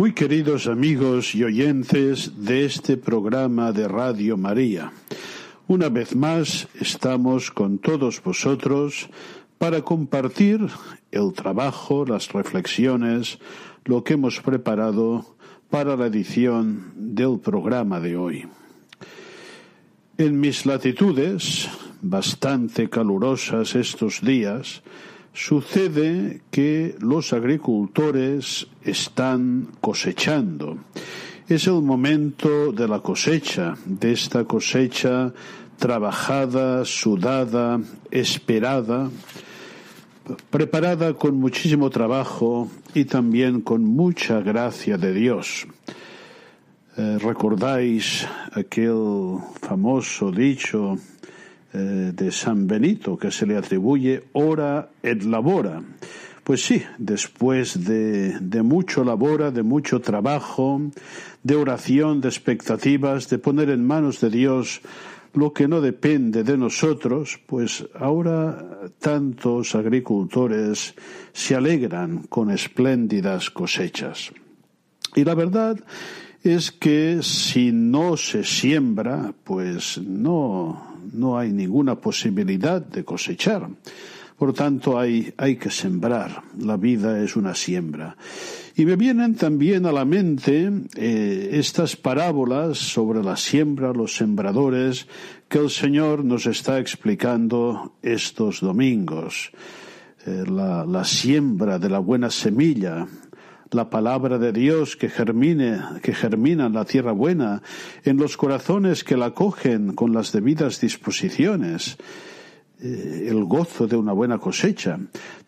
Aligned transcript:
Muy 0.00 0.14
queridos 0.14 0.66
amigos 0.66 1.34
y 1.34 1.44
oyentes 1.44 2.32
de 2.46 2.64
este 2.64 2.96
programa 2.96 3.70
de 3.70 3.86
Radio 3.86 4.38
María, 4.38 4.92
una 5.68 5.90
vez 5.90 6.16
más 6.16 6.68
estamos 6.80 7.50
con 7.50 7.76
todos 7.76 8.22
vosotros 8.22 9.10
para 9.58 9.82
compartir 9.82 10.66
el 11.10 11.34
trabajo, 11.34 12.06
las 12.06 12.32
reflexiones, 12.32 13.40
lo 13.84 14.02
que 14.02 14.14
hemos 14.14 14.40
preparado 14.40 15.36
para 15.68 15.98
la 15.98 16.06
edición 16.06 16.94
del 16.96 17.38
programa 17.38 18.00
de 18.00 18.16
hoy. 18.16 18.48
En 20.16 20.40
mis 20.40 20.64
latitudes, 20.64 21.68
bastante 22.00 22.88
calurosas 22.88 23.74
estos 23.74 24.22
días, 24.22 24.82
sucede 25.32 26.42
que 26.50 26.96
los 27.00 27.32
agricultores 27.32 28.66
están 28.84 29.68
cosechando. 29.80 30.78
Es 31.48 31.66
el 31.66 31.82
momento 31.82 32.72
de 32.72 32.86
la 32.86 33.00
cosecha, 33.00 33.74
de 33.84 34.12
esta 34.12 34.44
cosecha 34.44 35.32
trabajada, 35.78 36.84
sudada, 36.84 37.80
esperada, 38.10 39.10
preparada 40.50 41.14
con 41.14 41.36
muchísimo 41.36 41.90
trabajo 41.90 42.68
y 42.94 43.04
también 43.04 43.62
con 43.62 43.84
mucha 43.84 44.40
gracia 44.40 44.96
de 44.96 45.12
Dios. 45.12 45.66
Eh, 46.96 47.18
¿Recordáis 47.18 48.26
aquel 48.52 49.38
famoso 49.60 50.30
dicho 50.30 50.98
eh, 51.72 52.12
de 52.14 52.32
San 52.32 52.66
Benito 52.66 53.16
que 53.16 53.30
se 53.30 53.46
le 53.46 53.56
atribuye 53.56 54.24
ora 54.32 54.90
et 55.02 55.22
labora? 55.24 55.82
Pues 56.44 56.64
sí, 56.64 56.82
después 56.98 57.84
de, 57.84 58.38
de 58.40 58.62
mucho 58.62 59.04
labora, 59.04 59.50
de 59.50 59.62
mucho 59.62 60.00
trabajo, 60.00 60.80
de 61.42 61.54
oración, 61.54 62.20
de 62.20 62.28
expectativas, 62.28 63.28
de 63.28 63.38
poner 63.38 63.70
en 63.70 63.86
manos 63.86 64.20
de 64.20 64.30
Dios 64.30 64.80
lo 65.32 65.52
que 65.52 65.68
no 65.68 65.80
depende 65.80 66.42
de 66.42 66.56
nosotros, 66.56 67.38
pues 67.46 67.86
ahora 67.94 68.90
tantos 68.98 69.74
agricultores 69.74 70.94
se 71.32 71.54
alegran 71.54 72.24
con 72.28 72.50
espléndidas 72.50 73.50
cosechas. 73.50 74.32
Y 75.14 75.24
la 75.24 75.34
verdad 75.34 75.78
es 76.42 76.72
que 76.72 77.20
si 77.22 77.70
no 77.72 78.16
se 78.16 78.44
siembra, 78.44 79.34
pues 79.44 79.98
no, 79.98 80.89
no 81.12 81.38
hay 81.38 81.52
ninguna 81.52 81.96
posibilidad 81.96 82.80
de 82.80 83.04
cosechar. 83.04 83.68
Por 84.38 84.54
tanto, 84.54 84.98
hay, 84.98 85.34
hay 85.36 85.56
que 85.56 85.70
sembrar. 85.70 86.42
La 86.58 86.78
vida 86.78 87.22
es 87.22 87.36
una 87.36 87.54
siembra. 87.54 88.16
Y 88.74 88.86
me 88.86 88.96
vienen 88.96 89.34
también 89.34 89.84
a 89.84 89.92
la 89.92 90.06
mente 90.06 90.70
eh, 90.96 91.50
estas 91.52 91.96
parábolas 91.96 92.78
sobre 92.78 93.22
la 93.22 93.36
siembra, 93.36 93.92
los 93.92 94.16
sembradores, 94.16 95.06
que 95.48 95.58
el 95.58 95.68
Señor 95.68 96.24
nos 96.24 96.46
está 96.46 96.78
explicando 96.78 97.96
estos 98.00 98.60
domingos. 98.62 99.52
Eh, 100.24 100.44
la, 100.48 100.86
la 100.86 101.04
siembra 101.04 101.78
de 101.78 101.90
la 101.90 101.98
buena 101.98 102.30
semilla, 102.30 103.06
la 103.72 103.88
palabra 103.88 104.38
de 104.38 104.52
Dios 104.52 104.96
que 104.96 105.08
germine, 105.08 105.78
que 106.02 106.12
germina 106.12 106.66
en 106.66 106.74
la 106.74 106.84
tierra 106.84 107.12
buena, 107.12 107.62
en 108.04 108.16
los 108.16 108.36
corazones 108.36 109.04
que 109.04 109.16
la 109.16 109.30
cogen 109.30 109.94
con 109.94 110.12
las 110.12 110.32
debidas 110.32 110.80
disposiciones, 110.80 111.96
eh, 112.82 113.26
el 113.28 113.44
gozo 113.44 113.86
de 113.86 113.96
una 113.96 114.12
buena 114.12 114.38
cosecha. 114.38 114.98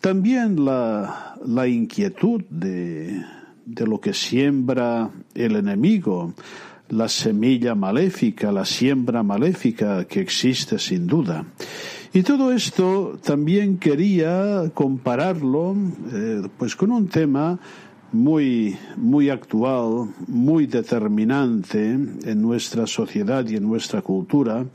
También 0.00 0.64
la, 0.64 1.36
la 1.44 1.66
inquietud 1.66 2.42
de, 2.48 3.24
de 3.64 3.86
lo 3.86 4.00
que 4.00 4.14
siembra 4.14 5.10
el 5.34 5.56
enemigo, 5.56 6.34
la 6.90 7.08
semilla 7.08 7.74
maléfica, 7.74 8.52
la 8.52 8.64
siembra 8.64 9.22
maléfica 9.22 10.04
que 10.04 10.20
existe 10.20 10.78
sin 10.78 11.06
duda. 11.06 11.44
Y 12.12 12.22
todo 12.22 12.52
esto 12.52 13.18
también 13.24 13.78
quería 13.78 14.70
compararlo 14.74 15.74
eh, 16.12 16.42
pues 16.58 16.76
con 16.76 16.92
un 16.92 17.08
tema 17.08 17.58
muy, 18.12 18.76
muy 18.96 19.30
actual, 19.30 20.14
muy 20.28 20.66
determinante 20.66 21.92
en 21.92 22.42
nuestra 22.42 22.86
sociedad 22.86 23.46
y 23.48 23.56
en 23.56 23.64
nuestra 23.64 24.02
cultura, 24.02 24.66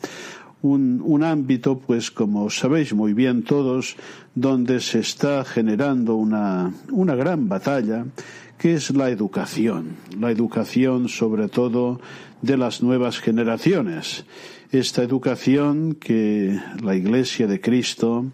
un, 0.64 1.02
un, 1.06 1.24
ámbito, 1.24 1.78
pues 1.78 2.10
como 2.10 2.50
sabéis 2.50 2.94
muy 2.94 3.14
bien 3.14 3.44
todos, 3.44 3.96
donde 4.34 4.80
se 4.82 5.00
está 5.00 5.46
generando 5.46 6.16
una, 6.16 6.74
una 6.92 7.16
gran 7.16 7.48
batalla, 7.48 8.06
que 8.58 8.74
es 8.74 8.90
la 8.90 9.10
educación, 9.10 9.98
la 10.20 10.32
educación 10.32 11.10
sobre 11.10 11.48
todo 11.48 12.02
de 12.42 12.58
las 12.58 12.82
nuevas 12.82 13.20
generaciones. 13.20 14.26
Esta 14.72 15.04
educación 15.04 15.96
que 15.96 16.60
la 16.82 16.96
Iglesia 16.96 17.48
de 17.48 17.62
Cristo 17.62 18.26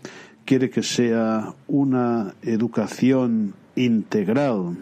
quiere 0.46 0.70
que 0.70 0.82
sea 0.82 1.54
una 1.68 2.34
educación 2.42 3.54
integral, 3.76 4.76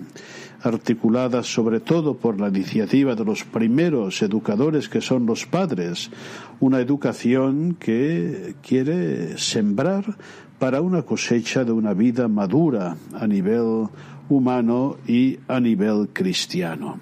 articulada 0.61 1.43
sobre 1.43 1.79
todo 1.79 2.15
por 2.15 2.39
la 2.39 2.49
iniciativa 2.49 3.15
de 3.15 3.25
los 3.25 3.43
primeros 3.43 4.21
educadores 4.21 4.89
que 4.89 5.01
son 5.01 5.25
los 5.25 5.45
padres, 5.45 6.11
una 6.59 6.79
educación 6.79 7.75
que 7.79 8.55
quiere 8.61 9.37
sembrar 9.37 10.17
para 10.59 10.81
una 10.81 11.01
cosecha 11.01 11.63
de 11.63 11.71
una 11.71 11.93
vida 11.93 12.27
madura 12.27 12.95
a 13.13 13.25
nivel 13.25 13.87
humano 14.29 14.97
y 15.07 15.39
a 15.47 15.59
nivel 15.59 16.09
cristiano. 16.13 16.99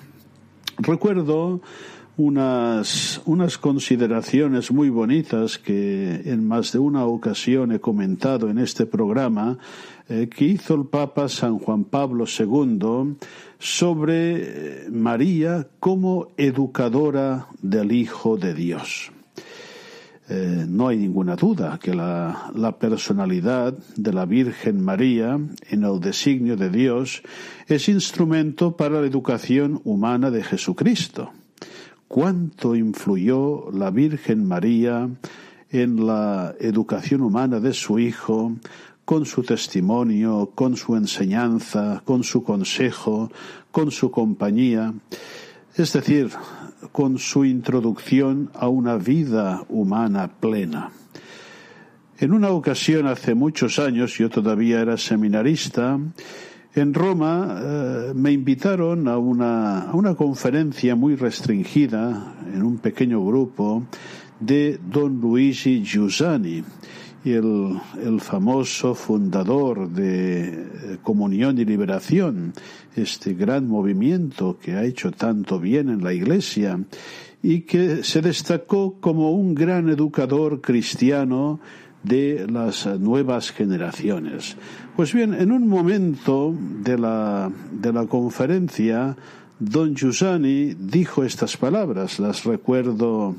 Recuerdo 0.77 1.61
unas, 2.15 3.21
unas 3.25 3.57
consideraciones 3.57 4.71
muy 4.71 4.89
bonitas 4.89 5.57
que 5.57 6.21
en 6.25 6.47
más 6.47 6.71
de 6.71 6.79
una 6.79 7.05
ocasión 7.05 7.71
he 7.71 7.79
comentado 7.79 8.49
en 8.49 8.59
este 8.59 8.85
programa 8.85 9.57
que 10.09 10.45
hizo 10.45 10.73
el 10.73 10.85
Papa 10.85 11.29
San 11.29 11.59
Juan 11.59 11.83
Pablo 11.83 12.25
II 12.25 13.15
sobre 13.59 14.85
eh, 14.85 14.89
María 14.89 15.67
como 15.79 16.29
educadora 16.37 17.47
del 17.61 17.91
Hijo 17.91 18.37
de 18.37 18.53
Dios. 18.53 19.11
Eh, 20.31 20.65
no 20.67 20.87
hay 20.87 20.97
ninguna 20.97 21.35
duda 21.35 21.79
que 21.81 21.93
la, 21.93 22.51
personalidad 22.79 23.73
de 23.95 24.13
la 24.13 24.25
Virgen 24.25 24.79
María 24.79 25.39
en 25.69 25.83
el 25.83 25.99
designio 25.99 26.55
de 26.55 26.69
Dios 26.69 27.23
es 27.67 27.89
instrumento 27.89 28.77
para 28.77 29.01
la 29.01 29.07
educación 29.07 29.81
humana 29.83 30.29
de 30.29 30.43
Jesucristo. 30.43 31.31
¿Cuánto 32.07 32.75
influyó 32.75 33.71
la 33.71 33.89
Virgen 33.89 34.45
María 34.47 35.09
en 35.71 36.05
la 36.05 36.55
educación 36.59 37.21
humana 37.21 37.59
de 37.59 37.73
su 37.73 37.99
Hijo 37.99 38.53
con 39.09 39.25
su 39.25 39.41
testimonio, 39.41 40.51
con 40.53 40.77
su 40.77 40.95
enseñanza, 40.95 42.03
con 42.05 42.23
su 42.23 42.43
consejo, 42.43 43.31
con 43.71 43.89
su 43.89 44.11
compañía? 44.11 44.93
Es 45.75 45.93
decir, 45.93 46.29
con 46.91 47.17
su 47.17 47.43
introducción 47.43 48.51
a 48.53 48.67
una 48.67 48.97
vida 48.97 49.65
humana 49.67 50.29
plena. 50.39 50.91
En 52.19 52.33
una 52.33 52.51
ocasión 52.51 53.07
hace 53.07 53.33
muchos 53.33 53.79
años, 53.79 54.15
yo 54.15 54.29
todavía 54.29 54.79
era 54.79 54.95
seminarista, 54.95 55.99
En 56.75 56.93
Roma 56.93 57.57
eh, 57.59 58.13
me 58.13 58.31
invitaron 58.31 59.07
a 59.07 59.17
una, 59.17 59.89
a 59.89 59.95
una 59.95 60.13
conferencia 60.13 60.95
muy 60.95 61.15
restringida 61.15 62.35
en 62.53 62.61
un 62.61 62.77
pequeño 62.77 63.25
grupo 63.25 63.85
de 64.39 64.79
don 64.79 65.19
Luigi 65.19 65.81
Giussani, 65.83 66.63
el, 67.25 67.79
el 68.03 68.21
famoso 68.21 68.95
fundador 68.95 69.89
de 69.89 70.47
eh, 70.47 70.97
Comunión 71.03 71.57
y 71.59 71.65
Liberación, 71.65 72.53
este 72.95 73.33
gran 73.33 73.67
movimiento 73.67 74.57
que 74.59 74.73
ha 74.73 74.83
hecho 74.83 75.11
tanto 75.11 75.59
bien 75.59 75.89
en 75.89 76.03
la 76.03 76.13
Iglesia 76.13 76.79
y 77.41 77.61
que 77.61 78.03
se 78.03 78.21
destacó 78.21 78.95
como 78.99 79.31
un 79.31 79.55
gran 79.55 79.89
educador 79.89 80.61
cristiano 80.61 81.59
de 82.03 82.47
las 82.49 82.85
nuevas 82.99 83.51
generaciones. 83.51 84.55
Pues 84.95 85.13
bien, 85.13 85.33
en 85.33 85.51
un 85.51 85.67
momento 85.67 86.55
de 86.83 86.97
la, 86.97 87.51
de 87.71 87.93
la 87.93 88.05
conferencia, 88.05 89.15
don 89.59 89.95
Giussani 89.95 90.75
dijo 90.79 91.23
estas 91.23 91.57
palabras, 91.57 92.19
las 92.19 92.43
recuerdo, 92.45 93.35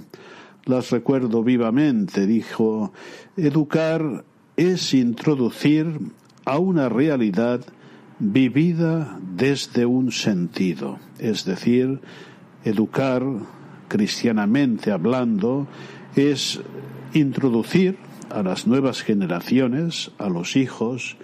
las 0.65 0.91
recuerdo 0.91 1.43
vivamente, 1.43 2.27
dijo, 2.27 2.93
educar 3.37 4.25
es 4.57 4.95
introducir 4.95 6.01
a 6.45 6.59
una 6.59 6.89
realidad 6.89 7.61
vivida 8.19 9.19
desde 9.21 9.87
un 9.87 10.12
sentido, 10.12 10.99
es 11.19 11.45
decir, 11.45 12.01
educar 12.65 13.23
cristianamente 13.89 14.93
hablando 14.93 15.67
es 16.15 16.61
introducir 17.15 17.97
a 18.31 18.43
las 18.43 18.67
nuevas 18.67 19.03
generaciones, 19.03 20.13
a 20.19 20.29
los 20.29 20.56
hijos, 20.56 21.17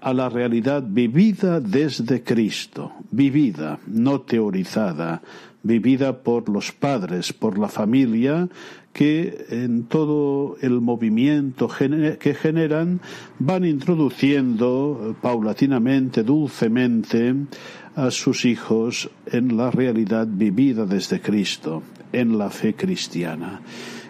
a 0.00 0.12
la 0.12 0.28
realidad 0.28 0.82
vivida 0.86 1.60
desde 1.60 2.22
Cristo, 2.22 2.92
vivida, 3.10 3.78
no 3.86 4.20
teorizada, 4.20 5.22
vivida 5.68 6.24
por 6.24 6.48
los 6.48 6.72
padres, 6.72 7.32
por 7.32 7.58
la 7.58 7.68
familia, 7.68 8.48
que 8.92 9.46
en 9.50 9.84
todo 9.84 10.56
el 10.60 10.80
movimiento 10.80 11.68
que 11.68 12.34
generan 12.34 13.00
van 13.38 13.64
introduciendo 13.64 15.14
paulatinamente, 15.20 16.24
dulcemente, 16.24 17.34
a 17.94 18.10
sus 18.10 18.44
hijos 18.44 19.10
en 19.26 19.56
la 19.56 19.70
realidad 19.70 20.26
vivida 20.26 20.86
desde 20.86 21.20
Cristo, 21.20 21.82
en 22.12 22.38
la 22.38 22.48
fe 22.48 22.74
cristiana. 22.74 23.60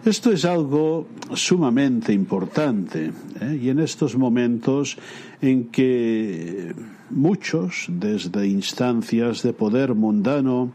Esto 0.05 0.31
es 0.31 0.45
algo 0.45 1.09
sumamente 1.35 2.13
importante 2.13 3.11
¿eh? 3.41 3.59
y 3.61 3.69
en 3.69 3.81
estos 3.81 4.17
momentos 4.17 4.97
en 5.43 5.69
que 5.69 6.73
muchos, 7.11 7.87
desde 7.89 8.47
instancias 8.47 9.43
de 9.43 9.53
poder 9.53 9.95
mundano, 9.95 10.73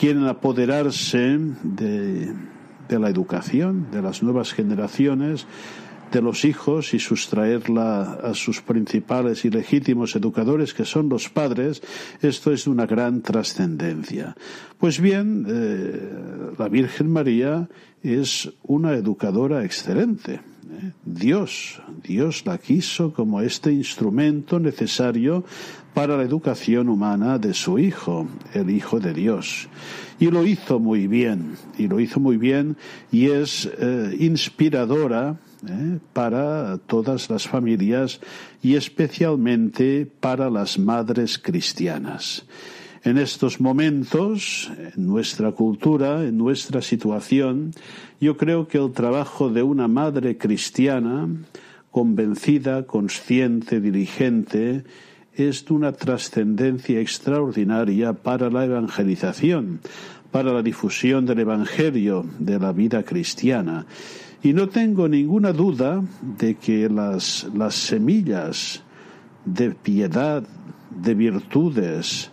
quieren 0.00 0.26
apoderarse 0.26 1.38
de, 1.62 2.32
de 2.88 2.98
la 2.98 3.10
educación 3.10 3.88
de 3.92 4.00
las 4.00 4.22
nuevas 4.22 4.54
generaciones, 4.54 5.46
de 6.10 6.20
los 6.20 6.44
hijos 6.44 6.94
y 6.94 6.98
sustraerla 6.98 8.18
a 8.22 8.34
sus 8.34 8.60
principales 8.60 9.44
y 9.44 9.50
legítimos 9.50 10.16
educadores, 10.16 10.74
que 10.74 10.84
son 10.84 11.08
los 11.08 11.28
padres, 11.28 11.82
esto 12.20 12.52
es 12.52 12.64
de 12.64 12.70
una 12.70 12.86
gran 12.86 13.22
trascendencia. 13.22 14.36
Pues 14.78 15.00
bien, 15.00 15.46
eh, 15.48 16.54
la 16.58 16.68
Virgen 16.68 17.10
María 17.12 17.68
es 18.02 18.50
una 18.62 18.94
educadora 18.94 19.64
excelente. 19.64 20.34
¿eh? 20.34 20.92
Dios, 21.04 21.80
Dios 22.02 22.44
la 22.46 22.58
quiso 22.58 23.12
como 23.12 23.40
este 23.40 23.72
instrumento 23.72 24.58
necesario 24.58 25.44
para 25.94 26.16
la 26.16 26.22
educación 26.22 26.88
humana 26.88 27.38
de 27.38 27.52
su 27.52 27.78
Hijo, 27.78 28.28
el 28.54 28.70
Hijo 28.70 29.00
de 29.00 29.12
Dios. 29.12 29.68
Y 30.18 30.30
lo 30.30 30.46
hizo 30.46 30.78
muy 30.78 31.06
bien, 31.06 31.56
y 31.78 31.88
lo 31.88 32.00
hizo 32.00 32.20
muy 32.20 32.36
bien, 32.36 32.76
y 33.10 33.26
es 33.26 33.68
eh, 33.78 34.16
inspiradora 34.18 35.38
¿eh? 35.68 35.98
para 36.12 36.78
todas 36.78 37.30
las 37.30 37.46
familias 37.46 38.20
y 38.62 38.74
especialmente 38.74 40.06
para 40.06 40.50
las 40.50 40.78
madres 40.78 41.38
cristianas. 41.38 42.44
En 43.02 43.16
estos 43.16 43.60
momentos, 43.60 44.70
en 44.94 45.06
nuestra 45.06 45.52
cultura, 45.52 46.22
en 46.22 46.36
nuestra 46.36 46.82
situación, 46.82 47.72
yo 48.20 48.36
creo 48.36 48.68
que 48.68 48.76
el 48.76 48.92
trabajo 48.92 49.48
de 49.48 49.62
una 49.62 49.88
madre 49.88 50.36
cristiana, 50.36 51.26
convencida, 51.90 52.86
consciente, 52.86 53.80
diligente, 53.80 54.84
es 55.34 55.64
de 55.64 55.74
una 55.74 55.92
trascendencia 55.92 57.00
extraordinaria 57.00 58.12
para 58.12 58.50
la 58.50 58.66
evangelización, 58.66 59.80
para 60.30 60.52
la 60.52 60.62
difusión 60.62 61.24
del 61.24 61.40
Evangelio, 61.40 62.26
de 62.38 62.58
la 62.58 62.72
vida 62.72 63.02
cristiana. 63.02 63.86
Y 64.42 64.52
no 64.54 64.68
tengo 64.68 65.08
ninguna 65.08 65.52
duda 65.52 66.02
de 66.38 66.54
que 66.54 66.88
las, 66.88 67.46
las 67.54 67.74
semillas 67.74 68.82
de 69.44 69.70
piedad, 69.70 70.42
de 70.90 71.14
virtudes, 71.14 72.30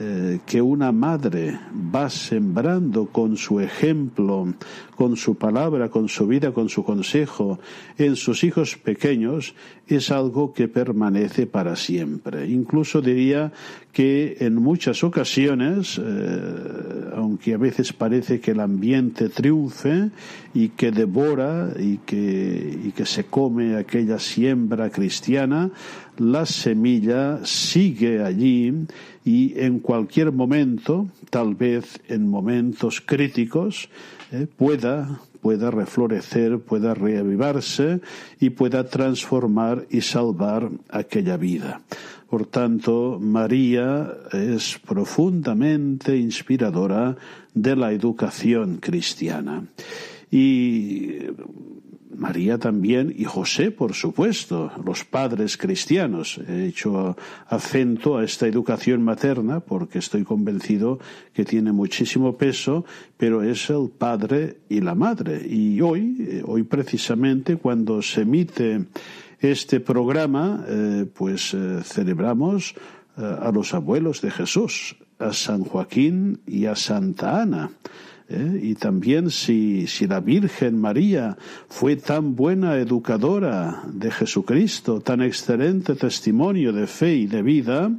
eh, 0.00 0.40
que 0.46 0.62
una 0.62 0.90
madre 0.90 1.58
va 1.94 2.08
sembrando 2.08 3.06
con 3.06 3.36
su 3.36 3.60
ejemplo, 3.60 4.54
con 4.96 5.16
su 5.16 5.34
palabra, 5.34 5.90
con 5.90 6.08
su 6.08 6.26
vida, 6.26 6.52
con 6.52 6.68
su 6.68 6.82
consejo 6.82 7.58
en 7.98 8.16
sus 8.16 8.42
hijos 8.42 8.76
pequeños, 8.76 9.54
es 9.86 10.10
algo 10.10 10.54
que 10.54 10.68
permanece 10.68 11.46
para 11.46 11.76
siempre. 11.76 12.48
Incluso 12.48 13.00
diría 13.02 13.52
que 13.92 14.38
en 14.40 14.54
muchas 14.54 15.04
ocasiones, 15.04 16.00
eh, 16.02 17.10
aunque 17.14 17.54
a 17.54 17.58
veces 17.58 17.92
parece 17.92 18.40
que 18.40 18.52
el 18.52 18.60
ambiente 18.60 19.28
triunfe 19.28 20.10
y 20.54 20.70
que 20.70 20.90
devora 20.90 21.74
y 21.78 21.98
que, 21.98 22.80
y 22.84 22.92
que 22.92 23.04
se 23.04 23.24
come 23.24 23.76
aquella 23.76 24.18
siembra 24.18 24.88
cristiana, 24.90 25.70
la 26.18 26.46
semilla 26.46 27.40
sigue 27.44 28.22
allí 28.22 28.86
y 29.24 29.58
en 29.58 29.78
cualquier 29.78 30.32
momento, 30.32 31.08
tal 31.30 31.54
vez 31.54 32.00
en 32.08 32.28
momentos 32.28 33.00
críticos, 33.00 33.88
eh, 34.32 34.46
pueda 34.56 35.20
pueda 35.42 35.72
reflorecer, 35.72 36.60
pueda 36.60 36.94
reavivarse 36.94 38.00
y 38.38 38.50
pueda 38.50 38.88
transformar 38.88 39.86
y 39.90 40.00
salvar 40.00 40.70
aquella 40.88 41.36
vida. 41.36 41.82
Por 42.30 42.46
tanto, 42.46 43.18
María 43.20 44.10
es 44.32 44.78
profundamente 44.78 46.16
inspiradora 46.16 47.16
de 47.52 47.76
la 47.76 47.92
educación 47.92 48.78
cristiana. 48.78 49.66
Y 50.30 51.18
María 52.16 52.58
también 52.58 53.14
y 53.16 53.24
José, 53.24 53.70
por 53.70 53.94
supuesto, 53.94 54.70
los 54.84 55.04
padres 55.04 55.56
cristianos. 55.56 56.38
He 56.48 56.66
hecho 56.66 57.16
acento 57.48 58.18
a 58.18 58.24
esta 58.24 58.46
educación 58.46 59.02
materna 59.02 59.60
porque 59.60 59.98
estoy 59.98 60.24
convencido 60.24 60.98
que 61.32 61.44
tiene 61.44 61.72
muchísimo 61.72 62.36
peso, 62.36 62.84
pero 63.16 63.42
es 63.42 63.70
el 63.70 63.90
padre 63.90 64.58
y 64.68 64.80
la 64.80 64.94
madre. 64.94 65.46
Y 65.48 65.80
hoy, 65.80 66.16
eh, 66.20 66.42
hoy 66.44 66.62
precisamente, 66.62 67.56
cuando 67.56 68.02
se 68.02 68.22
emite 68.22 68.86
este 69.40 69.80
programa, 69.80 70.64
eh, 70.68 71.06
pues 71.12 71.54
eh, 71.54 71.80
celebramos 71.82 72.74
a 73.14 73.52
los 73.52 73.74
abuelos 73.74 74.22
de 74.22 74.30
Jesús, 74.30 74.96
a 75.18 75.34
San 75.34 75.64
Joaquín 75.64 76.40
y 76.46 76.64
a 76.64 76.74
Santa 76.74 77.42
Ana. 77.42 77.70
¿Eh? 78.32 78.60
Y 78.62 78.74
también 78.74 79.30
si, 79.30 79.86
si 79.86 80.06
la 80.06 80.20
Virgen 80.20 80.80
María 80.80 81.36
fue 81.68 81.96
tan 81.96 82.34
buena 82.34 82.76
educadora 82.76 83.82
de 83.92 84.10
Jesucristo, 84.10 85.00
tan 85.00 85.22
excelente 85.22 85.94
testimonio 85.94 86.72
de 86.72 86.86
fe 86.86 87.14
y 87.14 87.26
de 87.26 87.42
vida, 87.42 87.90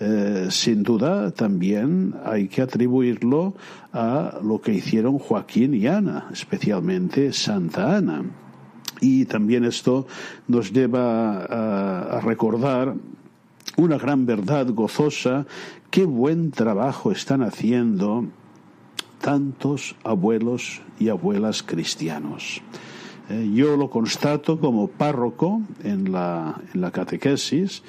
eh, 0.00 0.48
sin 0.50 0.82
duda 0.82 1.30
también 1.30 2.14
hay 2.24 2.48
que 2.48 2.62
atribuirlo 2.62 3.54
a 3.92 4.38
lo 4.42 4.60
que 4.60 4.74
hicieron 4.74 5.18
Joaquín 5.18 5.74
y 5.74 5.86
Ana, 5.86 6.28
especialmente 6.32 7.32
Santa 7.32 7.96
Ana. 7.96 8.24
Y 9.00 9.26
también 9.26 9.64
esto 9.64 10.06
nos 10.48 10.72
lleva 10.72 11.44
a, 11.44 12.18
a 12.18 12.20
recordar 12.20 12.94
una 13.76 13.96
gran 13.96 14.26
verdad 14.26 14.68
gozosa, 14.72 15.46
qué 15.90 16.04
buen 16.04 16.50
trabajo 16.50 17.12
están 17.12 17.42
haciendo 17.42 18.26
tantos 19.20 19.96
abuelos 20.04 20.80
y 20.98 21.08
abuelas 21.08 21.62
cristianos. 21.62 22.62
Eh, 23.30 23.50
yo 23.52 23.76
lo 23.76 23.90
constato 23.90 24.58
como 24.58 24.88
párroco 24.88 25.60
en 25.84 26.12
la, 26.12 26.60
en 26.74 26.80
la 26.80 26.90
catequesis. 26.90 27.82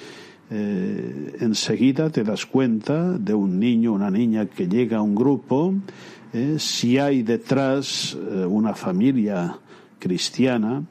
Eh, 0.51 1.37
enseguida 1.39 2.09
te 2.09 2.23
das 2.23 2.45
cuenta 2.45 3.17
de 3.17 3.33
un 3.33 3.59
niño, 3.59 3.93
una 3.93 4.11
niña 4.11 4.47
que 4.47 4.67
llega 4.67 4.97
a 4.97 5.01
un 5.01 5.15
grupo, 5.15 5.73
eh, 6.33 6.55
si 6.57 6.97
hay 6.97 7.23
detrás 7.23 8.17
una 8.47 8.73
familia 8.73 9.57
cristiana, 9.99 10.83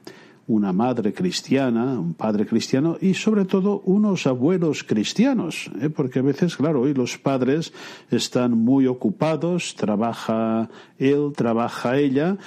una 0.49 0.73
madre 0.73 1.13
cristiana, 1.13 2.01
un 2.01 2.15
padre 2.15 2.47
cristiano 2.47 2.97
y 3.01 3.15
sobre 3.15 3.45
todo 3.45 3.83
unos 3.85 4.27
abuelos 4.27 4.83
cristianos, 4.83 5.71
¿eh? 5.81 5.91
porque 5.91 6.21
a 6.21 6.23
veces, 6.23 6.57
claro, 6.57 6.81
hoy 6.81 6.95
los 6.95 7.19
padres 7.19 7.73
están 8.11 8.53
muy 8.57 8.87
ocupados, 8.87 9.75
trabaja 9.77 10.71
él, 10.99 11.33
trabaja 11.37 11.99
ella 11.99 12.39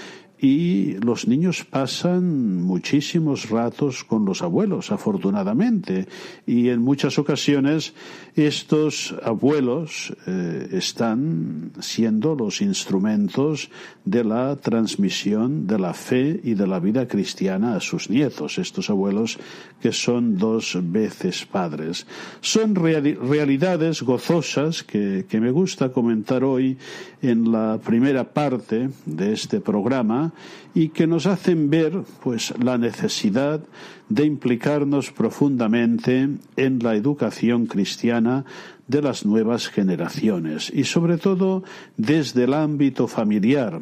y 0.41 0.93
los 0.93 1.27
niños 1.27 1.63
pasan 1.63 2.63
muchísimos 2.63 3.51
ratos 3.51 4.03
con 4.03 4.25
los 4.25 4.41
abuelos, 4.41 4.91
afortunadamente, 4.91 6.07
y 6.47 6.69
en 6.69 6.81
muchas 6.81 7.19
ocasiones 7.19 7.93
estos 8.35 9.13
abuelos 9.23 10.13
eh, 10.25 10.69
están 10.71 11.71
siendo 11.79 12.33
los 12.33 12.61
instrumentos 12.61 13.69
de 14.03 14.23
la 14.23 14.55
transmisión 14.55 15.67
de 15.67 15.77
la 15.77 15.93
fe 15.93 16.39
y 16.43 16.55
de 16.55 16.65
la 16.65 16.79
vida 16.79 17.07
cristiana 17.07 17.75
a 17.75 17.79
sus 17.79 18.09
nietos, 18.09 18.57
estos 18.57 18.89
abuelos 18.89 19.37
que 19.79 19.91
son 19.91 20.39
dos 20.39 20.75
veces 20.81 21.45
padres. 21.45 22.07
Son 22.39 22.73
realidades 22.73 24.01
gozosas 24.01 24.81
que, 24.81 25.25
que 25.29 25.39
me 25.39 25.51
gusta 25.51 25.91
comentar 25.91 26.43
hoy 26.43 26.77
en 27.21 27.51
la 27.51 27.79
primera 27.83 28.33
parte 28.33 28.89
de 29.05 29.33
este 29.33 29.59
programa 29.59 30.30
y 30.73 30.89
que 30.89 31.07
nos 31.07 31.25
hacen 31.25 31.69
ver 31.69 32.03
pues 32.23 32.53
la 32.61 32.77
necesidad 32.77 33.61
de 34.09 34.25
implicarnos 34.25 35.11
profundamente 35.11 36.29
en 36.55 36.79
la 36.79 36.95
educación 36.95 37.65
cristiana 37.65 38.45
de 38.87 39.01
las 39.01 39.25
nuevas 39.25 39.69
generaciones 39.69 40.71
y 40.73 40.83
sobre 40.83 41.17
todo 41.17 41.63
desde 41.97 42.43
el 42.43 42.53
ámbito 42.53 43.07
familiar, 43.07 43.79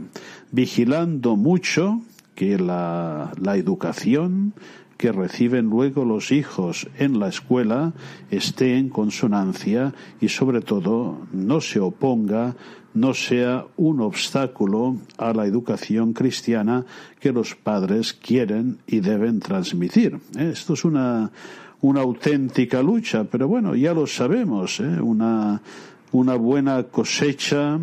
vigilando 0.52 1.36
mucho 1.36 2.02
que 2.36 2.58
la, 2.58 3.32
la 3.42 3.58
educación 3.58 4.54
que 5.00 5.14
reciben 5.14 5.66
luego 5.66 6.04
los 6.04 6.32
hijos 6.34 6.90
en 6.98 7.20
la 7.20 7.30
escuela 7.30 7.94
esté 8.32 8.78
en 8.78 8.90
consonancia 8.90 9.94
y 10.20 10.28
sobre 10.28 10.60
todo 10.60 11.26
no 11.32 11.62
se 11.62 11.80
oponga 11.80 12.58
no 12.94 13.14
sea 13.14 13.66
un 13.78 14.02
obstáculo 14.02 14.98
a 15.18 15.34
la 15.34 15.46
educación 15.46 16.14
cristiana 16.14 16.86
que 17.20 17.32
los 17.32 17.56
padres 17.56 18.14
quieren 18.14 18.80
y 18.88 19.00
deben 19.00 19.40
transmitir. 19.40 20.20
¿eh? 20.38 20.52
Esto 20.54 20.74
es 20.74 20.86
una, 20.86 21.32
una 21.82 22.02
auténtica 22.02 22.82
lucha, 22.82 23.26
pero 23.26 23.48
bueno, 23.48 23.76
ya 23.76 23.94
lo 23.94 24.08
sabemos. 24.08 24.80
¿eh? 24.80 25.02
Una, 25.02 25.62
una 26.12 26.36
buena 26.36 26.84
cosecha 26.84 27.80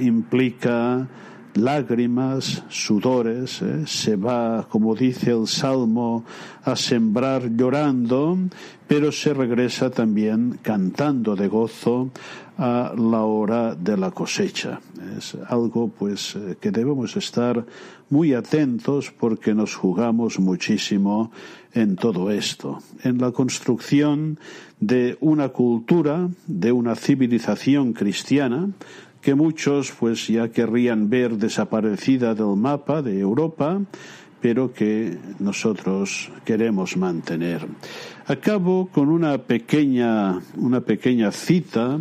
implica 0.00 1.08
lágrimas, 1.56 2.62
sudores, 2.68 3.62
¿eh? 3.62 3.86
se 3.86 4.16
va, 4.16 4.66
como 4.68 4.94
dice 4.94 5.30
el 5.30 5.46
Salmo, 5.46 6.24
a 6.64 6.76
sembrar 6.76 7.50
llorando, 7.56 8.38
pero 8.86 9.10
se 9.12 9.34
regresa 9.34 9.90
también 9.90 10.58
cantando 10.62 11.34
de 11.36 11.48
gozo 11.48 12.10
a 12.58 12.94
la 12.96 13.22
hora 13.22 13.74
de 13.74 13.96
la 13.96 14.10
cosecha. 14.10 14.80
Es 15.16 15.36
algo 15.48 15.88
pues 15.88 16.36
eh, 16.36 16.56
que 16.60 16.70
debemos 16.70 17.16
estar 17.16 17.64
muy 18.08 18.34
atentos 18.34 19.12
porque 19.18 19.54
nos 19.54 19.74
jugamos 19.74 20.38
muchísimo 20.38 21.30
en 21.72 21.96
todo 21.96 22.30
esto, 22.30 22.78
en 23.02 23.18
la 23.18 23.32
construcción 23.32 24.38
de 24.80 25.18
una 25.20 25.50
cultura, 25.50 26.28
de 26.46 26.72
una 26.72 26.94
civilización 26.94 27.92
cristiana, 27.92 28.70
que 29.26 29.34
muchos 29.34 29.90
pues 29.90 30.28
ya 30.28 30.50
querrían 30.50 31.10
ver 31.10 31.36
desaparecida 31.36 32.36
del 32.36 32.54
mapa 32.54 33.02
de 33.02 33.18
Europa, 33.18 33.82
pero 34.40 34.72
que 34.72 35.18
nosotros 35.40 36.30
queremos 36.44 36.96
mantener. 36.96 37.66
Acabo 38.28 38.86
con 38.86 39.08
una 39.08 39.38
pequeña, 39.38 40.38
una 40.54 40.80
pequeña 40.82 41.32
cita 41.32 41.98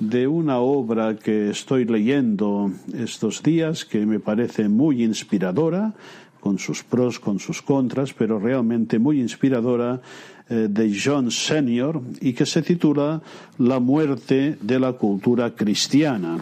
de 0.00 0.26
una 0.26 0.60
obra 0.60 1.18
que 1.18 1.50
estoy 1.50 1.84
leyendo 1.84 2.70
estos 2.96 3.42
días 3.42 3.84
que 3.84 4.06
me 4.06 4.18
parece 4.18 4.70
muy 4.70 5.04
inspiradora, 5.04 5.92
con 6.40 6.58
sus 6.58 6.82
pros, 6.82 7.20
con 7.20 7.38
sus 7.38 7.60
contras, 7.60 8.14
pero 8.14 8.40
realmente 8.40 8.98
muy 8.98 9.20
inspiradora, 9.20 10.00
de 10.48 10.98
John 11.02 11.30
Senior 11.30 12.00
y 12.20 12.32
que 12.32 12.46
se 12.46 12.62
titula 12.62 13.22
La 13.58 13.80
muerte 13.80 14.58
de 14.60 14.80
la 14.80 14.92
cultura 14.92 15.54
cristiana. 15.54 16.38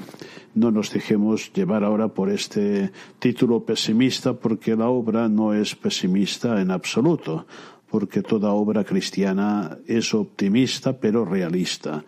No 0.54 0.71
nos 0.71 0.92
dejemos 0.92 1.52
llevar 1.52 1.85
ahora 1.85 2.09
por 2.09 2.28
este 2.30 2.90
título 3.19 3.64
pesimista 3.64 4.33
porque 4.33 4.75
la 4.75 4.88
obra 4.88 5.28
no 5.28 5.54
es 5.54 5.76
pesimista 5.76 6.61
en 6.61 6.71
absoluto 6.71 7.47
porque 7.90 8.23
toda 8.23 8.52
obra 8.52 8.85
cristiana 8.85 9.78
es 9.87 10.14
optimista 10.14 10.99
pero 10.99 11.25
realista. 11.25 12.04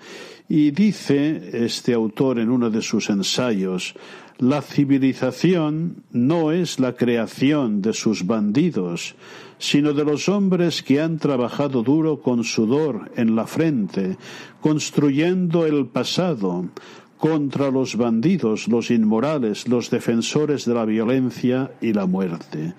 Y 0.49 0.71
dice 0.71 1.65
este 1.65 1.93
autor 1.93 2.39
en 2.39 2.51
uno 2.51 2.71
de 2.71 2.83
sus 2.83 3.11
ensayos, 3.11 3.95
la 4.39 4.63
civilización 4.63 6.05
no 6.11 6.53
es 6.53 6.81
la 6.81 6.95
creación 6.95 7.83
de 7.83 7.93
sus 7.93 8.27
bandidos, 8.27 9.15
sino 9.59 9.93
de 9.93 10.05
los 10.05 10.29
hombres 10.29 10.83
que 10.83 11.01
han 11.01 11.19
trabajado 11.19 11.83
duro 11.83 12.21
con 12.21 12.43
sudor 12.43 13.13
en 13.17 13.37
la 13.37 13.47
frente, 13.47 14.17
construyendo 14.61 15.67
el 15.67 15.87
pasado 15.87 16.67
contra 17.23 17.71
los 17.71 17.95
bandidos, 17.95 18.67
los 18.67 18.91
inmorales, 18.91 19.69
los 19.69 19.91
defensores 19.91 20.65
de 20.65 20.75
la 20.75 20.85
violencia 20.85 21.71
y 21.81 21.93
la 21.93 22.07
muerte. 22.07 22.75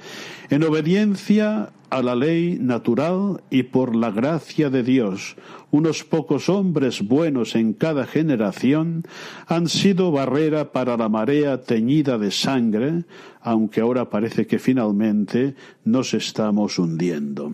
En 0.49 0.63
obediencia 0.65 1.69
a 1.89 2.03
la 2.03 2.13
ley 2.13 2.57
natural 2.59 3.41
y 3.49 3.63
por 3.63 3.95
la 3.95 4.11
gracia 4.11 4.69
de 4.69 4.83
Dios, 4.83 5.37
unos 5.71 6.03
pocos 6.03 6.49
hombres 6.49 7.07
buenos 7.07 7.55
en 7.55 7.71
cada 7.71 8.05
generación 8.05 9.05
han 9.47 9.69
sido 9.69 10.11
barrera 10.11 10.73
para 10.73 10.97
la 10.97 11.07
marea 11.07 11.61
teñida 11.61 12.17
de 12.17 12.29
sangre, 12.29 13.05
aunque 13.39 13.79
ahora 13.79 14.09
parece 14.09 14.45
que 14.45 14.59
finalmente 14.59 15.55
nos 15.85 16.13
estamos 16.13 16.77
hundiendo. 16.79 17.53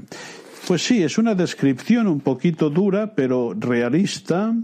Pues 0.68 0.84
sí, 0.86 1.02
es 1.02 1.18
una 1.18 1.36
descripción 1.36 2.08
un 2.08 2.20
poquito 2.20 2.70
dura, 2.70 3.16
pero 3.16 3.56
realista 3.58 4.56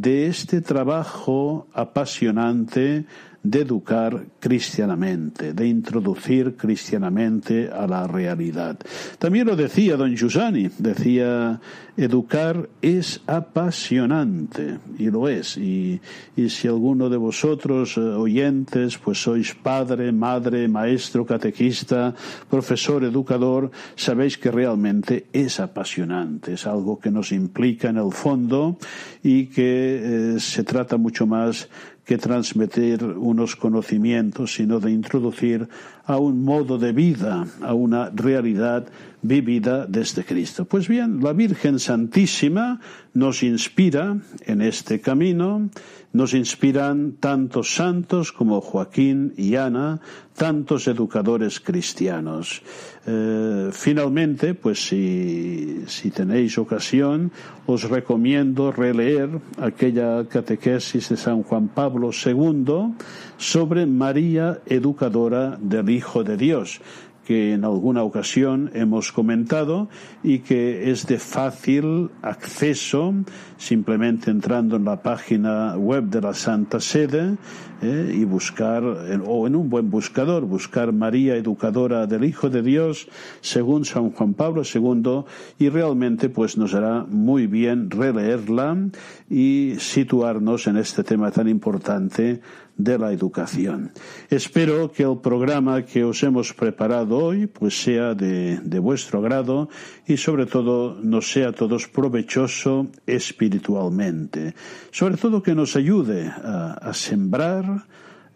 de 0.00 0.26
este 0.26 0.60
trabajo 0.60 1.68
apasionante 1.72 3.06
de 3.50 3.60
educar 3.60 4.24
cristianamente, 4.40 5.52
de 5.52 5.66
introducir 5.66 6.56
cristianamente 6.56 7.70
a 7.70 7.86
la 7.86 8.06
realidad. 8.06 8.78
También 9.18 9.46
lo 9.46 9.56
decía 9.56 9.96
don 9.96 10.16
Giussani, 10.16 10.68
decía, 10.78 11.60
educar 11.96 12.68
es 12.82 13.20
apasionante, 13.26 14.78
y 14.98 15.10
lo 15.10 15.28
es, 15.28 15.56
y, 15.56 16.00
y 16.36 16.48
si 16.48 16.68
alguno 16.68 17.08
de 17.08 17.16
vosotros, 17.16 17.96
eh, 17.96 18.00
oyentes, 18.00 18.98
pues 18.98 19.22
sois 19.22 19.54
padre, 19.54 20.12
madre, 20.12 20.68
maestro, 20.68 21.24
catequista, 21.24 22.14
profesor, 22.50 23.04
educador, 23.04 23.70
sabéis 23.94 24.38
que 24.38 24.50
realmente 24.50 25.26
es 25.32 25.60
apasionante, 25.60 26.54
es 26.54 26.66
algo 26.66 26.98
que 26.98 27.10
nos 27.10 27.32
implica 27.32 27.88
en 27.88 27.98
el 27.98 28.12
fondo 28.12 28.78
y 29.22 29.46
que 29.46 30.34
eh, 30.34 30.40
se 30.40 30.64
trata 30.64 30.96
mucho 30.96 31.26
más 31.26 31.68
que 32.06 32.18
transmitir 32.18 33.02
unos 33.02 33.56
conocimientos, 33.56 34.54
sino 34.54 34.78
de 34.78 34.92
introducir 34.92 35.68
a 36.04 36.18
un 36.18 36.44
modo 36.44 36.78
de 36.78 36.92
vida, 36.92 37.46
a 37.60 37.74
una 37.74 38.10
realidad 38.10 38.86
vivida 39.26 39.86
desde 39.86 40.24
Cristo. 40.24 40.64
Pues 40.64 40.88
bien, 40.88 41.22
la 41.22 41.32
Virgen 41.32 41.78
Santísima 41.78 42.80
nos 43.14 43.42
inspira 43.42 44.18
en 44.44 44.60
este 44.60 45.00
camino, 45.00 45.70
nos 46.12 46.34
inspiran 46.34 47.12
tantos 47.20 47.74
santos 47.74 48.32
como 48.32 48.60
Joaquín 48.60 49.32
y 49.36 49.56
Ana, 49.56 50.00
tantos 50.36 50.86
educadores 50.86 51.60
cristianos. 51.60 52.62
Eh, 53.06 53.70
finalmente, 53.72 54.54
pues 54.54 54.86
si, 54.86 55.84
si 55.86 56.10
tenéis 56.10 56.58
ocasión, 56.58 57.32
os 57.66 57.84
recomiendo 57.84 58.70
releer 58.70 59.30
aquella 59.58 60.24
catequesis 60.28 61.08
de 61.08 61.16
San 61.16 61.42
Juan 61.42 61.68
Pablo 61.68 62.10
II 62.12 62.94
sobre 63.38 63.86
María 63.86 64.60
Educadora 64.66 65.58
del 65.60 65.90
Hijo 65.90 66.22
de 66.22 66.36
Dios 66.36 66.80
que 67.26 67.52
en 67.52 67.64
alguna 67.64 68.02
ocasión 68.04 68.70
hemos 68.74 69.12
comentado 69.12 69.88
y 70.22 70.38
que 70.38 70.90
es 70.90 71.06
de 71.06 71.18
fácil 71.18 72.10
acceso 72.22 73.14
simplemente 73.56 74.30
entrando 74.30 74.76
en 74.76 74.84
la 74.84 75.02
página 75.02 75.76
web 75.76 76.04
de 76.04 76.20
la 76.20 76.34
Santa 76.34 76.80
Sede 76.80 77.36
eh, 77.82 78.12
y 78.14 78.24
buscar, 78.24 78.82
o 78.84 79.46
en 79.46 79.56
un 79.56 79.68
buen 79.68 79.90
buscador, 79.90 80.44
buscar 80.44 80.92
María 80.92 81.36
Educadora 81.36 82.06
del 82.06 82.24
Hijo 82.24 82.50
de 82.50 82.62
Dios 82.62 83.08
según 83.40 83.84
San 83.84 84.10
Juan 84.10 84.34
Pablo 84.34 84.62
II 84.62 85.24
y 85.58 85.68
realmente 85.68 86.28
pues 86.28 86.56
nos 86.56 86.74
hará 86.74 87.04
muy 87.08 87.46
bien 87.46 87.90
releerla 87.90 88.76
y 89.28 89.74
situarnos 89.78 90.66
en 90.66 90.76
este 90.76 91.04
tema 91.04 91.30
tan 91.30 91.48
importante 91.48 92.40
de 92.76 92.98
la 92.98 93.12
educación. 93.12 93.92
Espero 94.28 94.92
que 94.92 95.02
el 95.02 95.18
programa 95.18 95.82
que 95.82 96.04
os 96.04 96.22
hemos 96.22 96.52
preparado 96.52 97.16
hoy 97.16 97.46
pues 97.46 97.80
sea 97.82 98.14
de, 98.14 98.60
vuestro 98.80 99.20
agrado 99.20 99.68
y 100.06 100.18
sobre 100.18 100.46
todo 100.46 100.98
nos 101.02 101.30
sea 101.30 101.48
a 101.48 101.52
todos 101.52 101.88
provechoso 101.88 102.88
espiritualmente. 103.46 104.54
Sobre 104.90 105.16
todo 105.16 105.42
que 105.42 105.54
nos 105.54 105.76
ayude 105.76 106.26
a, 106.26 106.92
sembrar 106.92 107.86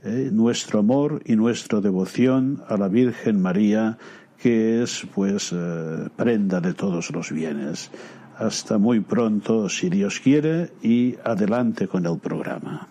eh, 0.04 0.30
nuestro 0.32 0.80
amor 0.80 1.22
y 1.24 1.36
nuestra 1.36 1.80
devoción 1.80 2.62
a 2.68 2.76
la 2.76 2.88
Virgen 2.88 3.40
María 3.40 3.98
que 4.40 4.82
es 4.82 5.06
pues 5.14 5.52
eh, 5.52 6.08
prenda 6.16 6.60
de 6.60 6.72
todos 6.72 7.10
los 7.10 7.30
bienes. 7.30 7.90
Hasta 8.38 8.78
muy 8.78 9.00
pronto, 9.00 9.68
si 9.68 9.90
Dios 9.90 10.18
quiere, 10.18 10.70
y 10.82 11.16
adelante 11.24 11.86
con 11.88 12.06
el 12.06 12.18
programa. 12.18 12.88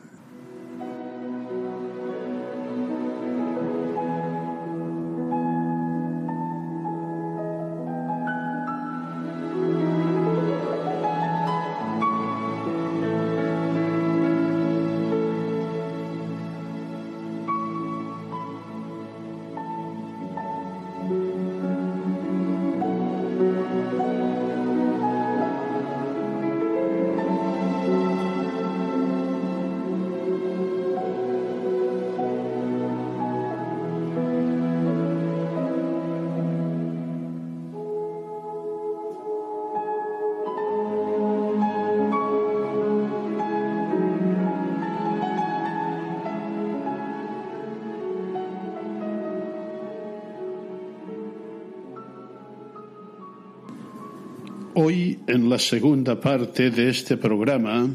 Hoy, 54.82 55.20
en 55.28 55.50
la 55.50 55.60
segunda 55.60 56.22
parte 56.22 56.72
de 56.72 56.88
este 56.88 57.18
programa, 57.18 57.90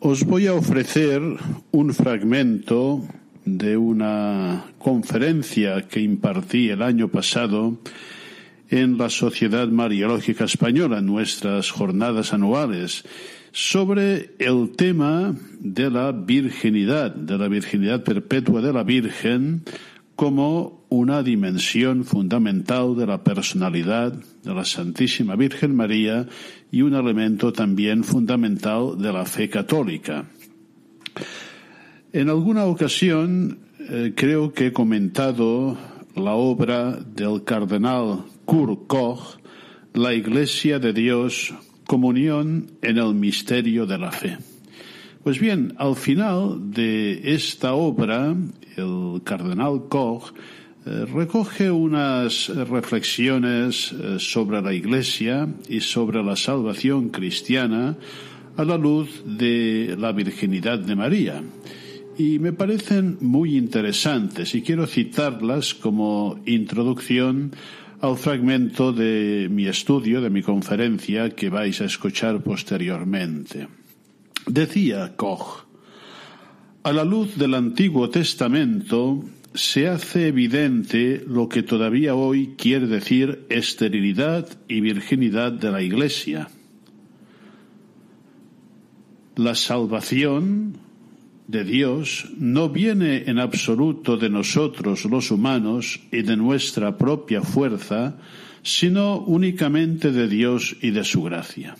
os 0.00 0.24
voy 0.24 0.48
a 0.48 0.54
ofrecer 0.54 1.22
un 1.70 1.94
fragmento 1.94 3.06
de 3.44 3.76
una 3.76 4.64
conferencia 4.80 5.82
que 5.82 6.00
impartí 6.00 6.70
el 6.70 6.82
año 6.82 7.06
pasado 7.06 7.78
en 8.68 8.98
la 8.98 9.10
Sociedad 9.10 9.68
Mariológica 9.68 10.42
Española, 10.42 11.00
nuestras 11.00 11.70
jornadas 11.70 12.32
anuales, 12.32 13.04
sobre 13.52 14.34
el 14.40 14.72
tema 14.76 15.36
de 15.60 15.88
la 15.88 16.10
virginidad, 16.10 17.14
de 17.14 17.38
la 17.38 17.46
virginidad 17.46 18.02
perpetua 18.02 18.60
de 18.60 18.72
la 18.72 18.82
Virgen, 18.82 19.62
como 20.16 20.81
una 20.92 21.22
dimensión 21.22 22.04
fundamental 22.04 22.94
de 22.94 23.06
la 23.06 23.24
personalidad 23.24 24.12
de 24.12 24.54
la 24.54 24.62
Santísima 24.64 25.36
Virgen 25.36 25.74
María 25.74 26.26
y 26.70 26.82
un 26.82 26.94
elemento 26.94 27.50
también 27.50 28.04
fundamental 28.04 28.98
de 28.98 29.10
la 29.10 29.24
fe 29.24 29.48
católica. 29.48 30.26
En 32.12 32.28
alguna 32.28 32.66
ocasión 32.66 33.60
eh, 33.78 34.12
creo 34.14 34.52
que 34.52 34.66
he 34.66 34.72
comentado 34.74 35.78
la 36.14 36.34
obra 36.34 36.98
del 37.00 37.42
cardenal 37.42 38.24
Kurt 38.44 38.86
Koch, 38.86 39.38
La 39.94 40.12
Iglesia 40.12 40.78
de 40.78 40.92
Dios, 40.92 41.54
comunión 41.86 42.72
en 42.82 42.98
el 42.98 43.14
misterio 43.14 43.86
de 43.86 43.96
la 43.96 44.12
fe. 44.12 44.36
Pues 45.24 45.40
bien, 45.40 45.72
al 45.78 45.96
final 45.96 46.70
de 46.70 47.32
esta 47.32 47.72
obra, 47.72 48.36
el 48.76 49.22
cardenal 49.24 49.88
Koch 49.88 50.34
recoge 50.84 51.70
unas 51.70 52.48
reflexiones 52.48 53.92
eh, 53.92 54.16
sobre 54.18 54.60
la 54.60 54.72
Iglesia 54.72 55.48
y 55.68 55.80
sobre 55.80 56.22
la 56.22 56.34
salvación 56.36 57.10
cristiana 57.10 57.96
a 58.56 58.64
la 58.64 58.76
luz 58.76 59.22
de 59.24 59.96
la 59.98 60.12
virginidad 60.12 60.78
de 60.78 60.96
María. 60.96 61.42
Y 62.18 62.38
me 62.38 62.52
parecen 62.52 63.16
muy 63.20 63.56
interesantes 63.56 64.54
y 64.54 64.62
quiero 64.62 64.86
citarlas 64.86 65.74
como 65.74 66.40
introducción 66.46 67.52
al 68.00 68.16
fragmento 68.18 68.92
de 68.92 69.48
mi 69.50 69.66
estudio, 69.66 70.20
de 70.20 70.28
mi 70.28 70.42
conferencia 70.42 71.30
que 71.30 71.48
vais 71.48 71.80
a 71.80 71.84
escuchar 71.86 72.42
posteriormente. 72.42 73.68
Decía 74.46 75.14
Koch, 75.16 75.64
a 76.82 76.92
la 76.92 77.04
luz 77.04 77.38
del 77.38 77.54
Antiguo 77.54 78.10
Testamento 78.10 79.24
se 79.54 79.88
hace 79.88 80.28
evidente 80.28 81.22
lo 81.26 81.48
que 81.48 81.62
todavía 81.62 82.14
hoy 82.14 82.54
quiere 82.56 82.86
decir 82.86 83.44
esterilidad 83.50 84.48
y 84.68 84.80
virginidad 84.80 85.52
de 85.52 85.70
la 85.70 85.82
Iglesia. 85.82 86.48
La 89.36 89.54
salvación 89.54 90.78
de 91.48 91.64
Dios 91.64 92.28
no 92.38 92.70
viene 92.70 93.24
en 93.26 93.38
absoluto 93.38 94.16
de 94.16 94.30
nosotros 94.30 95.04
los 95.04 95.30
humanos 95.30 96.00
y 96.10 96.22
de 96.22 96.36
nuestra 96.36 96.96
propia 96.96 97.42
fuerza, 97.42 98.18
sino 98.62 99.18
únicamente 99.18 100.12
de 100.12 100.28
Dios 100.28 100.76
y 100.80 100.90
de 100.90 101.04
su 101.04 101.22
gracia. 101.22 101.76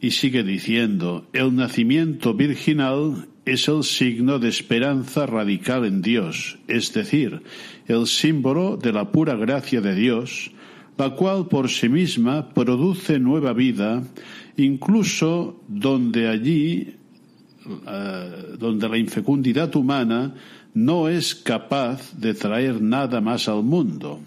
Y 0.00 0.12
sigue 0.12 0.44
diciendo, 0.44 1.28
el 1.32 1.54
nacimiento 1.54 2.34
virginal 2.34 3.29
es 3.50 3.66
el 3.66 3.82
signo 3.82 4.38
de 4.38 4.48
esperanza 4.48 5.26
radical 5.26 5.84
en 5.84 6.02
Dios, 6.02 6.58
es 6.68 6.92
decir, 6.92 7.42
el 7.88 8.06
símbolo 8.06 8.76
de 8.76 8.92
la 8.92 9.10
pura 9.10 9.34
gracia 9.34 9.80
de 9.80 9.94
Dios, 9.96 10.52
la 10.96 11.10
cual 11.10 11.48
por 11.48 11.68
sí 11.68 11.88
misma 11.88 12.50
produce 12.50 13.18
nueva 13.18 13.52
vida, 13.52 14.04
incluso 14.56 15.64
donde 15.66 16.28
allí, 16.28 16.94
eh, 17.88 18.56
donde 18.56 18.88
la 18.88 18.98
infecundidad 18.98 19.74
humana 19.74 20.34
no 20.74 21.08
es 21.08 21.34
capaz 21.34 22.12
de 22.16 22.34
traer 22.34 22.80
nada 22.80 23.20
más 23.20 23.48
al 23.48 23.64
mundo. 23.64 24.20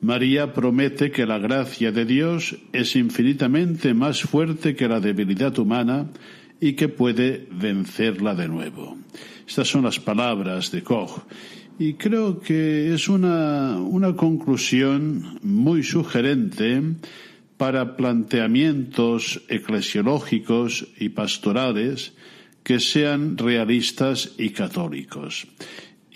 María 0.00 0.52
promete 0.54 1.10
que 1.10 1.26
la 1.26 1.38
gracia 1.38 1.92
de 1.92 2.04
Dios 2.04 2.56
es 2.72 2.96
infinitamente 2.96 3.92
más 3.92 4.22
fuerte 4.22 4.74
que 4.74 4.88
la 4.88 5.00
debilidad 5.00 5.58
humana 5.58 6.08
y 6.64 6.72
que 6.72 6.88
puede 6.88 7.46
vencerla 7.50 8.34
de 8.34 8.48
nuevo. 8.48 8.96
Estas 9.46 9.68
son 9.68 9.84
las 9.84 10.00
palabras 10.00 10.70
de 10.70 10.82
Koch. 10.82 11.20
Y 11.78 11.92
creo 12.00 12.40
que 12.40 12.94
es 12.94 13.06
una, 13.06 13.76
una 13.76 14.16
conclusión 14.16 15.38
muy 15.42 15.82
sugerente 15.82 16.80
para 17.58 17.98
planteamientos 17.98 19.42
eclesiológicos 19.48 20.88
y 20.98 21.10
pastorales 21.10 22.14
que 22.62 22.80
sean 22.80 23.36
realistas 23.36 24.32
y 24.38 24.48
católicos. 24.48 25.46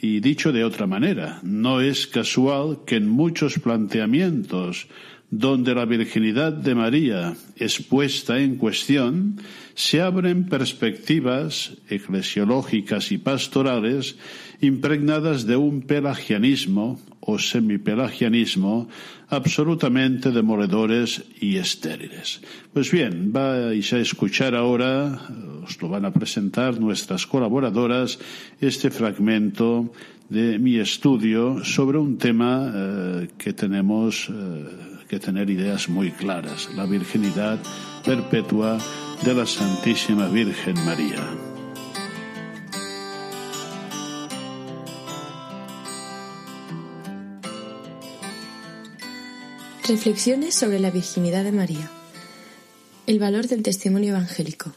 Y 0.01 0.21
dicho 0.21 0.51
de 0.51 0.65
otra 0.65 0.87
manera, 0.87 1.41
no 1.43 1.83
es 1.83 2.07
casual 2.07 2.87
que 2.87 2.97
en 2.97 3.07
muchos 3.07 3.59
planteamientos 3.59 4.87
donde 5.31 5.75
la 5.75 5.85
virginidad 5.85 6.53
de 6.53 6.75
María 6.75 7.35
es 7.57 7.83
puesta 7.83 8.39
en 8.39 8.57
cuestión, 8.57 9.41
se 9.75 10.01
abren 10.01 10.49
perspectivas 10.49 11.77
eclesiológicas 11.89 13.13
y 13.13 13.19
pastorales 13.19 14.17
impregnadas 14.61 15.47
de 15.47 15.57
un 15.57 15.83
pelagianismo 15.83 16.99
o 17.21 17.39
semipelagianismo 17.39 18.89
absolutamente 19.29 20.33
demoledores 20.33 21.25
y 21.41 21.57
estériles. 21.57 22.41
Pues 22.73 22.91
bien, 22.91 23.31
vais 23.31 23.93
a 23.93 24.01
escuchar 24.01 24.55
ahora, 24.55 25.21
os 25.63 25.77
lo 25.83 25.89
van 25.91 26.07
a 26.07 26.13
presentar 26.13 26.81
nuestras 26.81 27.27
colaboradoras, 27.27 28.19
este 28.61 28.91
fragmento 28.91 29.93
de 30.31 30.59
mi 30.59 30.79
estudio 30.79 31.65
sobre 31.65 31.99
un 31.99 32.17
tema 32.17 32.73
eh, 32.75 33.29
que 33.37 33.53
tenemos 33.53 34.29
eh, 34.29 34.98
que 35.09 35.19
tener 35.19 35.49
ideas 35.49 35.89
muy 35.89 36.13
claras, 36.13 36.69
la 36.75 36.85
virginidad 36.85 37.59
perpetua 38.05 38.79
de 39.25 39.35
la 39.35 39.47
Santísima 39.47 40.29
Virgen 40.29 40.75
María. 40.85 41.27
Reflexiones 49.89 50.55
sobre 50.55 50.79
la 50.79 50.91
virginidad 50.91 51.45
de 51.45 51.53
María. 51.53 51.91
El 53.07 53.19
valor 53.19 53.47
del 53.47 53.63
testimonio 53.63 54.11
evangélico. 54.11 54.75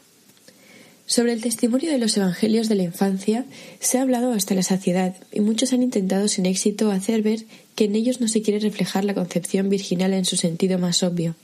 Sobre 1.06 1.32
el 1.32 1.42
testimonio 1.42 1.90
de 1.90 1.98
los 1.98 2.16
evangelios 2.16 2.68
de 2.68 2.76
la 2.76 2.84
infancia 2.84 3.44
se 3.80 3.98
ha 3.98 4.02
hablado 4.02 4.32
hasta 4.32 4.54
la 4.54 4.62
saciedad 4.62 5.14
y 5.32 5.40
muchos 5.40 5.72
han 5.72 5.82
intentado 5.82 6.28
sin 6.28 6.46
éxito 6.46 6.90
hacer 6.90 7.22
ver 7.22 7.44
que 7.74 7.84
en 7.84 7.96
ellos 7.96 8.20
no 8.20 8.28
se 8.28 8.42
quiere 8.42 8.60
reflejar 8.60 9.04
la 9.04 9.14
concepción 9.14 9.68
virginal 9.68 10.12
en 10.12 10.24
su 10.24 10.36
sentido 10.36 10.78
más 10.78 11.02
obvio. 11.02 11.34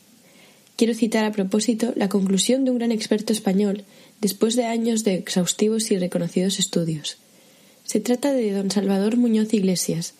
Quiero 0.77 0.94
citar 0.94 1.25
a 1.25 1.33
propósito 1.33 1.92
la 1.97 2.09
conclusión 2.09 2.64
de 2.64 2.71
un 2.71 2.79
gran 2.79 2.92
experto 2.92 3.33
español 3.33 3.85
después 4.21 4.55
de 4.55 4.64
años 4.64 5.03
de 5.03 5.14
exhaustivos 5.14 5.90
y 5.90 5.99
reconocidos 5.99 6.61
estudios. 6.61 7.16
Se 7.85 8.01
trata 8.01 8.33
de 8.33 8.53
don 8.53 8.71
Salvador 8.71 9.16
Muñoz 9.16 9.53
Iglesias, 9.53 10.14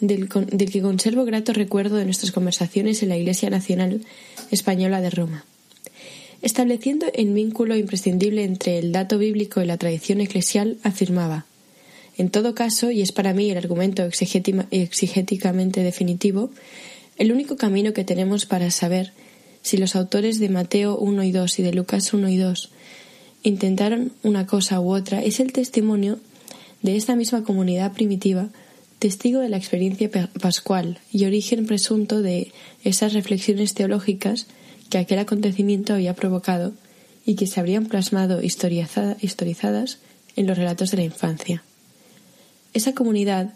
del, 0.00 0.28
que 0.28 0.82
conservo 0.82 1.24
grato 1.24 1.52
recuerdo 1.52 1.96
de 1.96 2.04
nuestras 2.04 2.32
conversaciones 2.32 3.02
en 3.02 3.08
la 3.08 3.16
Iglesia 3.16 3.48
Nacional 3.48 4.02
Española 4.50 5.00
de 5.00 5.10
Roma. 5.10 5.44
Estableciendo 6.42 7.06
el 7.14 7.32
vínculo 7.32 7.76
imprescindible 7.76 8.44
entre 8.44 8.78
el 8.78 8.92
dato 8.92 9.18
bíblico 9.18 9.62
y 9.62 9.66
la 9.66 9.78
tradición 9.78 10.20
eclesial, 10.20 10.78
afirmaba 10.82 11.46
En 12.18 12.30
todo 12.30 12.54
caso, 12.54 12.90
y 12.90 13.02
es 13.02 13.12
para 13.12 13.32
mí 13.32 13.50
el 13.50 13.58
argumento 13.58 14.02
exigéticamente 14.04 15.82
definitivo, 15.82 16.50
el 17.16 17.32
único 17.32 17.56
camino 17.56 17.92
que 17.92 18.04
tenemos 18.04 18.46
para 18.46 18.70
saber 18.70 19.12
si 19.62 19.76
los 19.76 19.96
autores 19.96 20.38
de 20.38 20.48
Mateo 20.48 20.96
1 20.98 21.24
y 21.24 21.32
2 21.32 21.58
y 21.58 21.62
de 21.62 21.72
Lucas 21.72 22.12
1 22.12 22.28
y 22.28 22.36
2 22.36 22.70
intentaron 23.42 24.12
una 24.22 24.46
cosa 24.46 24.80
u 24.80 24.92
otra 24.92 25.22
es 25.22 25.40
el 25.40 25.52
testimonio 25.52 26.18
de 26.82 26.96
esta 26.96 27.16
misma 27.16 27.42
comunidad 27.42 27.92
primitiva, 27.92 28.48
testigo 28.98 29.40
de 29.40 29.48
la 29.48 29.56
experiencia 29.56 30.10
pascual 30.40 30.98
y 31.12 31.24
origen 31.24 31.66
presunto 31.66 32.22
de 32.22 32.52
esas 32.84 33.12
reflexiones 33.12 33.74
teológicas 33.74 34.46
que 34.90 34.98
aquel 34.98 35.18
acontecimiento 35.18 35.94
había 35.94 36.14
provocado 36.14 36.72
y 37.24 37.34
que 37.34 37.46
se 37.46 37.60
habrían 37.60 37.86
plasmado 37.86 38.40
historizadas 38.42 39.98
en 40.36 40.46
los 40.46 40.56
relatos 40.56 40.90
de 40.90 40.98
la 40.98 41.02
infancia. 41.04 41.62
Esa 42.72 42.94
comunidad, 42.94 43.54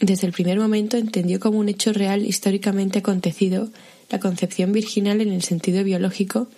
desde 0.00 0.26
el 0.26 0.32
primer 0.32 0.58
momento, 0.58 0.96
entendió 0.96 1.40
como 1.40 1.58
un 1.58 1.68
hecho 1.68 1.92
real 1.92 2.24
históricamente 2.24 3.00
acontecido 3.00 3.70
la 4.10 4.20
concepción 4.20 4.72
virginal 4.72 5.20
en 5.20 5.32
el 5.32 5.42
sentido 5.42 5.82
biológico 5.84 6.48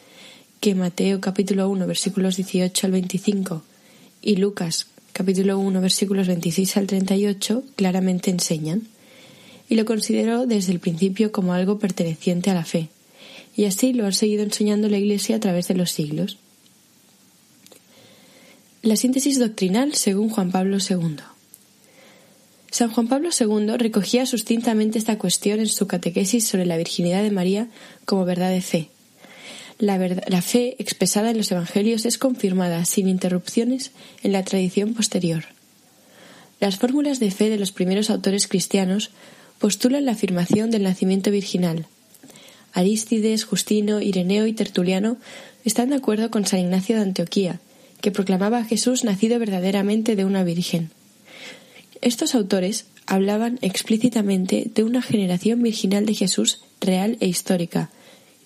que 0.60 0.74
Mateo 0.74 1.20
capítulo 1.20 1.68
1 1.68 1.86
versículos 1.86 2.36
18 2.36 2.86
al 2.86 2.92
25 2.92 3.62
y 4.22 4.36
Lucas 4.36 4.88
capítulo 5.12 5.58
1 5.58 5.80
versículos 5.80 6.26
26 6.26 6.76
al 6.76 6.86
38 6.88 7.62
claramente 7.76 8.30
enseñan, 8.30 8.82
y 9.68 9.76
lo 9.76 9.84
consideró 9.84 10.46
desde 10.46 10.72
el 10.72 10.80
principio 10.80 11.30
como 11.30 11.54
algo 11.54 11.78
perteneciente 11.78 12.50
a 12.50 12.54
la 12.54 12.64
fe, 12.64 12.88
y 13.56 13.66
así 13.66 13.92
lo 13.92 14.06
ha 14.06 14.12
seguido 14.12 14.42
enseñando 14.42 14.88
la 14.88 14.98
Iglesia 14.98 15.36
a 15.36 15.40
través 15.40 15.68
de 15.68 15.74
los 15.74 15.92
siglos. 15.92 16.38
La 18.82 18.96
síntesis 18.96 19.38
doctrinal 19.38 19.94
según 19.94 20.28
Juan 20.28 20.50
Pablo 20.50 20.78
II. 20.78 21.16
San 22.70 22.90
Juan 22.90 23.06
Pablo 23.06 23.30
II 23.38 23.76
recogía 23.78 24.26
sustintamente 24.26 24.98
esta 24.98 25.16
cuestión 25.16 25.60
en 25.60 25.68
su 25.68 25.86
catequesis 25.86 26.46
sobre 26.46 26.66
la 26.66 26.76
virginidad 26.76 27.22
de 27.22 27.30
María 27.30 27.68
como 28.04 28.24
verdad 28.24 28.50
de 28.50 28.60
fe. 28.60 28.90
La, 29.78 30.42
fe 30.42 30.76
expresada 30.78 31.30
en 31.30 31.36
los 31.36 31.50
Evangelios 31.50 32.04
es 32.04 32.18
confirmada 32.18 32.84
sin 32.84 33.08
interrupciones 33.08 33.92
en 34.22 34.32
la 34.32 34.44
tradición 34.44 34.94
posterior. 34.94 35.44
Las 36.60 36.76
fórmulas 36.76 37.20
de 37.20 37.30
fe 37.30 37.50
de 37.50 37.58
los 37.58 37.72
primeros 37.72 38.10
autores 38.10 38.48
cristianos 38.48 39.10
postulan 39.58 40.04
la 40.04 40.12
afirmación 40.12 40.70
del 40.70 40.82
nacimiento 40.82 41.30
virginal, 41.30 41.86
Arístides, 42.74 43.44
Justino, 43.44 44.00
Ireneo 44.00 44.46
y 44.46 44.52
Tertuliano 44.52 45.16
están 45.64 45.90
de 45.90 45.96
acuerdo 45.96 46.30
con 46.30 46.44
San 46.44 46.58
Ignacio 46.58 46.96
de 46.96 47.02
Antioquía, 47.02 47.60
que 48.00 48.10
proclamaba 48.10 48.58
a 48.58 48.64
Jesús 48.64 49.04
nacido 49.04 49.38
verdaderamente 49.38 50.16
de 50.16 50.24
una 50.24 50.42
virgen. 50.42 50.90
Estos 52.02 52.34
autores 52.34 52.86
hablaban 53.06 53.58
explícitamente 53.62 54.70
de 54.74 54.82
una 54.82 55.00
generación 55.02 55.62
virginal 55.62 56.04
de 56.04 56.14
Jesús 56.14 56.60
real 56.80 57.16
e 57.20 57.28
histórica, 57.28 57.90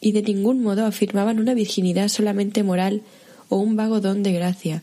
y 0.00 0.12
de 0.12 0.22
ningún 0.22 0.62
modo 0.62 0.84
afirmaban 0.84 1.40
una 1.40 1.54
virginidad 1.54 2.08
solamente 2.08 2.62
moral 2.62 3.02
o 3.48 3.56
un 3.56 3.76
vago 3.76 4.00
don 4.00 4.22
de 4.22 4.32
gracia, 4.32 4.82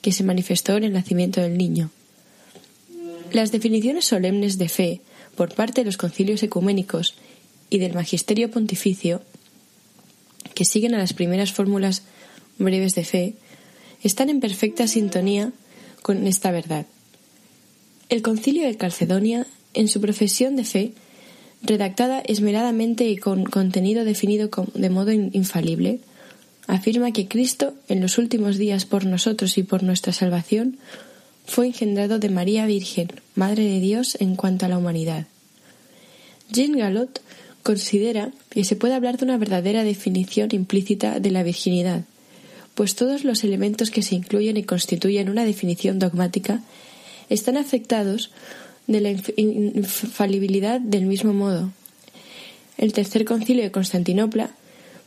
que 0.00 0.12
se 0.12 0.22
manifestó 0.22 0.76
en 0.76 0.84
el 0.84 0.92
nacimiento 0.92 1.40
del 1.40 1.58
niño. 1.58 1.90
Las 3.32 3.50
definiciones 3.50 4.04
solemnes 4.04 4.56
de 4.56 4.68
fe 4.68 5.00
por 5.34 5.52
parte 5.54 5.80
de 5.80 5.86
los 5.86 5.96
concilios 5.96 6.42
ecuménicos 6.42 7.14
y 7.74 7.78
del 7.78 7.92
Magisterio 7.92 8.52
Pontificio, 8.52 9.20
que 10.54 10.64
siguen 10.64 10.94
a 10.94 10.98
las 10.98 11.12
primeras 11.12 11.52
fórmulas 11.52 12.02
breves 12.56 12.94
de 12.94 13.04
fe, 13.04 13.34
están 14.04 14.30
en 14.30 14.38
perfecta 14.38 14.86
sintonía 14.86 15.50
con 16.00 16.24
esta 16.28 16.52
verdad. 16.52 16.86
El 18.10 18.22
concilio 18.22 18.64
de 18.64 18.76
Calcedonia, 18.76 19.48
en 19.72 19.88
su 19.88 20.00
profesión 20.00 20.54
de 20.54 20.64
fe, 20.64 20.92
redactada 21.62 22.20
esmeradamente 22.20 23.08
y 23.08 23.16
con 23.16 23.42
contenido 23.42 24.04
definido 24.04 24.50
de 24.74 24.90
modo 24.90 25.10
infalible, 25.10 25.98
afirma 26.68 27.10
que 27.10 27.26
Cristo, 27.26 27.74
en 27.88 28.00
los 28.00 28.18
últimos 28.18 28.56
días 28.56 28.84
por 28.84 29.04
nosotros 29.04 29.58
y 29.58 29.64
por 29.64 29.82
nuestra 29.82 30.12
salvación, 30.12 30.78
fue 31.44 31.66
engendrado 31.66 32.20
de 32.20 32.30
María 32.30 32.66
Virgen, 32.66 33.08
Madre 33.34 33.64
de 33.64 33.80
Dios 33.80 34.16
en 34.20 34.36
cuanto 34.36 34.64
a 34.64 34.68
la 34.68 34.78
humanidad. 34.78 35.26
Jean 36.52 36.78
Galot 36.78 37.20
considera 37.64 38.30
que 38.50 38.62
se 38.62 38.76
puede 38.76 38.94
hablar 38.94 39.16
de 39.16 39.24
una 39.24 39.38
verdadera 39.38 39.82
definición 39.82 40.50
implícita 40.52 41.18
de 41.18 41.30
la 41.32 41.42
virginidad, 41.42 42.04
pues 42.74 42.94
todos 42.94 43.24
los 43.24 43.42
elementos 43.42 43.90
que 43.90 44.02
se 44.02 44.14
incluyen 44.14 44.56
y 44.56 44.64
constituyen 44.64 45.30
una 45.30 45.44
definición 45.44 45.98
dogmática 45.98 46.62
están 47.30 47.56
afectados 47.56 48.30
de 48.86 49.00
la 49.00 49.10
infalibilidad 49.10 50.78
del 50.78 51.06
mismo 51.06 51.32
modo. 51.32 51.72
El 52.76 52.92
tercer 52.92 53.24
concilio 53.24 53.62
de 53.62 53.70
Constantinopla 53.70 54.50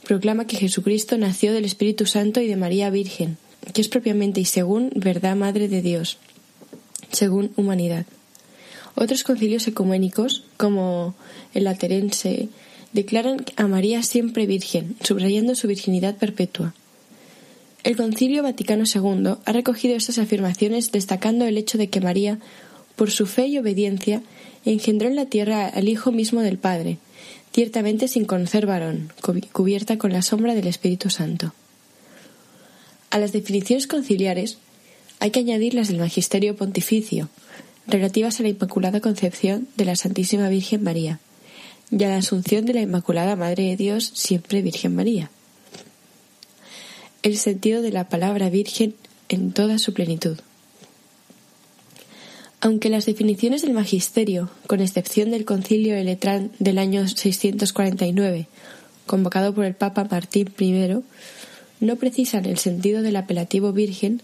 proclama 0.03 0.47
que 0.47 0.57
Jesucristo 0.57 1.15
nació 1.17 1.53
del 1.53 1.65
Espíritu 1.65 2.07
Santo 2.07 2.41
y 2.41 2.47
de 2.47 2.55
María 2.55 2.89
Virgen, 2.89 3.37
que 3.71 3.81
es 3.81 3.87
propiamente 3.87 4.41
y 4.41 4.45
según 4.45 4.89
verdad 4.95 5.35
Madre 5.35 5.67
de 5.67 5.83
Dios, 5.83 6.17
según 7.11 7.51
humanidad. 7.55 8.07
Otros 8.99 9.23
concilios 9.23 9.67
ecuménicos, 9.67 10.43
como 10.57 11.13
el 11.53 11.65
laterense, 11.65 12.49
declaran 12.93 13.45
a 13.55 13.67
María 13.67 14.01
siempre 14.01 14.47
virgen, 14.47 14.95
subrayando 15.03 15.53
su 15.53 15.67
virginidad 15.67 16.15
perpetua. 16.15 16.73
El 17.83 17.95
Concilio 17.95 18.41
Vaticano 18.41 18.85
II 18.91 19.35
ha 19.45 19.51
recogido 19.53 19.95
estas 19.95 20.17
afirmaciones 20.17 20.91
destacando 20.91 21.45
el 21.45 21.59
hecho 21.59 21.77
de 21.77 21.91
que 21.91 22.01
María, 22.01 22.39
por 22.95 23.11
su 23.11 23.27
fe 23.27 23.45
y 23.45 23.59
obediencia, 23.59 24.23
engendró 24.65 25.07
en 25.07 25.15
la 25.15 25.27
tierra 25.27 25.67
al 25.67 25.89
Hijo 25.89 26.11
mismo 26.11 26.41
del 26.41 26.57
Padre, 26.57 26.97
ciertamente 27.53 28.07
sin 28.07 28.25
conocer 28.25 28.65
varón, 28.65 29.13
cubierta 29.51 29.99
con 29.99 30.11
la 30.11 30.23
sombra 30.23 30.55
del 30.55 30.65
Espíritu 30.65 31.11
Santo. 31.11 31.53
A 33.11 33.19
las 33.19 33.31
definiciones 33.31 33.85
conciliares 33.85 34.57
hay 35.19 35.29
que 35.29 35.41
añadir 35.41 35.75
las 35.75 35.87
del 35.87 35.99
Magisterio 35.99 36.55
Pontificio, 36.55 37.29
relativas 37.87 38.39
a 38.39 38.43
la 38.43 38.49
Inmaculada 38.49 38.99
Concepción 38.99 39.67
de 39.77 39.85
la 39.85 39.95
Santísima 39.95 40.49
Virgen 40.49 40.83
María 40.83 41.19
y 41.89 42.03
a 42.03 42.09
la 42.09 42.17
Asunción 42.17 42.65
de 42.65 42.73
la 42.73 42.81
Inmaculada 42.81 43.35
Madre 43.35 43.63
de 43.63 43.77
Dios, 43.77 44.11
siempre 44.13 44.61
Virgen 44.61 44.95
María. 44.95 45.31
El 47.23 47.37
sentido 47.37 47.81
de 47.81 47.91
la 47.91 48.09
palabra 48.09 48.49
Virgen 48.49 48.95
en 49.29 49.51
toda 49.51 49.79
su 49.79 49.93
plenitud. 49.93 50.37
Aunque 52.59 52.89
las 52.89 53.05
definiciones 53.05 53.61
del 53.61 53.73
Magisterio, 53.73 54.49
con 54.67 54.81
excepción 54.81 55.31
del 55.31 55.45
Concilio 55.45 55.95
de 55.95 56.03
Letrán 56.03 56.51
del 56.59 56.79
año 56.79 57.07
649, 57.07 58.47
convocado 59.05 59.53
por 59.53 59.65
el 59.65 59.75
Papa 59.75 60.07
Martín 60.09 60.51
I, 60.59 61.03
no 61.79 61.95
precisan 61.95 62.45
el 62.45 62.57
sentido 62.57 63.01
del 63.01 63.15
apelativo 63.15 63.71
Virgen, 63.71 64.21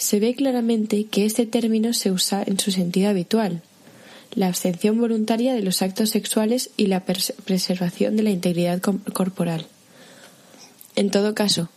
se 0.00 0.18
ve 0.18 0.34
claramente 0.34 1.04
que 1.04 1.26
este 1.26 1.44
término 1.44 1.92
se 1.92 2.10
usa 2.10 2.42
en 2.44 2.58
su 2.58 2.70
sentido 2.70 3.10
habitual, 3.10 3.60
la 4.34 4.46
abstención 4.46 4.98
voluntaria 4.98 5.52
de 5.52 5.60
los 5.60 5.82
actos 5.82 6.08
sexuales 6.08 6.70
y 6.78 6.86
la 6.86 7.04
preservación 7.04 8.16
de 8.16 8.22
la 8.22 8.30
integridad 8.30 8.80
corporal. 8.80 9.66
En 10.96 11.10
todo 11.10 11.34
caso, 11.34 11.68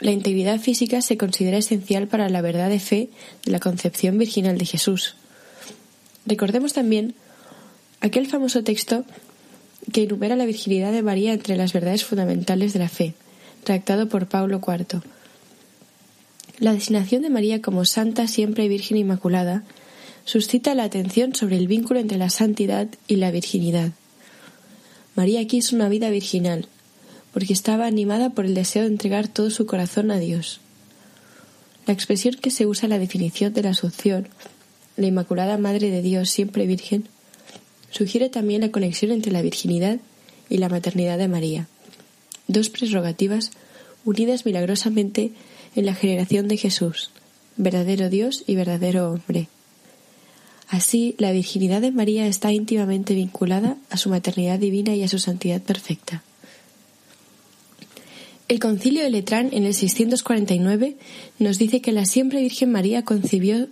la 0.00 0.10
integridad 0.10 0.58
física 0.58 1.02
se 1.02 1.18
considera 1.18 1.58
esencial 1.58 2.08
para 2.08 2.30
la 2.30 2.40
verdad 2.40 2.70
de 2.70 2.80
fe 2.80 3.10
de 3.44 3.52
la 3.52 3.60
concepción 3.60 4.16
virginal 4.16 4.56
de 4.56 4.64
Jesús. 4.64 5.14
Recordemos 6.24 6.72
también 6.72 7.14
aquel 8.00 8.26
famoso 8.26 8.64
texto 8.64 9.04
que 9.92 10.04
enumera 10.04 10.34
la 10.34 10.46
virginidad 10.46 10.92
de 10.92 11.02
María 11.02 11.34
entre 11.34 11.56
las 11.56 11.74
verdades 11.74 12.06
fundamentales 12.06 12.72
de 12.72 12.78
la 12.78 12.88
fe, 12.88 13.12
redactado 13.66 14.08
por 14.08 14.28
Pablo 14.28 14.62
IV 14.66 15.02
la 16.58 16.72
designación 16.72 17.22
de 17.22 17.30
María 17.30 17.60
como 17.60 17.84
Santa 17.84 18.26
Siempre 18.26 18.68
Virgen 18.68 18.96
Inmaculada 18.96 19.64
suscita 20.24 20.74
la 20.74 20.84
atención 20.84 21.34
sobre 21.34 21.56
el 21.56 21.68
vínculo 21.68 22.00
entre 22.00 22.18
la 22.18 22.30
santidad 22.30 22.88
y 23.06 23.16
la 23.16 23.30
virginidad. 23.30 23.92
María 25.14 25.46
quiso 25.46 25.76
una 25.76 25.88
vida 25.88 26.10
virginal, 26.10 26.66
porque 27.32 27.52
estaba 27.52 27.86
animada 27.86 28.30
por 28.30 28.46
el 28.46 28.54
deseo 28.54 28.82
de 28.82 28.88
entregar 28.88 29.28
todo 29.28 29.50
su 29.50 29.66
corazón 29.66 30.10
a 30.10 30.18
Dios. 30.18 30.60
La 31.86 31.92
expresión 31.92 32.34
que 32.34 32.50
se 32.50 32.66
usa 32.66 32.86
en 32.86 32.90
la 32.90 32.98
definición 32.98 33.52
de 33.52 33.62
la 33.62 33.70
Asunción, 33.70 34.28
la 34.96 35.06
Inmaculada 35.06 35.58
Madre 35.58 35.90
de 35.90 36.02
Dios 36.02 36.30
siempre 36.30 36.66
Virgen, 36.66 37.08
sugiere 37.90 38.28
también 38.28 38.62
la 38.62 38.70
conexión 38.72 39.12
entre 39.12 39.30
la 39.30 39.42
virginidad 39.42 39.98
y 40.48 40.58
la 40.58 40.68
maternidad 40.68 41.18
de 41.18 41.28
María, 41.28 41.68
dos 42.48 42.70
prerrogativas 42.70 43.52
unidas 44.04 44.44
milagrosamente 44.46 45.32
en 45.76 45.86
la 45.86 45.94
generación 45.94 46.48
de 46.48 46.56
Jesús, 46.56 47.10
verdadero 47.56 48.10
Dios 48.10 48.42
y 48.46 48.56
verdadero 48.56 49.12
hombre. 49.12 49.48
Así, 50.68 51.14
la 51.18 51.30
virginidad 51.30 51.80
de 51.80 51.92
María 51.92 52.26
está 52.26 52.52
íntimamente 52.52 53.14
vinculada 53.14 53.76
a 53.90 53.96
su 53.96 54.10
maternidad 54.10 54.58
divina 54.58 54.94
y 54.94 55.04
a 55.04 55.08
su 55.08 55.18
santidad 55.18 55.62
perfecta. 55.62 56.24
El 58.48 58.58
concilio 58.58 59.02
de 59.02 59.10
Letrán 59.10 59.50
en 59.52 59.64
el 59.64 59.74
649 59.74 60.96
nos 61.38 61.58
dice 61.58 61.80
que 61.80 61.92
la 61.92 62.04
siempre 62.04 62.40
Virgen 62.40 62.72
María 62.72 63.04
concibió 63.04 63.68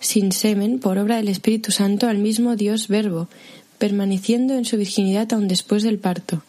sin 0.00 0.32
semen 0.32 0.78
por 0.78 0.98
obra 0.98 1.16
del 1.16 1.28
Espíritu 1.28 1.72
Santo 1.72 2.08
al 2.08 2.18
mismo 2.18 2.56
Dios 2.56 2.88
Verbo, 2.88 3.28
permaneciendo 3.78 4.54
en 4.54 4.64
su 4.64 4.76
virginidad 4.76 5.32
aún 5.32 5.48
después 5.48 5.82
del 5.82 5.98
parto. 5.98 6.42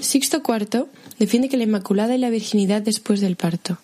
Sixto 0.00 0.42
IV 0.46 0.86
defiende 1.18 1.48
que 1.48 1.56
la 1.56 1.64
Inmaculada 1.64 2.14
y 2.14 2.18
la 2.18 2.30
virginidad 2.30 2.82
después 2.82 3.20
del 3.20 3.36
parto. 3.36 3.78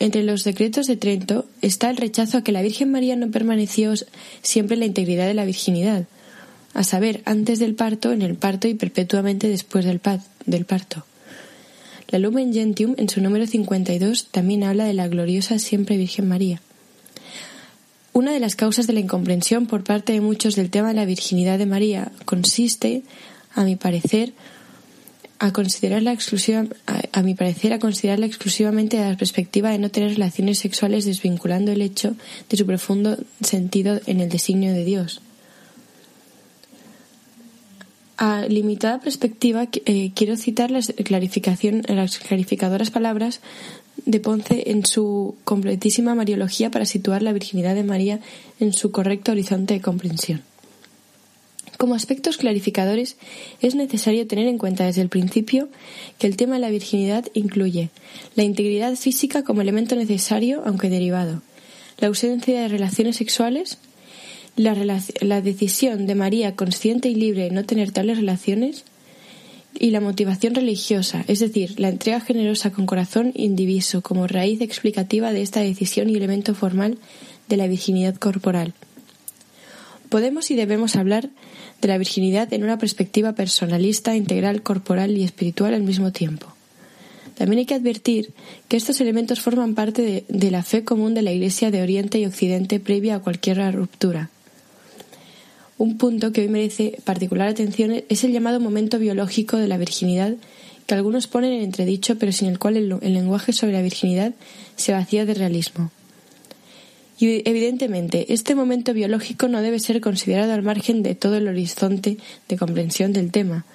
Entre 0.00 0.22
los 0.22 0.44
decretos 0.44 0.86
de 0.86 0.96
Trento 0.96 1.46
está 1.60 1.90
el 1.90 1.96
rechazo 1.96 2.38
a 2.38 2.44
que 2.44 2.52
la 2.52 2.62
Virgen 2.62 2.92
María 2.92 3.16
no 3.16 3.30
permaneció 3.32 3.92
siempre 4.42 4.74
en 4.74 4.80
la 4.80 4.86
integridad 4.86 5.26
de 5.26 5.34
la 5.34 5.44
virginidad, 5.44 6.06
a 6.72 6.84
saber, 6.84 7.20
antes 7.24 7.58
del 7.58 7.74
parto, 7.74 8.12
en 8.12 8.22
el 8.22 8.36
parto 8.36 8.68
y 8.68 8.74
perpetuamente 8.74 9.48
después 9.48 9.84
del, 9.84 10.00
del 10.46 10.64
parto. 10.64 11.04
La 12.10 12.20
Lumen 12.20 12.54
Gentium, 12.54 12.94
en 12.96 13.08
su 13.08 13.20
número 13.20 13.46
52, 13.46 14.28
también 14.30 14.62
habla 14.62 14.84
de 14.84 14.94
la 14.94 15.08
gloriosa 15.08 15.58
siempre 15.58 15.96
Virgen 15.96 16.28
María. 16.28 16.62
Una 18.12 18.32
de 18.32 18.40
las 18.40 18.54
causas 18.54 18.86
de 18.86 18.92
la 18.92 19.00
incomprensión 19.00 19.66
por 19.66 19.82
parte 19.82 20.12
de 20.12 20.20
muchos 20.20 20.54
del 20.54 20.70
tema 20.70 20.88
de 20.88 20.94
la 20.94 21.04
virginidad 21.06 21.58
de 21.58 21.66
María 21.66 22.12
consiste, 22.24 23.02
a 23.52 23.64
mi 23.64 23.74
parecer, 23.74 24.32
a 25.38 25.52
considerarla 25.52 26.12
exclusiva, 26.12 26.64
a, 27.12 27.22
mi 27.22 27.34
parecer, 27.34 27.72
a 27.72 27.78
considerarla 27.78 28.26
exclusivamente 28.26 28.96
desde 28.96 29.10
la 29.10 29.16
perspectiva 29.16 29.70
de 29.70 29.78
no 29.78 29.90
tener 29.90 30.10
relaciones 30.10 30.58
sexuales, 30.58 31.04
desvinculando 31.04 31.70
el 31.70 31.82
hecho 31.82 32.16
de 32.48 32.56
su 32.56 32.66
profundo 32.66 33.16
sentido 33.40 34.00
en 34.06 34.20
el 34.20 34.28
designio 34.28 34.72
de 34.72 34.84
Dios. 34.84 35.20
A 38.16 38.46
limitada 38.48 39.00
perspectiva, 39.00 39.68
eh, 39.86 40.10
quiero 40.12 40.36
citar 40.36 40.72
las, 40.72 40.92
clarificación, 41.04 41.82
las 41.86 42.18
clarificadoras 42.18 42.90
palabras 42.90 43.40
de 44.06 44.18
Ponce 44.18 44.70
en 44.70 44.84
su 44.84 45.36
completísima 45.44 46.16
Mariología 46.16 46.72
para 46.72 46.84
situar 46.84 47.22
la 47.22 47.32
virginidad 47.32 47.76
de 47.76 47.84
María 47.84 48.18
en 48.58 48.72
su 48.72 48.90
correcto 48.90 49.30
horizonte 49.30 49.74
de 49.74 49.80
comprensión. 49.80 50.42
Como 51.78 51.94
aspectos 51.94 52.38
clarificadores, 52.38 53.16
es 53.62 53.76
necesario 53.76 54.26
tener 54.26 54.48
en 54.48 54.58
cuenta 54.58 54.84
desde 54.84 55.00
el 55.00 55.08
principio 55.08 55.68
que 56.18 56.26
el 56.26 56.36
tema 56.36 56.56
de 56.56 56.60
la 56.60 56.70
virginidad 56.70 57.26
incluye 57.34 57.90
la 58.34 58.42
integridad 58.42 58.96
física 58.96 59.44
como 59.44 59.62
elemento 59.62 59.94
necesario, 59.94 60.62
aunque 60.66 60.90
derivado, 60.90 61.40
la 61.98 62.08
ausencia 62.08 62.60
de 62.60 62.66
relaciones 62.66 63.14
sexuales, 63.14 63.78
la, 64.56 65.40
decisión 65.40 66.08
de 66.08 66.16
María 66.16 66.56
consciente 66.56 67.10
y 67.10 67.14
libre 67.14 67.44
de 67.44 67.50
no 67.52 67.64
tener 67.64 67.92
tales 67.92 68.16
relaciones 68.16 68.84
y 69.78 69.92
la 69.92 70.00
motivación 70.00 70.56
religiosa, 70.56 71.24
es 71.28 71.38
decir, 71.38 71.78
la 71.78 71.90
entrega 71.90 72.20
generosa 72.20 72.72
con 72.72 72.86
corazón 72.86 73.30
indiviso 73.36 74.02
como 74.02 74.26
raíz 74.26 74.60
explicativa 74.62 75.32
de 75.32 75.42
esta 75.42 75.60
decisión 75.60 76.10
y 76.10 76.16
elemento 76.16 76.56
formal 76.56 76.98
de 77.48 77.56
la 77.56 77.68
virginidad 77.68 78.16
corporal. 78.16 78.74
Podemos 80.08 80.50
y 80.50 80.56
debemos 80.56 80.96
hablar 80.96 81.30
de 81.80 81.88
la 81.88 81.98
virginidad 81.98 82.52
en 82.52 82.64
una 82.64 82.78
perspectiva 82.78 83.32
personalista, 83.32 84.16
integral, 84.16 84.62
corporal 84.62 85.16
y 85.16 85.24
espiritual 85.24 85.74
al 85.74 85.82
mismo 85.82 86.12
tiempo. 86.12 86.46
También 87.36 87.60
hay 87.60 87.66
que 87.66 87.74
advertir 87.74 88.32
que 88.66 88.76
estos 88.76 89.00
elementos 89.00 89.40
forman 89.40 89.74
parte 89.74 90.24
de 90.26 90.50
la 90.50 90.64
fe 90.64 90.82
común 90.82 91.14
de 91.14 91.22
la 91.22 91.32
Iglesia 91.32 91.70
de 91.70 91.82
Oriente 91.82 92.18
y 92.18 92.26
Occidente 92.26 92.80
previa 92.80 93.14
a 93.14 93.20
cualquier 93.20 93.72
ruptura. 93.72 94.30
Un 95.78 95.96
punto 95.96 96.32
que 96.32 96.40
hoy 96.40 96.48
merece 96.48 96.98
particular 97.04 97.46
atención 97.46 98.02
es 98.08 98.24
el 98.24 98.32
llamado 98.32 98.58
momento 98.58 98.98
biológico 98.98 99.56
de 99.56 99.68
la 99.68 99.78
virginidad, 99.78 100.34
que 100.86 100.94
algunos 100.94 101.28
ponen 101.28 101.52
en 101.52 101.62
entredicho, 101.62 102.18
pero 102.18 102.32
sin 102.32 102.48
el 102.48 102.58
cual 102.58 102.76
el, 102.76 102.88
lenguaje 103.00 103.52
sobre 103.52 103.74
la 103.74 103.82
virginidad 103.82 104.34
se 104.74 104.92
vacía 104.92 105.24
de 105.24 105.34
realismo. 105.34 105.92
Y 107.18 107.42
evidentemente, 107.48 108.32
este 108.32 108.54
momento 108.54 108.94
biológico 108.94 109.48
no 109.48 109.60
debe 109.60 109.80
ser 109.80 110.00
considerado 110.00 110.52
al 110.52 110.62
margen 110.62 111.02
de 111.02 111.16
todo 111.16 111.36
el 111.36 111.48
horizonte 111.48 112.16
de 112.48 112.56
comprensión 112.56 113.12
del 113.12 113.32
tema, 113.32 113.66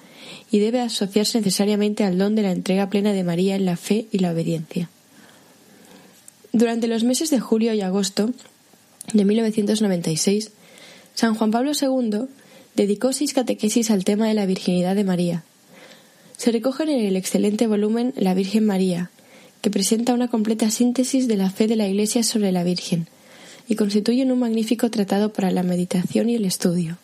y 0.50 0.60
debe 0.60 0.80
asociarse 0.80 1.38
necesariamente 1.38 2.04
al 2.04 2.16
don 2.16 2.34
de 2.34 2.42
la 2.42 2.52
entrega 2.52 2.88
plena 2.88 3.12
de 3.12 3.22
María 3.22 3.56
en 3.56 3.66
la 3.66 3.76
fe 3.76 4.06
y 4.10 4.18
la 4.18 4.32
obediencia. 4.32 4.88
Durante 6.52 6.86
los 6.86 7.04
meses 7.04 7.30
de 7.30 7.40
julio 7.40 7.74
y 7.74 7.82
agosto 7.82 8.30
de 9.12 9.24
1996, 9.24 10.50
San 11.14 11.34
Juan 11.34 11.50
Pablo 11.50 11.72
II 11.78 12.26
dedicó 12.76 13.12
seis 13.12 13.34
catequesis 13.34 13.90
al 13.90 14.04
tema 14.04 14.26
de 14.26 14.34
la 14.34 14.46
virginidad 14.46 14.94
de 14.94 15.04
María. 15.04 15.44
Se 16.38 16.50
recogen 16.50 16.88
en 16.88 17.04
el 17.04 17.16
excelente 17.16 17.66
volumen 17.66 18.14
La 18.16 18.34
Virgen 18.34 18.64
María, 18.64 19.10
que 19.60 19.70
presenta 19.70 20.14
una 20.14 20.28
completa 20.28 20.70
síntesis 20.70 21.28
de 21.28 21.36
la 21.36 21.50
fe 21.50 21.66
de 21.66 21.76
la 21.76 21.88
Iglesia 21.88 22.22
sobre 22.22 22.50
la 22.50 22.64
Virgen 22.64 23.06
y 23.68 23.76
constituyen 23.76 24.32
un 24.32 24.40
magnífico 24.40 24.90
tratado 24.90 25.32
para 25.32 25.50
la 25.50 25.62
meditación 25.62 26.28
y 26.28 26.36
el 26.36 26.44
estudio. 26.44 26.98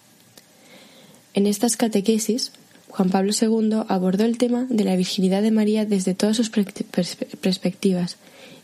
En 1.34 1.46
estas 1.46 1.76
catequesis, 1.76 2.52
Juan 2.88 3.10
Pablo 3.10 3.32
II 3.40 3.82
abordó 3.88 4.24
el 4.24 4.36
tema 4.36 4.66
de 4.68 4.84
la 4.84 4.96
virginidad 4.96 5.42
de 5.42 5.52
María 5.52 5.84
desde 5.84 6.14
todas 6.14 6.36
sus 6.36 6.50
perspectivas 6.50 8.16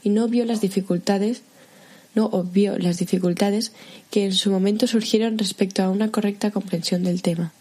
y 0.02 0.10
no 0.10 0.28
vio 0.28 0.44
las 0.44 0.60
dificultades 0.60 1.42
no 2.16 2.26
obvió 2.32 2.78
las 2.78 2.98
dificultades 2.98 3.72
que 4.10 4.24
en 4.24 4.32
su 4.32 4.50
momento 4.50 4.86
surgieron 4.86 5.38
respecto 5.38 5.82
a 5.82 5.90
una 5.90 6.10
correcta 6.10 6.50
comprensión 6.50 7.04
del 7.04 7.20
tema. 7.20 7.52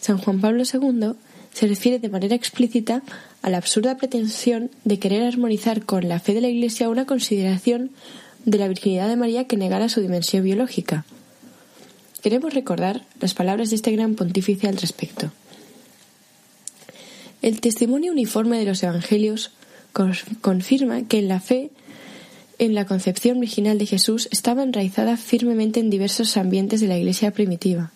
San 0.00 0.16
Juan 0.16 0.40
Pablo 0.40 0.64
II 0.64 1.12
se 1.52 1.66
refiere 1.66 1.98
de 1.98 2.08
manera 2.08 2.34
explícita 2.34 3.02
a 3.42 3.50
la 3.50 3.58
absurda 3.58 3.98
pretensión 3.98 4.70
de 4.84 4.98
querer 4.98 5.22
armonizar 5.24 5.84
con 5.84 6.08
la 6.08 6.20
fe 6.20 6.32
de 6.32 6.40
la 6.40 6.48
Iglesia 6.48 6.88
una 6.88 7.04
consideración 7.04 7.90
de 8.44 8.58
la 8.58 8.68
virginidad 8.68 9.08
de 9.08 9.16
María 9.16 9.44
que 9.44 9.56
negara 9.56 9.88
su 9.88 10.00
dimensión 10.00 10.44
biológica. 10.44 11.04
Queremos 12.22 12.54
recordar 12.54 13.04
las 13.20 13.34
palabras 13.34 13.70
de 13.70 13.76
este 13.76 13.92
gran 13.92 14.14
pontífice 14.14 14.68
al 14.68 14.76
respecto. 14.76 15.32
El 17.42 17.60
testimonio 17.60 18.12
uniforme 18.12 18.58
de 18.58 18.66
los 18.66 18.82
Evangelios 18.82 19.52
confirma 20.40 21.02
que 21.02 21.18
en 21.18 21.28
la 21.28 21.40
fe 21.40 21.70
en 22.58 22.74
la 22.74 22.84
concepción 22.84 23.40
virginal 23.40 23.78
de 23.78 23.86
Jesús 23.86 24.28
estaba 24.30 24.62
enraizada 24.62 25.16
firmemente 25.16 25.80
en 25.80 25.88
diversos 25.88 26.36
ambientes 26.36 26.82
de 26.82 26.88
la 26.88 26.98
Iglesia 26.98 27.30
primitiva. 27.30 27.90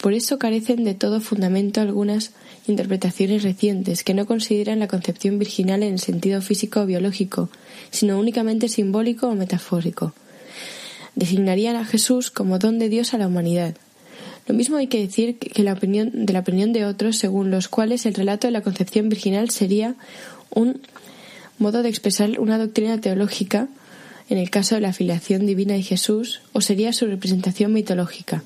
Por 0.00 0.12
eso 0.12 0.38
carecen 0.38 0.84
de 0.84 0.94
todo 0.94 1.20
fundamento 1.20 1.80
algunas 1.80 2.30
interpretaciones 2.66 3.42
recientes 3.42 4.04
que 4.04 4.14
no 4.14 4.26
consideran 4.26 4.78
la 4.78 4.88
concepción 4.88 5.38
virginal 5.38 5.82
en 5.82 5.94
el 5.94 6.00
sentido 6.00 6.40
físico 6.40 6.80
o 6.80 6.86
biológico, 6.86 7.50
sino 7.90 8.18
únicamente 8.18 8.68
simbólico 8.68 9.28
o 9.28 9.34
metafórico. 9.34 10.14
Designarían 11.14 11.76
a 11.76 11.84
Jesús 11.84 12.30
como 12.30 12.58
don 12.58 12.78
de 12.78 12.88
Dios 12.88 13.14
a 13.14 13.18
la 13.18 13.26
humanidad. 13.26 13.76
Lo 14.46 14.54
mismo 14.54 14.76
hay 14.76 14.88
que 14.88 15.00
decir 15.00 15.38
que 15.38 15.62
la 15.62 15.72
opinión, 15.72 16.26
de 16.26 16.32
la 16.32 16.40
opinión 16.40 16.72
de 16.72 16.84
otros, 16.84 17.16
según 17.16 17.50
los 17.50 17.68
cuales 17.68 18.04
el 18.04 18.14
relato 18.14 18.46
de 18.46 18.52
la 18.52 18.62
concepción 18.62 19.08
virginal 19.08 19.50
sería 19.50 19.94
un 20.50 20.80
modo 21.58 21.82
de 21.82 21.88
expresar 21.88 22.38
una 22.40 22.58
doctrina 22.58 23.00
teológica 23.00 23.68
en 24.28 24.38
el 24.38 24.50
caso 24.50 24.74
de 24.74 24.80
la 24.80 24.92
filiación 24.92 25.46
divina 25.46 25.74
de 25.74 25.82
Jesús 25.82 26.40
o 26.52 26.60
sería 26.60 26.92
su 26.92 27.06
representación 27.06 27.72
mitológica. 27.72 28.42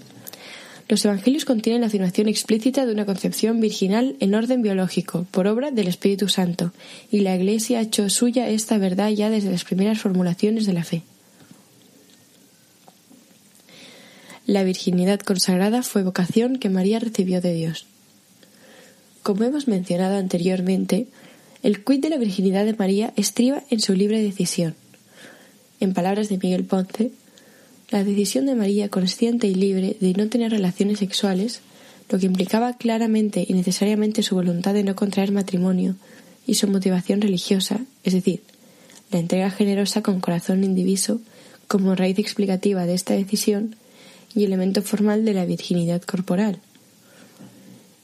Los 0.88 1.04
evangelios 1.04 1.44
contienen 1.44 1.82
la 1.82 1.88
afirmación 1.88 2.28
explícita 2.28 2.86
de 2.86 2.92
una 2.92 3.04
concepción 3.04 3.60
virginal 3.60 4.16
en 4.20 4.34
orden 4.34 4.62
biológico, 4.62 5.26
por 5.30 5.46
obra 5.46 5.70
del 5.70 5.86
Espíritu 5.86 6.28
Santo, 6.28 6.72
y 7.10 7.20
la 7.20 7.36
Iglesia 7.36 7.78
ha 7.78 7.82
hecho 7.82 8.08
suya 8.08 8.48
esta 8.48 8.78
verdad 8.78 9.10
ya 9.10 9.28
desde 9.28 9.50
las 9.50 9.64
primeras 9.64 9.98
formulaciones 9.98 10.64
de 10.64 10.72
la 10.72 10.84
fe. 10.84 11.02
La 14.46 14.64
virginidad 14.64 15.20
consagrada 15.20 15.82
fue 15.82 16.02
vocación 16.02 16.58
que 16.58 16.70
María 16.70 16.98
recibió 16.98 17.42
de 17.42 17.52
Dios. 17.52 17.84
Como 19.22 19.44
hemos 19.44 19.68
mencionado 19.68 20.16
anteriormente, 20.16 21.06
el 21.62 21.84
quid 21.84 22.00
de 22.00 22.08
la 22.08 22.16
virginidad 22.16 22.64
de 22.64 22.72
María 22.72 23.12
estriba 23.14 23.62
en 23.68 23.80
su 23.80 23.92
libre 23.92 24.22
decisión. 24.22 24.74
En 25.80 25.92
palabras 25.92 26.30
de 26.30 26.38
Miguel 26.38 26.64
Ponce, 26.64 27.10
la 27.90 28.04
decisión 28.04 28.46
de 28.46 28.54
María 28.54 28.88
consciente 28.88 29.46
y 29.46 29.54
libre 29.54 29.96
de 30.00 30.12
no 30.12 30.28
tener 30.28 30.50
relaciones 30.50 30.98
sexuales, 30.98 31.60
lo 32.10 32.18
que 32.18 32.26
implicaba 32.26 32.76
claramente 32.76 33.44
y 33.46 33.54
necesariamente 33.54 34.22
su 34.22 34.34
voluntad 34.34 34.74
de 34.74 34.84
no 34.84 34.94
contraer 34.94 35.32
matrimonio 35.32 35.96
y 36.46 36.54
su 36.54 36.68
motivación 36.68 37.20
religiosa, 37.20 37.80
es 38.04 38.12
decir, 38.12 38.42
la 39.10 39.18
entrega 39.18 39.50
generosa 39.50 40.02
con 40.02 40.20
corazón 40.20 40.64
indiviso 40.64 41.20
como 41.66 41.94
raíz 41.94 42.18
explicativa 42.18 42.84
de 42.84 42.94
esta 42.94 43.14
decisión 43.14 43.76
y 44.34 44.44
elemento 44.44 44.82
formal 44.82 45.24
de 45.24 45.34
la 45.34 45.46
virginidad 45.46 46.02
corporal. 46.02 46.58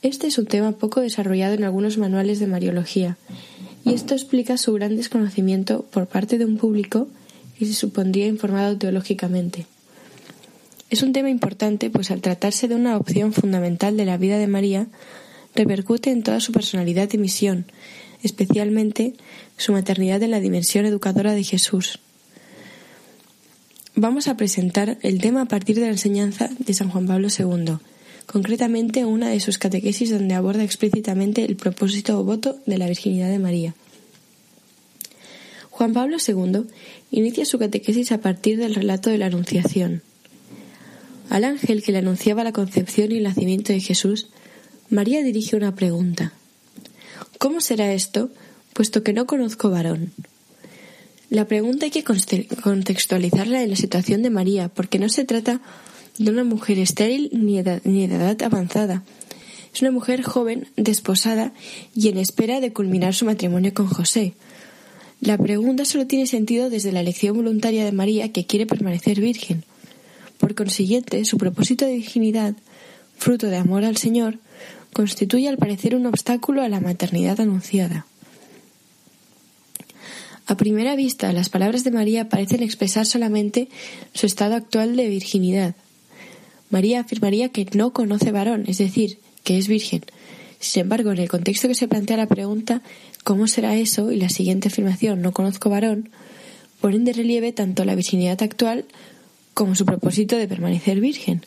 Este 0.01 0.27
es 0.27 0.37
un 0.37 0.45
tema 0.45 0.71
poco 0.71 1.01
desarrollado 1.01 1.53
en 1.53 1.63
algunos 1.63 1.97
manuales 1.97 2.39
de 2.39 2.47
Mariología, 2.47 3.17
y 3.83 3.93
esto 3.93 4.15
explica 4.15 4.57
su 4.57 4.73
gran 4.73 4.95
desconocimiento 4.95 5.85
por 5.91 6.07
parte 6.07 6.39
de 6.39 6.45
un 6.45 6.57
público 6.57 7.07
que 7.57 7.67
se 7.67 7.73
supondría 7.73 8.25
informado 8.25 8.77
teológicamente. 8.77 9.67
Es 10.89 11.01
un 11.01 11.13
tema 11.13 11.29
importante, 11.29 11.89
pues 11.89 12.11
al 12.11 12.21
tratarse 12.21 12.67
de 12.67 12.75
una 12.75 12.97
opción 12.97 13.33
fundamental 13.33 13.97
de 13.97 14.05
la 14.05 14.17
vida 14.17 14.37
de 14.37 14.47
María, 14.47 14.87
repercute 15.55 16.11
en 16.11 16.21
toda 16.21 16.39
su 16.39 16.51
personalidad 16.51 17.11
y 17.13 17.17
misión, 17.17 17.65
especialmente 18.21 19.13
su 19.57 19.71
maternidad 19.71 20.21
en 20.21 20.31
la 20.31 20.39
dimensión 20.39 20.85
educadora 20.85 21.33
de 21.33 21.43
Jesús. 21.43 21.99
Vamos 23.95 24.27
a 24.27 24.35
presentar 24.35 24.97
el 25.01 25.21
tema 25.21 25.43
a 25.43 25.45
partir 25.45 25.75
de 25.75 25.83
la 25.83 25.91
enseñanza 25.91 26.49
de 26.59 26.73
San 26.73 26.89
Juan 26.89 27.07
Pablo 27.07 27.29
II, 27.29 27.77
concretamente 28.25 29.05
una 29.05 29.29
de 29.29 29.39
sus 29.39 29.57
catequesis 29.57 30.11
donde 30.11 30.35
aborda 30.35 30.63
explícitamente 30.63 31.45
el 31.45 31.55
propósito 31.55 32.19
o 32.19 32.23
voto 32.23 32.59
de 32.65 32.77
la 32.77 32.87
virginidad 32.87 33.29
de 33.29 33.39
María. 33.39 33.73
Juan 35.71 35.93
Pablo 35.93 36.17
II 36.25 36.67
inicia 37.11 37.45
su 37.45 37.57
catequesis 37.57 38.11
a 38.11 38.19
partir 38.19 38.57
del 38.57 38.75
relato 38.75 39.09
de 39.09 39.17
la 39.17 39.27
Anunciación. 39.27 40.01
Al 41.29 41.43
ángel 41.43 41.83
que 41.83 41.91
le 41.91 41.99
anunciaba 41.99 42.43
la 42.43 42.51
concepción 42.51 43.11
y 43.11 43.17
el 43.17 43.23
nacimiento 43.23 43.73
de 43.73 43.79
Jesús, 43.79 44.29
María 44.89 45.23
dirige 45.23 45.55
una 45.55 45.75
pregunta. 45.75 46.33
¿Cómo 47.37 47.61
será 47.61 47.93
esto, 47.93 48.29
puesto 48.73 49.03
que 49.03 49.13
no 49.13 49.25
conozco 49.25 49.69
varón? 49.69 50.11
La 51.29 51.45
pregunta 51.45 51.85
hay 51.85 51.91
que 51.91 52.03
contextualizarla 52.03 53.63
en 53.63 53.71
la 53.71 53.75
situación 53.75 54.21
de 54.21 54.29
María, 54.29 54.69
porque 54.69 54.99
no 54.99 55.09
se 55.09 55.25
trata 55.25 55.61
de 56.17 56.31
una 56.31 56.43
mujer 56.43 56.79
estéril 56.79 57.29
ni 57.33 57.61
ni 57.83 58.07
de 58.07 58.15
edad 58.15 58.41
avanzada. 58.43 59.03
Es 59.73 59.81
una 59.81 59.91
mujer 59.91 60.21
joven, 60.21 60.69
desposada 60.77 61.51
y 61.93 62.07
en 62.07 62.17
espera 62.17 62.61
de 62.61 62.71
culminar 62.71 63.13
su 63.13 63.25
matrimonio 63.25 63.73
con 63.73 63.87
José. 63.87 64.33
La 65.19 65.37
pregunta 65.37 65.83
solo 65.83 66.07
tiene 66.07 66.27
sentido 66.27 66.69
desde 66.69 66.93
la 66.93 67.01
elección 67.01 67.35
voluntaria 67.35 67.83
de 67.83 67.91
María 67.91 68.31
que 68.31 68.45
quiere 68.45 68.65
permanecer 68.65 69.19
virgen. 69.19 69.65
Por 70.45 70.53
consiguiente, 70.53 71.25
su 71.25 71.39
propósito 71.39 71.85
de 71.85 71.95
virginidad, 71.95 72.53
fruto 73.17 73.47
de 73.47 73.57
amor 73.57 73.83
al 73.83 73.97
Señor, 73.97 74.37
constituye 74.93 75.49
al 75.49 75.57
parecer 75.57 75.95
un 75.95 76.05
obstáculo 76.05 76.61
a 76.61 76.69
la 76.69 76.79
maternidad 76.79 77.41
anunciada. 77.41 78.05
A 80.45 80.55
primera 80.55 80.95
vista, 80.95 81.33
las 81.33 81.49
palabras 81.49 81.83
de 81.83 81.89
María 81.89 82.29
parecen 82.29 82.61
expresar 82.61 83.07
solamente 83.07 83.69
su 84.13 84.27
estado 84.27 84.53
actual 84.53 84.95
de 84.95 85.09
virginidad. 85.09 85.73
María 86.69 86.99
afirmaría 86.99 87.49
que 87.49 87.65
no 87.73 87.91
conoce 87.91 88.31
varón, 88.31 88.65
es 88.67 88.77
decir, 88.77 89.17
que 89.43 89.57
es 89.57 89.67
virgen. 89.67 90.03
Sin 90.59 90.81
embargo, 90.81 91.11
en 91.11 91.17
el 91.17 91.27
contexto 91.27 91.67
que 91.67 91.73
se 91.73 91.87
plantea 91.87 92.17
la 92.17 92.27
pregunta 92.27 92.83
¿cómo 93.23 93.47
será 93.47 93.75
eso? 93.77 94.11
y 94.11 94.17
la 94.17 94.29
siguiente 94.29 94.67
afirmación 94.67 95.23
no 95.23 95.31
conozco 95.31 95.71
varón, 95.71 96.11
ponen 96.81 97.03
de 97.03 97.13
relieve 97.13 97.51
tanto 97.51 97.83
la 97.83 97.95
virginidad 97.95 98.43
actual 98.43 98.85
como 99.55 99.73
su 99.73 99.85
propósito 99.85 100.35
de 100.35 100.47
permanecer 100.47 100.99
virgen. 100.99 101.41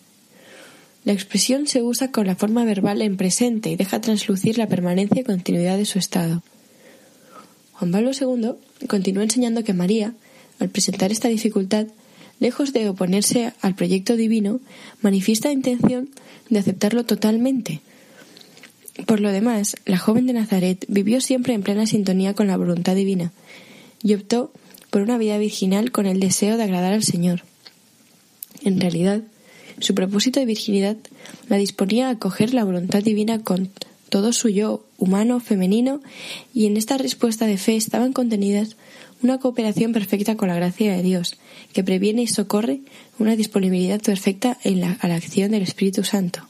La 1.05 1.12
expresión 1.12 1.68
se 1.68 1.83
usa 1.83 2.11
con 2.11 2.27
la 2.27 2.35
forma 2.35 2.64
verbal 2.64 3.03
en 3.03 3.16
presente 3.16 3.71
y 3.71 3.77
deja 3.77 4.01
translucir 4.01 4.59
la 4.59 4.66
permanencia 4.66 5.21
y 5.21 5.25
continuidad 5.25 5.77
de 5.77 5.85
su 5.85 5.99
estado. 5.99 6.42
Juan 7.75 7.92
Pablo 7.92 8.11
II 8.18 8.55
continúa 8.88 9.23
enseñando 9.23 9.62
que 9.62 9.75
María, 9.75 10.14
al 10.59 10.71
presentar 10.71 11.12
esta 11.12 11.29
dificultad, 11.29 11.87
lejos 12.40 12.73
de 12.73 12.88
oponerse 12.88 13.53
al 13.61 13.75
proyecto 13.75 14.16
divino, 14.16 14.61
manifiesta 15.03 15.53
intención 15.53 16.09
de 16.49 16.59
aceptarlo 16.59 17.05
totalmente. 17.05 17.83
Por 19.07 19.21
lo 19.21 19.31
demás, 19.31 19.77
la 19.85 19.99
joven 19.99 20.27
de 20.27 20.33
Nazaret 20.33 20.85
vivió 20.88 21.21
siempre 21.21 21.55
en 21.55 21.62
plena 21.62 21.87
sintonía 21.87 22.35
con 22.35 22.47
la 22.47 22.57
voluntad 22.57 22.97
divina 22.97 23.33
y 24.03 24.14
optó 24.14 24.51
por 24.90 25.03
una 25.03 25.18
vida 25.18 25.37
virginal 25.37 25.92
con 25.92 26.07
el 26.07 26.21
deseo 26.21 26.57
de 26.57 26.64
agradar 26.64 26.94
al 26.94 27.05
Señor. 27.05 27.48
En 28.62 28.81
realidad, 28.81 29.23
su 29.81 29.94
propósito 29.94 30.40
de 30.40 30.47
virginidad 30.47 30.97
la 31.49 31.57
disponía 31.57 32.09
a 32.09 32.12
acoger 32.12 32.55
la 32.55 32.64
voluntad 32.64 33.03
divina 33.03 33.42
con 33.42 33.71
todo 34.09 34.33
su 34.33 34.49
yo 34.49 34.85
humano, 34.97 35.40
femenino, 35.40 36.01
y 36.55 36.66
en 36.66 36.77
esta 36.77 36.99
respuesta 36.99 37.47
de 37.47 37.59
fe 37.59 37.77
estaban 37.77 38.12
contenidas 38.12 38.77
una 39.23 39.38
cooperación 39.38 39.92
perfecta 39.92 40.37
con 40.37 40.49
la 40.49 40.55
gracia 40.55 40.97
de 40.97 41.03
Dios, 41.03 41.37
que 41.73 41.85
previene 41.85 42.23
y 42.23 42.27
socorre 42.27 42.81
una 43.18 43.37
disponibilidad 43.37 44.01
perfecta 44.01 44.59
en 44.64 44.81
la, 44.81 44.92
a 45.01 45.09
la 45.09 45.16
acción 45.16 45.51
del 45.51 45.62
Espíritu 45.62 46.05
Santo. 46.05 46.42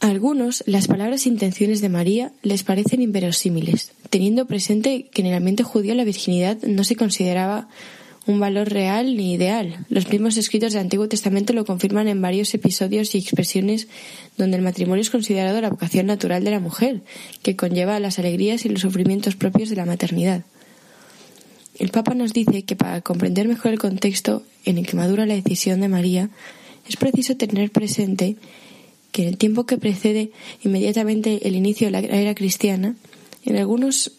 A 0.00 0.08
algunos, 0.08 0.64
las 0.66 0.88
palabras 0.88 1.26
e 1.26 1.28
intenciones 1.28 1.82
de 1.82 1.90
María 1.90 2.32
les 2.42 2.62
parecen 2.62 3.02
inverosímiles, 3.02 3.92
teniendo 4.08 4.46
presente 4.46 5.08
que 5.12 5.20
en 5.20 5.28
el 5.28 5.34
ambiente 5.34 5.62
judío 5.62 5.94
la 5.94 6.04
virginidad 6.04 6.56
no 6.62 6.84
se 6.84 6.96
consideraba 6.96 7.68
un 8.30 8.40
valor 8.40 8.68
real 8.70 9.16
ni 9.16 9.34
ideal. 9.34 9.84
Los 9.88 10.08
mismos 10.08 10.36
escritos 10.36 10.72
del 10.72 10.82
Antiguo 10.82 11.08
Testamento 11.08 11.52
lo 11.52 11.64
confirman 11.64 12.08
en 12.08 12.22
varios 12.22 12.54
episodios 12.54 13.14
y 13.14 13.18
expresiones 13.18 13.88
donde 14.36 14.56
el 14.56 14.62
matrimonio 14.62 15.02
es 15.02 15.10
considerado 15.10 15.60
la 15.60 15.70
vocación 15.70 16.06
natural 16.06 16.44
de 16.44 16.50
la 16.50 16.60
mujer, 16.60 17.02
que 17.42 17.56
conlleva 17.56 18.00
las 18.00 18.18
alegrías 18.18 18.64
y 18.64 18.68
los 18.68 18.80
sufrimientos 18.80 19.36
propios 19.36 19.68
de 19.68 19.76
la 19.76 19.84
maternidad. 19.84 20.44
El 21.78 21.90
Papa 21.90 22.14
nos 22.14 22.32
dice 22.32 22.62
que 22.62 22.76
para 22.76 23.00
comprender 23.00 23.48
mejor 23.48 23.72
el 23.72 23.78
contexto 23.78 24.42
en 24.64 24.78
el 24.78 24.86
que 24.86 24.96
madura 24.96 25.26
la 25.26 25.34
decisión 25.34 25.80
de 25.80 25.88
María, 25.88 26.30
es 26.88 26.96
preciso 26.96 27.36
tener 27.36 27.70
presente 27.70 28.36
que 29.12 29.22
en 29.22 29.28
el 29.28 29.38
tiempo 29.38 29.66
que 29.66 29.78
precede 29.78 30.30
inmediatamente 30.62 31.48
el 31.48 31.56
inicio 31.56 31.86
de 31.86 31.90
la 31.92 32.00
era 32.00 32.34
cristiana, 32.34 32.96
en 33.44 33.56
algunos 33.56 34.12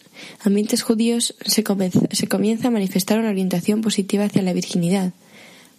ambientes 0.44 0.82
judíos 0.82 1.36
se 1.46 1.64
comienza, 1.64 2.68
a 2.68 2.72
manifestar 2.72 3.20
una 3.20 3.30
orientación 3.30 3.82
positiva 3.82 4.26
hacia 4.26 4.42
la 4.42 4.54
virginidad. 4.54 5.14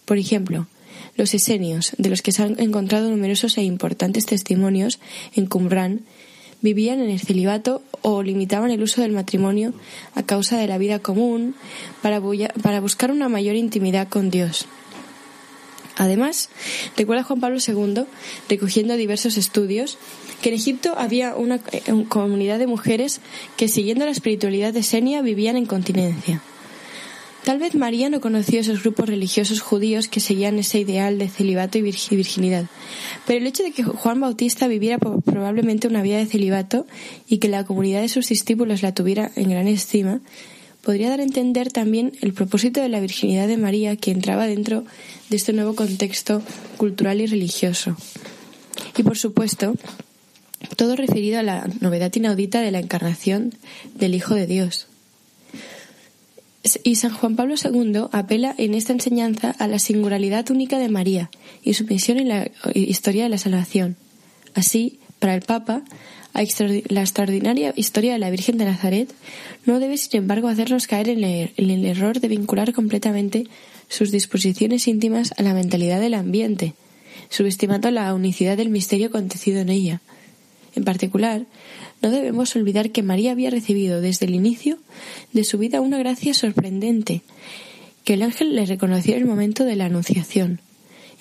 Por 0.05 0.17
ejemplo, 0.17 0.67
los 1.15 1.33
esenios, 1.33 1.93
de 1.97 2.09
los 2.09 2.21
que 2.21 2.31
se 2.31 2.43
han 2.43 2.59
encontrado 2.59 3.09
numerosos 3.09 3.57
e 3.57 3.63
importantes 3.63 4.25
testimonios 4.25 4.99
en 5.35 5.45
Qumran, 5.45 6.01
vivían 6.61 7.01
en 7.01 7.09
el 7.09 7.19
celibato 7.19 7.83
o 8.01 8.23
limitaban 8.23 8.71
el 8.71 8.81
uso 8.81 9.01
del 9.01 9.11
matrimonio 9.11 9.73
a 10.15 10.23
causa 10.23 10.57
de 10.57 10.67
la 10.67 10.77
vida 10.77 10.99
común 10.99 11.55
para, 12.01 12.21
para 12.61 12.79
buscar 12.79 13.11
una 13.11 13.29
mayor 13.29 13.55
intimidad 13.55 14.07
con 14.07 14.29
Dios. 14.29 14.65
Además, 15.95 16.49
recuerda 16.97 17.23
Juan 17.23 17.39
Pablo 17.39 17.59
II, 17.65 18.05
recogiendo 18.49 18.95
diversos 18.95 19.37
estudios, 19.37 19.97
que 20.43 20.49
en 20.49 20.55
Egipto 20.55 20.93
había 20.97 21.35
una, 21.35 21.61
eh, 21.71 21.81
comunidad 22.09 22.59
de 22.59 22.67
mujeres 22.67 23.21
que, 23.55 23.69
siguiendo 23.69 24.03
la 24.03 24.11
espiritualidad 24.11 24.73
de 24.73 24.83
Senia, 24.83 25.21
vivían 25.21 25.55
en 25.55 25.65
continencia. 25.65 26.41
Tal 27.45 27.59
vez 27.59 27.75
María 27.75 28.09
no 28.09 28.19
conoció 28.19 28.59
esos 28.59 28.83
grupos 28.83 29.07
religiosos 29.07 29.61
judíos 29.61 30.09
que 30.09 30.19
seguían 30.19 30.59
ese 30.59 30.79
ideal 30.79 31.17
de 31.17 31.29
celibato 31.29 31.77
y 31.77 31.81
virginidad, 31.81 32.65
pero 33.25 33.39
el 33.39 33.47
hecho 33.47 33.63
de 33.63 33.71
que 33.71 33.83
Juan 33.83 34.19
Bautista 34.19 34.67
viviera 34.67 34.97
probablemente 34.97 35.87
una 35.87 36.01
vida 36.01 36.17
de 36.17 36.25
celibato 36.25 36.85
y 37.27 37.37
que 37.37 37.47
la 37.47 37.65
comunidad 37.65 38.01
de 38.01 38.09
sus 38.09 38.27
discípulos 38.27 38.81
la 38.81 38.93
tuviera 38.93 39.31
en 39.35 39.49
gran 39.49 39.67
estima, 39.67 40.19
podría 40.81 41.09
dar 41.09 41.21
a 41.21 41.23
entender 41.23 41.71
también 41.71 42.13
el 42.21 42.33
propósito 42.33 42.81
de 42.81 42.89
la 42.89 42.99
virginidad 42.99 43.47
de 43.47 43.57
María 43.57 43.95
que 43.95 44.11
entraba 44.11 44.45
dentro 44.45 44.83
de 45.29 45.37
este 45.37 45.53
nuevo 45.53 45.75
contexto 45.75 46.41
cultural 46.75 47.21
y 47.21 47.27
religioso. 47.27 47.95
Y 48.97 49.03
por 49.03 49.17
supuesto, 49.17 49.75
todo 50.77 50.95
referido 50.95 51.39
a 51.39 51.43
la 51.43 51.67
novedad 51.81 52.11
inaudita 52.13 52.61
de 52.61 52.71
la 52.71 52.79
encarnación 52.79 53.53
del 53.95 54.15
Hijo 54.15 54.35
de 54.35 54.47
Dios. 54.47 54.87
Y 56.83 56.95
San 56.95 57.13
Juan 57.13 57.35
Pablo 57.35 57.55
II 57.61 58.05
apela 58.11 58.55
en 58.57 58.73
esta 58.73 58.93
enseñanza 58.93 59.51
a 59.51 59.67
la 59.67 59.79
singularidad 59.79 60.49
única 60.49 60.79
de 60.79 60.87
María 60.87 61.29
y 61.61 61.73
su 61.73 61.85
misión 61.85 62.19
en 62.19 62.29
la 62.29 62.49
historia 62.73 63.23
de 63.23 63.29
la 63.29 63.37
salvación. 63.37 63.97
Así, 64.53 64.99
para 65.19 65.35
el 65.35 65.41
Papa, 65.41 65.83
la 66.33 67.01
extraordinaria 67.01 67.73
historia 67.75 68.13
de 68.13 68.19
la 68.19 68.29
Virgen 68.29 68.57
de 68.57 68.65
Nazaret 68.65 69.13
no 69.65 69.79
debe, 69.79 69.97
sin 69.97 70.17
embargo, 70.21 70.47
hacernos 70.47 70.87
caer 70.87 71.09
en 71.09 71.23
el, 71.23 71.85
error 71.85 72.19
de 72.19 72.27
vincular 72.27 72.73
completamente 72.73 73.45
sus 73.87 74.11
disposiciones 74.11 74.87
íntimas 74.87 75.33
a 75.37 75.43
la 75.43 75.53
mentalidad 75.53 75.99
del 75.99 76.15
ambiente, 76.15 76.73
subestimando 77.29 77.91
la 77.91 78.13
unicidad 78.13 78.57
del 78.57 78.69
misterio 78.69 79.07
acontecido 79.07 79.59
en 79.61 79.69
ella. 79.69 80.01
En 80.75 80.83
particular, 80.83 81.45
no 82.01 82.09
debemos 82.09 82.55
olvidar 82.55 82.91
que 82.91 83.03
María 83.03 83.31
había 83.31 83.49
recibido 83.49 84.01
desde 84.01 84.25
el 84.25 84.35
inicio 84.35 84.77
de 85.31 85.43
su 85.43 85.57
vida 85.57 85.81
una 85.81 85.97
gracia 85.97 86.33
sorprendente, 86.33 87.21
que 88.03 88.15
el 88.15 88.23
ángel 88.23 88.55
le 88.55 88.65
reconoció 88.65 89.15
en 89.15 89.21
el 89.21 89.27
momento 89.27 89.65
de 89.65 89.75
la 89.75 89.85
Anunciación, 89.85 90.59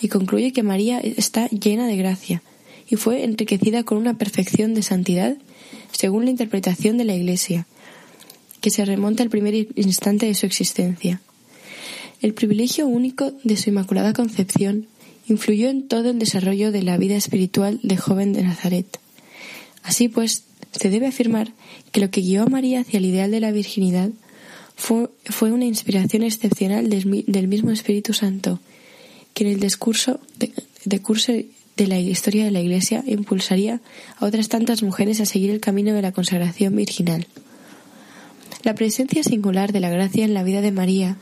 y 0.01 0.09
concluye 0.09 0.53
que 0.53 0.63
María 0.63 0.99
está 1.01 1.49
llena 1.49 1.87
de 1.87 1.97
gracia, 1.97 2.43
y 2.89 2.97
fue 2.97 3.25
enriquecida 3.25 3.85
con 3.85 3.99
una 3.99 4.19
perfección 4.19 4.75
de 4.75 4.83
santidad 4.83 5.37
según 5.93 6.25
la 6.25 6.31
interpretación 6.31 6.99
de 6.99 7.05
la 7.05 7.15
Iglesia. 7.15 7.67
que 8.63 8.71
se 8.71 8.85
remonta 8.85 9.25
al 9.25 9.29
primer 9.29 9.55
instante 9.75 10.27
de 10.27 10.35
su 10.35 10.47
existencia. 10.47 11.21
El 12.23 12.33
privilegio 12.33 12.87
único 12.87 13.33
de 13.43 13.57
su 13.57 13.71
Inmaculada 13.71 14.13
Concepción 14.13 14.87
influyó 15.27 15.69
en 15.69 15.89
todo 15.89 16.11
el 16.11 16.21
desarrollo 16.21 16.71
de 16.71 16.83
la 16.83 16.97
vida 16.97 17.17
espiritual 17.17 17.81
de 17.83 17.97
joven 17.97 18.33
de 18.33 18.45
Nazaret. 18.45 19.02
Así 19.83 20.09
pues, 20.09 20.45
se 20.73 20.91
debe 20.91 21.07
afirmar 21.07 21.53
que 21.91 22.01
lo 22.01 22.11
que 22.11 22.21
guió 22.21 22.43
a 22.43 22.47
María 22.47 22.81
hacia 22.81 22.99
el 22.99 23.07
ideal 23.07 23.31
de 23.31 23.41
la 23.41 23.53
virginidad 23.53 24.11
fue, 24.77 25.53
una 25.53 25.65
inspiración 25.65 26.23
excepcional 26.23 26.89
del, 26.89 27.49
mismo 27.49 27.71
Espíritu 27.71 28.15
Santo, 28.15 28.59
que 29.35 29.45
en 29.45 29.51
el 29.51 29.61
discurso 29.61 30.19
de, 30.39 31.01
curso 31.01 31.33
de 31.33 31.87
la 31.87 31.99
historia 31.99 32.45
de 32.45 32.51
la 32.51 32.61
Iglesia 32.61 33.05
impulsaría 33.07 33.81
a 34.19 34.27
otras 34.27 34.49
tantas 34.49 34.83
mujeres 34.83 35.21
a 35.21 35.27
seguir 35.27 35.51
el 35.51 35.61
camino 35.61 35.95
de 35.95 36.03
la 36.03 36.13
consagración 36.13 36.75
virginal. 36.75 37.27
La 38.65 38.75
presencia 38.75 39.23
singular 39.23 39.73
de 39.73 39.81
la 39.81 39.91
gracia 39.91 40.25
en 40.25 40.35
la 40.35 40.43
vida 40.43 40.61
de 40.61 40.73
María 40.73 41.17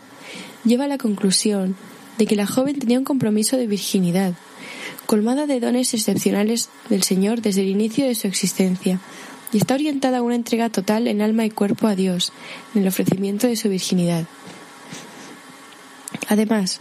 lleva 0.64 0.84
a 0.84 0.88
la 0.88 0.98
conclusión 0.98 1.76
de 2.18 2.26
que 2.26 2.36
la 2.36 2.46
joven 2.46 2.78
tenía 2.78 2.98
un 2.98 3.04
compromiso 3.04 3.56
de 3.56 3.66
virginidad, 3.66 4.34
colmada 5.10 5.48
de 5.48 5.58
dones 5.58 5.92
excepcionales 5.92 6.68
del 6.88 7.02
Señor 7.02 7.42
desde 7.42 7.62
el 7.62 7.68
inicio 7.68 8.06
de 8.06 8.14
su 8.14 8.28
existencia, 8.28 9.00
y 9.52 9.56
está 9.56 9.74
orientada 9.74 10.18
a 10.18 10.22
una 10.22 10.36
entrega 10.36 10.70
total 10.70 11.08
en 11.08 11.20
alma 11.20 11.44
y 11.44 11.50
cuerpo 11.50 11.88
a 11.88 11.96
Dios, 11.96 12.32
en 12.76 12.82
el 12.82 12.86
ofrecimiento 12.86 13.48
de 13.48 13.56
su 13.56 13.68
virginidad. 13.68 14.26
Además, 16.28 16.78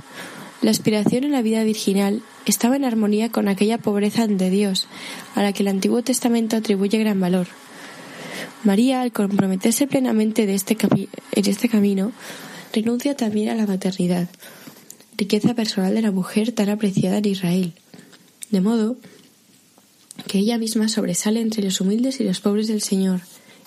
la 0.61 0.69
aspiración 0.69 1.23
en 1.23 1.31
la 1.31 1.41
vida 1.41 1.63
virginal 1.63 2.21
estaba 2.45 2.75
en 2.75 2.85
armonía 2.85 3.31
con 3.31 3.47
aquella 3.47 3.79
pobreza 3.79 4.27
de 4.27 4.51
Dios 4.51 4.85
a 5.33 5.41
la 5.41 5.51
que 5.51 5.63
el 5.63 5.69
Antiguo 5.69 6.03
Testamento 6.03 6.55
atribuye 6.55 6.99
gran 6.99 7.19
valor. 7.19 7.47
María, 8.63 9.01
al 9.01 9.11
comprometerse 9.11 9.87
plenamente 9.87 10.45
de 10.45 10.53
este 10.53 10.77
en 10.83 11.47
este 11.49 11.67
camino, 11.67 12.11
renuncia 12.73 13.15
también 13.15 13.49
a 13.49 13.55
la 13.55 13.65
maternidad, 13.65 14.29
riqueza 15.17 15.55
personal 15.55 15.95
de 15.95 16.03
la 16.03 16.11
mujer 16.11 16.51
tan 16.51 16.69
apreciada 16.69 17.17
en 17.17 17.25
Israel, 17.25 17.73
de 18.51 18.61
modo 18.61 18.97
que 20.27 20.39
ella 20.39 20.57
misma 20.57 20.89
sobresale 20.89 21.41
entre 21.41 21.63
los 21.63 21.81
humildes 21.81 22.19
y 22.19 22.23
los 22.23 22.39
pobres 22.39 22.67
del 22.67 22.81
Señor, 22.81 23.21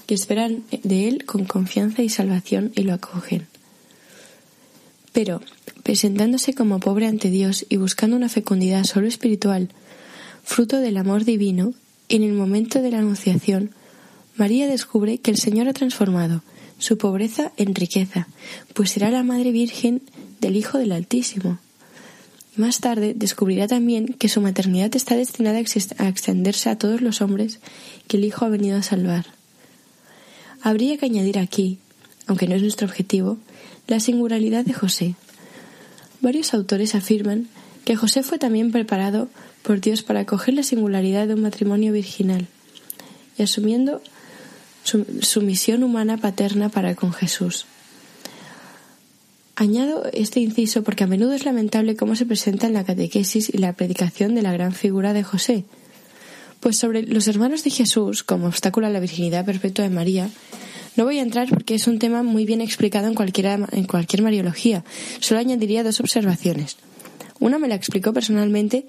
que 0.07 0.15
esperan 0.15 0.65
de 0.83 1.09
Él 1.09 1.25
con 1.25 1.45
confianza 1.45 2.03
y 2.03 2.09
salvación 2.09 2.73
y 2.75 2.83
lo 2.83 2.95
acogen. 2.95 3.47
Pero, 5.13 5.41
presentándose 5.83 6.55
como 6.55 6.81
pobre 6.81 7.07
ante 7.07 7.31
Dios 7.31 7.67
y 7.69 7.77
buscando 7.77 8.17
una 8.17 8.29
fecundidad 8.29 8.85
solo 8.85 9.07
espiritual, 9.07 9.69
fruto 10.43 10.79
del 10.79 10.97
amor 10.97 11.25
divino, 11.25 11.75
en 12.09 12.23
el 12.23 12.33
momento 12.33 12.83
de 12.83 12.91
la 12.91 12.99
Anunciación, 12.99 13.71
María 14.37 14.67
descubre 14.67 15.19
que 15.19 15.31
el 15.31 15.39
Señor 15.39 15.69
ha 15.69 15.73
transformado 15.73 16.43
su 16.79 16.99
pobreza 16.99 17.53
en 17.57 17.75
riqueza, 17.75 18.27
pues 18.75 18.91
será 18.91 19.11
la 19.11 19.23
Madre 19.23 19.53
Virgen 19.53 20.03
del 20.41 20.57
Hijo 20.57 20.79
del 20.79 20.93
Altísimo. 20.93 21.59
Más 22.55 22.81
tarde 22.81 23.15
descubrirá 23.17 23.67
también 23.67 24.09
que 24.09 24.29
su 24.29 24.41
maternidad 24.41 24.95
está 24.95 25.17
destinada 25.17 25.59
a 25.59 26.09
extenderse 26.09 26.69
a 26.69 26.77
todos 26.77 27.01
los 27.01 27.23
hombres 27.23 27.61
que 28.09 28.19
el 28.19 28.25
Hijo 28.25 28.45
ha 28.45 28.51
venido 28.51 28.77
a 28.77 28.83
salvar. 28.83 29.27
Habría 30.61 30.99
que 30.99 31.07
añadir 31.07 31.39
aquí, 31.39 31.79
aunque 32.27 32.47
no 32.47 32.55
es 32.55 32.63
nuestro 32.63 32.87
objetivo, 32.87 33.39
la 33.89 34.01
singularidad 34.01 34.65
de 34.65 34.75
José. 34.75 35.15
Varios 36.21 36.55
autores 36.55 36.95
afirman 36.95 37.49
que 37.85 37.97
José 37.97 38.23
fue 38.23 38.39
también 38.39 38.71
preparado 38.71 39.29
por 39.63 39.81
Dios 39.81 40.03
para 40.03 40.21
acoger 40.21 40.55
la 40.55 40.63
singularidad 40.63 41.27
de 41.27 41.35
un 41.35 41.43
matrimonio 41.43 41.93
virginal 41.93 42.47
y 43.39 43.43
asumiendo 43.43 44.03
su, 44.85 45.41
misión 45.41 45.83
humana 45.83 46.19
paterna 46.19 46.69
para 46.69 46.95
con 46.95 47.13
Jesús. 47.13 47.67
Añado 49.55 50.05
este 50.13 50.41
inciso 50.41 50.83
porque 50.83 51.05
a 51.05 51.07
menudo 51.07 51.35
es 51.35 51.45
lamentable 51.45 51.95
cómo 51.95 52.17
se 52.17 52.25
presenta 52.25 52.67
en 52.67 52.73
la 52.73 52.85
catequesis 52.85 53.51
y 53.53 53.59
la 53.59 53.75
predicación 53.75 54.35
de 54.35 54.43
la 54.43 54.53
gran 54.53 54.73
figura 54.73 55.13
de 55.13 55.23
José. 55.23 55.65
Pues 56.61 56.79
sobre 56.79 57.03
los 57.03 57.29
hermanos 57.29 57.63
de 57.65 57.71
Jesús, 57.71 58.23
como 58.23 58.47
obstáculo 58.47 58.87
a 58.87 58.91
la 58.91 59.01
virginidad 59.01 59.45
perpetua 59.45 59.85
de 59.85 59.91
María, 59.91 60.31
no 60.97 61.05
voy 61.05 61.19
a 61.19 61.23
entrar 61.23 61.49
porque 61.49 61.75
es 61.75 61.87
un 61.87 61.99
tema 61.99 62.23
muy 62.23 62.47
bien 62.47 62.61
explicado 62.61 63.09
en, 63.09 63.15
cualquiera, 63.15 63.59
en 63.73 63.85
cualquier 63.85 64.23
mariología. 64.23 64.85
Solo 65.21 65.41
añadiría 65.41 65.83
dos 65.83 66.01
observaciones. 66.01 66.77
Una 67.39 67.59
me 67.59 67.69
la 67.69 67.75
explicó 67.75 68.13
personalmente 68.13 68.87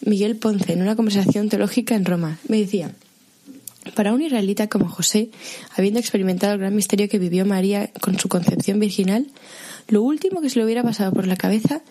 Miguel 0.00 0.36
Ponce 0.36 0.72
en 0.72 0.82
una 0.82 0.96
conversación 0.96 1.48
teológica 1.48 1.94
en 1.94 2.04
Roma. 2.04 2.38
Me 2.48 2.58
decía, 2.58 2.92
para 3.94 4.12
un 4.12 4.22
israelita 4.22 4.68
como 4.68 4.88
José, 4.88 5.30
habiendo 5.76 6.00
experimentado 6.00 6.54
el 6.54 6.60
gran 6.60 6.74
misterio 6.74 7.08
que 7.08 7.18
vivió 7.18 7.44
María 7.44 7.90
con 8.00 8.18
su 8.18 8.28
concepción 8.28 8.80
virginal, 8.80 9.26
lo 9.88 10.02
último 10.02 10.40
que 10.40 10.50
se 10.50 10.58
le 10.58 10.64
hubiera 10.64 10.82
pasado 10.82 11.12
por 11.12 11.26
la 11.26 11.36
cabeza 11.36 11.82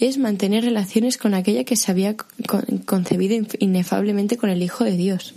es 0.00 0.18
mantener 0.18 0.64
relaciones 0.64 1.18
con 1.18 1.34
aquella 1.34 1.64
que 1.64 1.76
se 1.76 1.90
había 1.90 2.16
concebido 2.84 3.46
inefablemente 3.58 4.36
con 4.36 4.50
el 4.50 4.62
Hijo 4.62 4.84
de 4.84 4.96
Dios. 4.96 5.34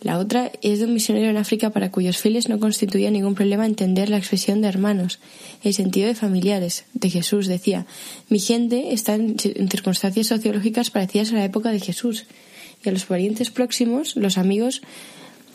La 0.00 0.18
otra 0.18 0.50
es 0.62 0.78
de 0.78 0.86
un 0.86 0.94
misionero 0.94 1.28
en 1.28 1.36
África 1.36 1.70
para 1.70 1.90
cuyos 1.90 2.16
fieles 2.16 2.48
no 2.48 2.58
constituía 2.58 3.10
ningún 3.10 3.34
problema 3.34 3.66
entender 3.66 4.08
la 4.08 4.16
expresión 4.16 4.62
de 4.62 4.68
hermanos, 4.68 5.18
el 5.62 5.74
sentido 5.74 6.08
de 6.08 6.14
familiares. 6.14 6.84
De 6.94 7.10
Jesús 7.10 7.46
decía, 7.46 7.86
mi 8.30 8.38
gente 8.38 8.94
está 8.94 9.14
en 9.14 9.38
circunstancias 9.38 10.28
sociológicas 10.28 10.90
parecidas 10.90 11.32
a 11.32 11.36
la 11.36 11.44
época 11.44 11.70
de 11.70 11.80
Jesús 11.80 12.24
y 12.82 12.88
a 12.88 12.92
los 12.92 13.04
parientes 13.04 13.50
próximos, 13.50 14.16
los 14.16 14.38
amigos, 14.38 14.80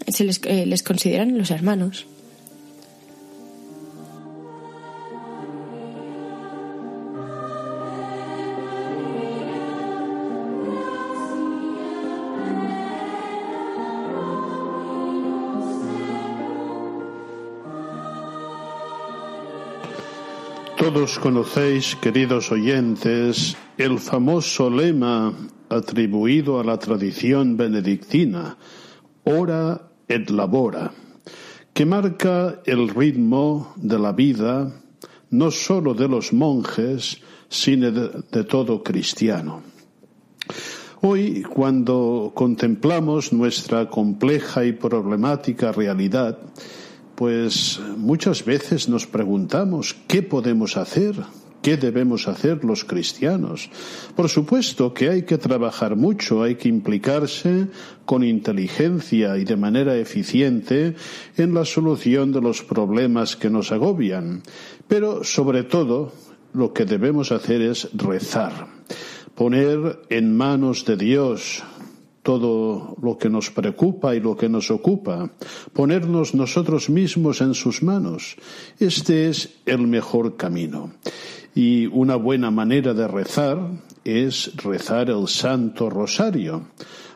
se 0.07 0.23
les, 0.23 0.39
eh, 0.43 0.67
les 0.67 0.83
consideran 0.83 1.39
los 1.39 1.49
hermanos. 1.49 2.05
Todos 20.85 21.17
conocéis, 21.17 21.95
queridos 21.95 22.51
oyentes, 22.51 23.57
el 23.75 23.97
famoso 23.97 24.69
lema 24.69 25.33
atribuido 25.67 26.59
a 26.59 26.63
la 26.63 26.77
tradición 26.77 27.57
benedictina, 27.57 28.55
ora 29.23 29.89
et 30.07 30.29
labora, 30.29 30.93
que 31.73 31.87
marca 31.87 32.61
el 32.67 32.89
ritmo 32.89 33.73
de 33.77 33.97
la 33.97 34.11
vida 34.11 34.71
no 35.31 35.49
sólo 35.49 35.95
de 35.95 36.07
los 36.07 36.33
monjes, 36.33 37.17
sino 37.49 37.89
de, 37.89 38.43
todo 38.43 38.83
cristiano. 38.83 39.63
Hoy, 41.01 41.41
cuando 41.41 42.31
contemplamos 42.35 43.33
nuestra 43.33 43.89
compleja 43.89 44.63
y 44.63 44.73
problemática 44.73 45.71
realidad, 45.71 46.37
pues 47.15 47.79
muchas 47.97 48.45
veces 48.45 48.89
nos 48.89 49.07
preguntamos 49.07 49.95
qué 50.07 50.21
podemos 50.21 50.77
hacer, 50.77 51.15
¿Qué 51.65 51.77
debemos 51.77 52.27
hacer 52.27 52.63
los 52.63 52.85
cristianos? 52.85 53.71
Por 54.15 54.29
supuesto 54.29 54.93
que 54.93 55.09
hay 55.09 55.23
que 55.23 55.39
trabajar 55.39 55.95
mucho, 55.95 56.43
hay 56.43 56.57
que 56.57 56.69
implicarse 56.69 57.69
con 58.05 58.23
inteligencia 58.23 59.35
y 59.39 59.45
de 59.45 59.57
manera 59.57 59.97
eficiente 59.97 60.93
en 61.37 61.55
la 61.55 61.65
solución 61.65 62.31
de 62.31 62.39
los 62.39 62.61
problemas 62.61 63.35
que 63.35 63.49
nos 63.49 63.71
agobian. 63.71 64.43
Pero 64.87 65.23
sobre 65.23 65.63
todo, 65.63 66.13
lo 66.53 66.71
que 66.71 66.85
debemos 66.85 67.31
hacer 67.31 67.63
es 67.63 67.89
rezar, 67.93 68.67
poner 69.33 70.01
en 70.09 70.37
manos 70.37 70.85
de 70.85 70.97
Dios 70.97 71.63
todo 72.25 72.97
lo 73.03 73.19
que 73.19 73.29
nos 73.29 73.51
preocupa 73.51 74.15
y 74.15 74.19
lo 74.19 74.35
que 74.35 74.49
nos 74.49 74.71
ocupa, 74.71 75.29
ponernos 75.73 76.33
nosotros 76.33 76.89
mismos 76.89 77.39
en 77.39 77.53
sus 77.53 77.83
manos. 77.83 78.35
Este 78.79 79.29
es 79.29 79.61
el 79.67 79.85
mejor 79.85 80.35
camino. 80.35 80.89
Y 81.53 81.85
una 81.85 82.15
buena 82.15 82.49
manera 82.49 82.95
de 82.95 83.07
rezar 83.07 83.59
es 84.03 84.57
rezar 84.57 85.11
el 85.11 85.27
Santo 85.27 85.87
Rosario. 85.91 86.65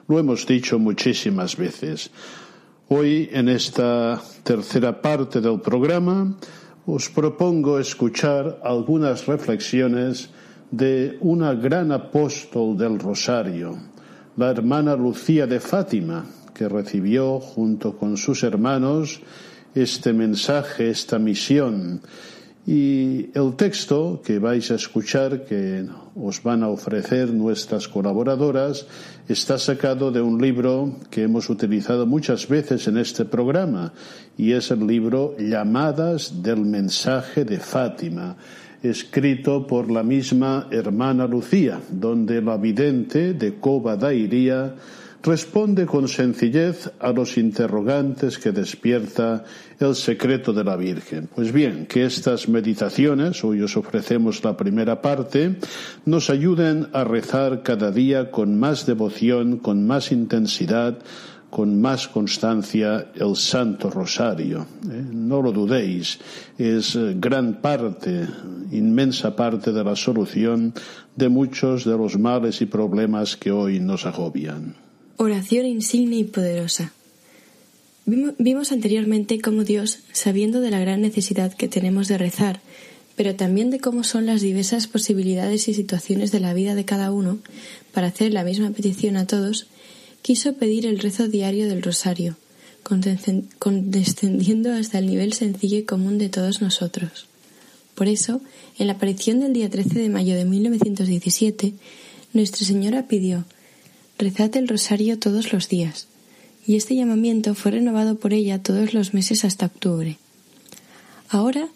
Lo 0.08 0.20
hemos 0.20 0.46
dicho 0.46 0.78
muchísimas 0.78 1.58
veces. 1.58 2.12
Hoy, 2.88 3.30
en 3.34 3.50
esta 3.50 4.22
tercera 4.44 5.02
parte 5.02 5.42
del 5.42 5.60
programa, 5.60 6.38
os 6.86 7.10
propongo 7.10 7.80
escuchar 7.80 8.62
algunas 8.64 9.26
reflexiones 9.26 10.30
de 10.70 11.18
una 11.22 11.56
gran 11.56 11.92
apóstol 11.92 12.78
del 12.78 13.00
Rosario, 13.00 13.90
la 14.40 14.52
hermana 14.52 14.96
Lucía 14.96 15.48
de 15.48 15.60
Fátima, 15.60 16.24
que 16.54 16.70
recibió 16.70 17.42
junto 17.42 17.98
con 17.98 18.16
sus 18.16 18.44
hermanos 18.44 19.20
este 19.76 20.14
mensaje, 20.14 20.90
esta 20.90 21.20
misión. 21.20 22.00
Y 22.66 23.32
el 23.34 23.56
texto 23.58 24.22
que 24.24 24.40
vais 24.40 24.72
a 24.72 24.76
escuchar, 24.76 25.44
que 25.44 25.86
os 26.16 26.42
van 26.42 26.64
a 26.64 26.70
ofrecer 26.70 27.34
nuestras 27.34 27.90
colaboradoras, 27.90 28.88
está 29.28 29.58
sacado 29.58 30.10
de 30.10 30.22
un 30.22 30.42
libro 30.42 30.96
que 31.10 31.24
hemos 31.24 31.50
utilizado 31.50 32.06
muchas 32.06 32.48
veces 32.48 32.88
en 32.88 32.98
este 32.98 33.26
programa, 33.26 33.92
y 34.38 34.54
es 34.54 34.72
el 34.72 34.88
libro 34.88 35.36
Llamadas 35.38 36.42
del 36.42 36.62
mensaje 36.62 37.44
de 37.44 37.60
Fátima, 37.60 38.38
escrito 38.84 39.68
por 39.68 39.92
la 39.92 40.04
misma 40.04 40.68
hermana 40.72 41.28
Lucía, 41.28 41.80
donde 41.90 42.42
la 42.42 42.58
vidente 42.58 43.34
de 43.34 43.56
Coba 43.56 43.96
Dairía 43.96 44.76
responde 45.22 45.86
con 45.86 46.08
sencillez 46.08 46.92
a 47.00 47.12
los 47.12 47.38
interrogantes 47.38 48.38
que 48.38 48.52
despierta 48.52 49.44
el 49.80 49.96
secreto 49.96 50.54
de 50.54 50.64
la 50.64 50.78
Virgen. 50.78 51.28
Pues 51.34 51.52
bien, 51.52 51.88
que 51.88 52.06
estas 52.06 52.48
meditaciones, 52.48 53.44
hoy 53.44 53.62
os 53.62 53.76
ofrecemos 53.76 54.44
la 54.44 54.56
primera 54.56 55.02
parte, 55.02 55.58
nos 56.06 56.30
ayuden 56.30 56.88
a 56.94 57.04
rezar 57.04 57.64
cada 57.64 57.92
día 57.92 58.32
con 58.32 58.58
más 58.58 58.86
devoción, 58.86 59.58
con 59.58 59.86
más 59.86 60.12
intensidad, 60.12 61.00
con 61.50 61.82
más 61.82 62.08
constancia 62.08 63.08
el 63.16 63.36
Santo 63.36 63.90
Rosario. 63.90 64.66
¿eh? 64.90 65.04
No 65.12 65.42
lo 65.42 65.52
dudéis, 65.52 66.20
es 66.58 66.98
gran 67.16 67.62
parte, 67.62 68.28
inmensa 68.72 69.36
parte 69.36 69.72
de 69.72 69.84
la 69.84 69.96
solución 69.96 70.74
de 71.16 71.30
muchos 71.30 71.86
de 71.86 71.98
los 71.98 72.18
males 72.18 72.62
y 72.62 72.66
problemas 72.66 73.36
que 73.36 73.52
hoy 73.52 73.80
nos 73.80 74.06
agobian. 74.06 74.76
Oración 75.18 75.66
insigne 75.66 76.18
y 76.18 76.24
poderosa. 76.24 76.94
Vimos 78.06 78.72
anteriormente 78.72 79.40
cómo 79.40 79.64
Dios, 79.64 80.00
sabiendo 80.14 80.62
de 80.62 80.72
la 80.72 80.80
gran 80.80 81.02
necesidad 81.02 81.54
que 81.54 81.68
tenemos 81.68 82.08
de 82.08 82.18
rezar, 82.18 82.60
pero 83.16 83.36
también 83.36 83.70
de 83.70 83.80
cómo 83.80 84.04
son 84.04 84.26
las 84.26 84.42
diversas 84.42 84.88
posibilidades 84.88 85.68
y 85.68 85.74
situaciones 85.74 86.32
de 86.32 86.40
la 86.40 86.54
vida 86.54 86.74
de 86.74 86.86
cada 86.86 87.12
uno, 87.12 87.40
para 87.94 88.08
hacer 88.08 88.34
la 88.34 88.44
misma 88.44 88.72
petición 88.72 89.18
a 89.18 89.28
todos, 89.28 89.68
quiso 90.22 90.54
pedir 90.54 90.86
el 90.86 91.00
rezo 91.00 91.28
diario 91.28 91.68
del 91.68 91.82
rosario, 91.82 92.36
condescendiendo 92.84 94.74
hasta 94.74 95.00
el 95.00 95.08
nivel 95.08 95.34
sencillo 95.34 95.78
y 95.78 95.84
común 95.84 96.18
de 96.18 96.30
todos 96.30 96.62
nosotros. 96.62 97.28
Por 97.96 98.08
eso, 98.08 98.42
en 98.78 98.88
la 98.88 98.94
aparición 98.94 99.40
del 99.42 99.54
día 99.54 99.70
13 99.70 100.00
de 100.00 100.10
mayo 100.10 100.36
de 100.36 100.46
1917, 100.46 101.74
Nuestra 102.32 102.66
Señora 102.66 103.08
pidió 103.08 103.46
rezad 104.18 104.56
el 104.56 104.68
rosario 104.68 105.20
todos 105.20 105.52
los 105.52 105.68
días, 105.70 106.08
y 106.66 106.76
este 106.76 106.96
llamamiento 106.96 107.56
fue 107.56 107.72
renovado 107.72 108.20
por 108.20 108.34
ella 108.34 108.62
todos 108.62 108.94
los 108.94 109.14
meses 109.14 109.44
hasta 109.44 109.66
octubre. 109.66 110.18
Ahora, 111.30 111.68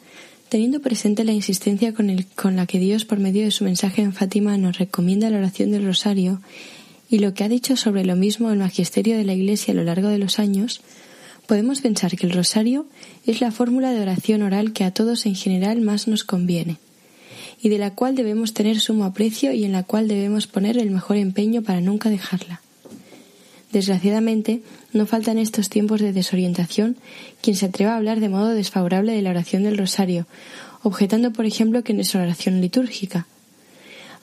teniendo 0.50 0.82
presente 0.82 1.24
la 1.24 1.32
insistencia 1.32 1.94
con, 1.94 2.16
con 2.36 2.56
la 2.56 2.68
que 2.68 2.80
Dios 2.80 3.06
por 3.06 3.20
medio 3.20 3.44
de 3.44 3.52
su 3.52 3.64
mensaje 3.64 4.02
en 4.02 4.14
Fátima 4.14 4.58
nos 4.58 4.78
recomienda 4.78 5.30
la 5.30 5.40
oración 5.40 5.72
del 5.72 5.86
rosario 5.86 6.42
y 7.14 7.20
lo 7.20 7.36
que 7.36 7.44
ha 7.44 7.48
dicho 7.48 7.78
sobre 7.78 8.06
lo 8.06 8.16
mismo 8.16 8.50
el 8.50 8.58
magisterio 8.58 9.16
de 9.16 9.24
la 9.24 9.36
Iglesia 9.36 9.72
a 9.72 9.76
lo 9.76 9.84
largo 9.84 10.08
de 10.08 10.18
los 10.18 10.40
años, 10.40 10.82
podemos 11.46 11.80
pensar 11.80 12.18
que 12.18 12.26
el 12.26 12.34
rosario 12.34 12.88
es 13.28 13.40
la 13.40 13.52
fórmula 13.52 13.92
de 13.92 14.02
oración 14.02 14.42
oral 14.42 14.74
que 14.74 14.84
a 14.84 14.96
todos 14.96 15.28
en 15.28 15.36
general 15.36 15.80
más 15.82 16.08
nos 16.08 16.24
conviene 16.24 16.78
y 17.62 17.70
de 17.70 17.78
la 17.78 17.94
cual 17.94 18.16
debemos 18.16 18.56
tener 18.56 18.80
sumo 18.80 19.06
aprecio 19.06 19.54
y 19.54 19.64
en 19.64 19.74
la 19.74 19.84
cual 19.84 20.08
debemos 20.08 20.48
poner 20.48 20.80
el 20.80 20.90
mejor 20.90 21.18
empeño 21.18 21.62
para 21.62 21.82
nunca 21.82 22.10
dejarla. 22.10 22.62
Desgraciadamente, 23.72 24.64
no 24.92 25.06
falta 25.06 25.34
en 25.34 25.38
estos 25.38 25.70
tiempos 25.70 26.02
de 26.02 26.14
desorientación 26.14 26.98
quien 27.44 27.56
se 27.56 27.68
atreva 27.68 27.94
a 27.94 27.98
hablar 27.98 28.22
de 28.22 28.30
modo 28.30 28.50
desfavorable 28.50 29.12
de 29.12 29.22
la 29.22 29.30
oración 29.30 29.62
del 29.62 29.78
rosario, 29.78 30.26
objetando, 30.82 31.32
por 31.32 31.46
ejemplo, 31.46 31.84
que 31.84 31.94
no 31.94 32.02
es 32.02 32.16
oración 32.16 32.60
litúrgica. 32.60 33.28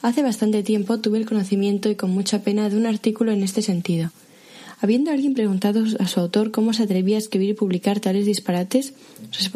Hace 0.03 0.22
bastante 0.22 0.62
tiempo 0.62 0.98
tuve 0.98 1.18
el 1.18 1.26
conocimiento 1.26 1.90
y 1.90 1.94
con 1.94 2.11
mucha 2.11 2.42
pena 2.42 2.70
de 2.70 2.76
un 2.76 2.86
artículo 2.86 3.32
en 3.32 3.42
este 3.42 3.61
sentido. 3.61 4.11
Habiendo 4.80 5.11
alguien 5.11 5.34
preguntado 5.34 5.84
a 5.98 6.09
su 6.09 6.20
autor 6.20 6.51
cómo 6.51 6.72
se 6.72 6.84
atrevía 6.84 7.16
a 7.16 7.18
escribir 7.18 7.51
y 7.51 7.55
publicar 7.55 8.01
tales 8.01 8.24
disparates, 8.24 8.94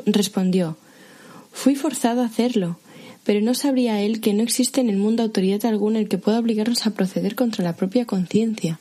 respondió 0.04 0.76
Fui 1.50 1.76
forzado 1.76 2.20
a 2.20 2.26
hacerlo, 2.26 2.78
pero 3.24 3.40
no 3.40 3.54
sabría 3.54 4.02
él 4.02 4.20
que 4.20 4.34
no 4.34 4.42
existe 4.42 4.82
en 4.82 4.90
el 4.90 4.98
mundo 4.98 5.22
autoridad 5.22 5.64
alguna 5.64 5.98
el 5.98 6.08
que 6.08 6.18
pueda 6.18 6.40
obligarnos 6.40 6.86
a 6.86 6.90
proceder 6.90 7.34
contra 7.34 7.64
la 7.64 7.74
propia 7.74 8.04
conciencia. 8.04 8.80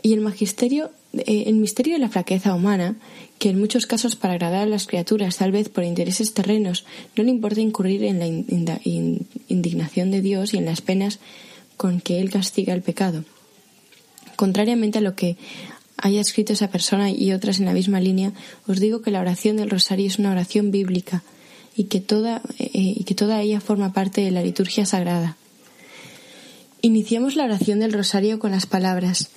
Y 0.00 0.14
el 0.14 0.20
magisterio, 0.20 0.90
el 1.26 1.54
misterio 1.54 1.94
de 1.94 2.00
la 2.00 2.08
flaqueza 2.08 2.54
humana, 2.54 2.96
que 3.38 3.50
en 3.50 3.58
muchos 3.58 3.86
casos 3.86 4.16
para 4.16 4.34
agradar 4.34 4.62
a 4.62 4.66
las 4.66 4.86
criaturas, 4.86 5.36
tal 5.36 5.52
vez 5.52 5.68
por 5.68 5.84
intereses 5.84 6.34
terrenos, 6.34 6.84
no 7.16 7.24
le 7.24 7.30
importa 7.30 7.60
incurrir 7.60 8.04
en 8.04 8.18
la 8.18 8.26
indignación 9.48 10.10
de 10.10 10.20
Dios 10.20 10.54
y 10.54 10.58
en 10.58 10.64
las 10.64 10.80
penas 10.80 11.18
con 11.76 12.00
que 12.00 12.20
Él 12.20 12.30
castiga 12.30 12.74
el 12.74 12.82
pecado. 12.82 13.24
Contrariamente 14.36 14.98
a 14.98 15.02
lo 15.02 15.14
que 15.14 15.36
haya 15.96 16.20
escrito 16.20 16.52
esa 16.52 16.70
persona 16.70 17.10
y 17.10 17.32
otras 17.32 17.58
en 17.58 17.66
la 17.66 17.72
misma 17.72 18.00
línea, 18.00 18.32
os 18.66 18.80
digo 18.80 19.02
que 19.02 19.10
la 19.10 19.20
oración 19.20 19.56
del 19.56 19.70
rosario 19.70 20.06
es 20.06 20.18
una 20.18 20.32
oración 20.32 20.70
bíblica, 20.70 21.22
y 21.76 21.84
que 21.84 22.00
toda, 22.00 22.42
eh, 22.58 22.70
y 22.72 23.04
que 23.04 23.14
toda 23.14 23.40
ella 23.40 23.60
forma 23.60 23.92
parte 23.92 24.20
de 24.20 24.30
la 24.30 24.42
liturgia 24.42 24.86
sagrada. 24.86 25.36
Iniciamos 26.82 27.36
la 27.36 27.44
oración 27.44 27.80
del 27.80 27.92
rosario 27.92 28.38
con 28.38 28.52
las 28.52 28.66
palabras 28.66 29.30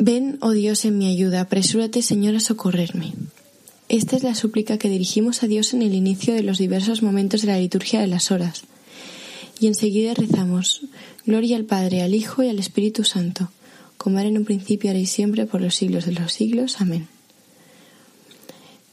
Ven, 0.00 0.38
oh 0.42 0.52
Dios, 0.52 0.84
en 0.84 0.96
mi 0.96 1.08
ayuda, 1.08 1.40
apresúrate, 1.40 2.02
Señor, 2.02 2.36
a 2.36 2.40
socorrerme. 2.40 3.14
Esta 3.88 4.14
es 4.14 4.22
la 4.22 4.36
súplica 4.36 4.78
que 4.78 4.88
dirigimos 4.88 5.42
a 5.42 5.48
Dios 5.48 5.74
en 5.74 5.82
el 5.82 5.92
inicio 5.92 6.34
de 6.34 6.44
los 6.44 6.58
diversos 6.58 7.02
momentos 7.02 7.42
de 7.42 7.48
la 7.48 7.58
liturgia 7.58 8.00
de 8.00 8.06
las 8.06 8.30
horas. 8.30 8.62
Y 9.58 9.66
enseguida 9.66 10.14
rezamos 10.14 10.82
Gloria 11.26 11.56
al 11.56 11.64
Padre, 11.64 12.02
al 12.02 12.14
Hijo 12.14 12.44
y 12.44 12.48
al 12.48 12.60
Espíritu 12.60 13.02
Santo, 13.02 13.50
como 13.96 14.20
era 14.20 14.28
en 14.28 14.38
un 14.38 14.44
principio, 14.44 14.88
ahora 14.88 15.00
y 15.00 15.06
siempre, 15.06 15.46
por 15.46 15.60
los 15.60 15.74
siglos 15.74 16.06
de 16.06 16.12
los 16.12 16.32
siglos. 16.32 16.80
Amén. 16.80 17.08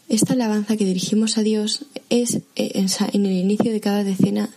Esta 0.10 0.34
alabanza 0.34 0.76
que 0.76 0.86
dirigimos 0.86 1.38
a 1.38 1.44
Dios 1.44 1.86
es 2.10 2.42
eh, 2.56 2.72
en 3.14 3.26
el 3.28 3.32
inicio 3.32 3.72
de 3.72 3.80
cada 3.80 4.04
decena 4.04 4.50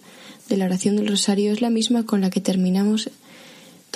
de 0.49 0.57
la 0.57 0.65
oración 0.65 0.97
del 0.97 1.09
rosario 1.09 1.53
es 1.53 1.61
la 1.61 1.69
misma 1.69 2.07
con 2.07 2.23
la 2.23 2.31
que 2.31 2.41
terminamos 2.41 3.11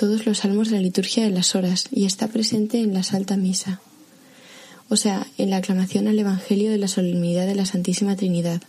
todos 0.03 0.25
los 0.25 0.39
salmos 0.39 0.69
de 0.69 0.75
la 0.75 0.81
liturgia 0.81 1.23
de 1.23 1.29
las 1.29 1.55
horas 1.55 1.85
y 1.89 2.03
está 2.03 2.27
presente 2.27 2.81
en 2.81 2.93
la 2.93 3.03
Santa 3.03 3.37
Misa, 3.37 3.79
o 4.89 4.97
sea, 4.97 5.25
en 5.37 5.49
la 5.49 5.55
aclamación 5.55 6.09
al 6.09 6.19
Evangelio 6.19 6.71
de 6.71 6.77
la 6.77 6.89
solemnidad 6.89 7.47
de 7.47 7.55
la 7.55 7.65
Santísima 7.65 8.17
Trinidad, 8.17 8.61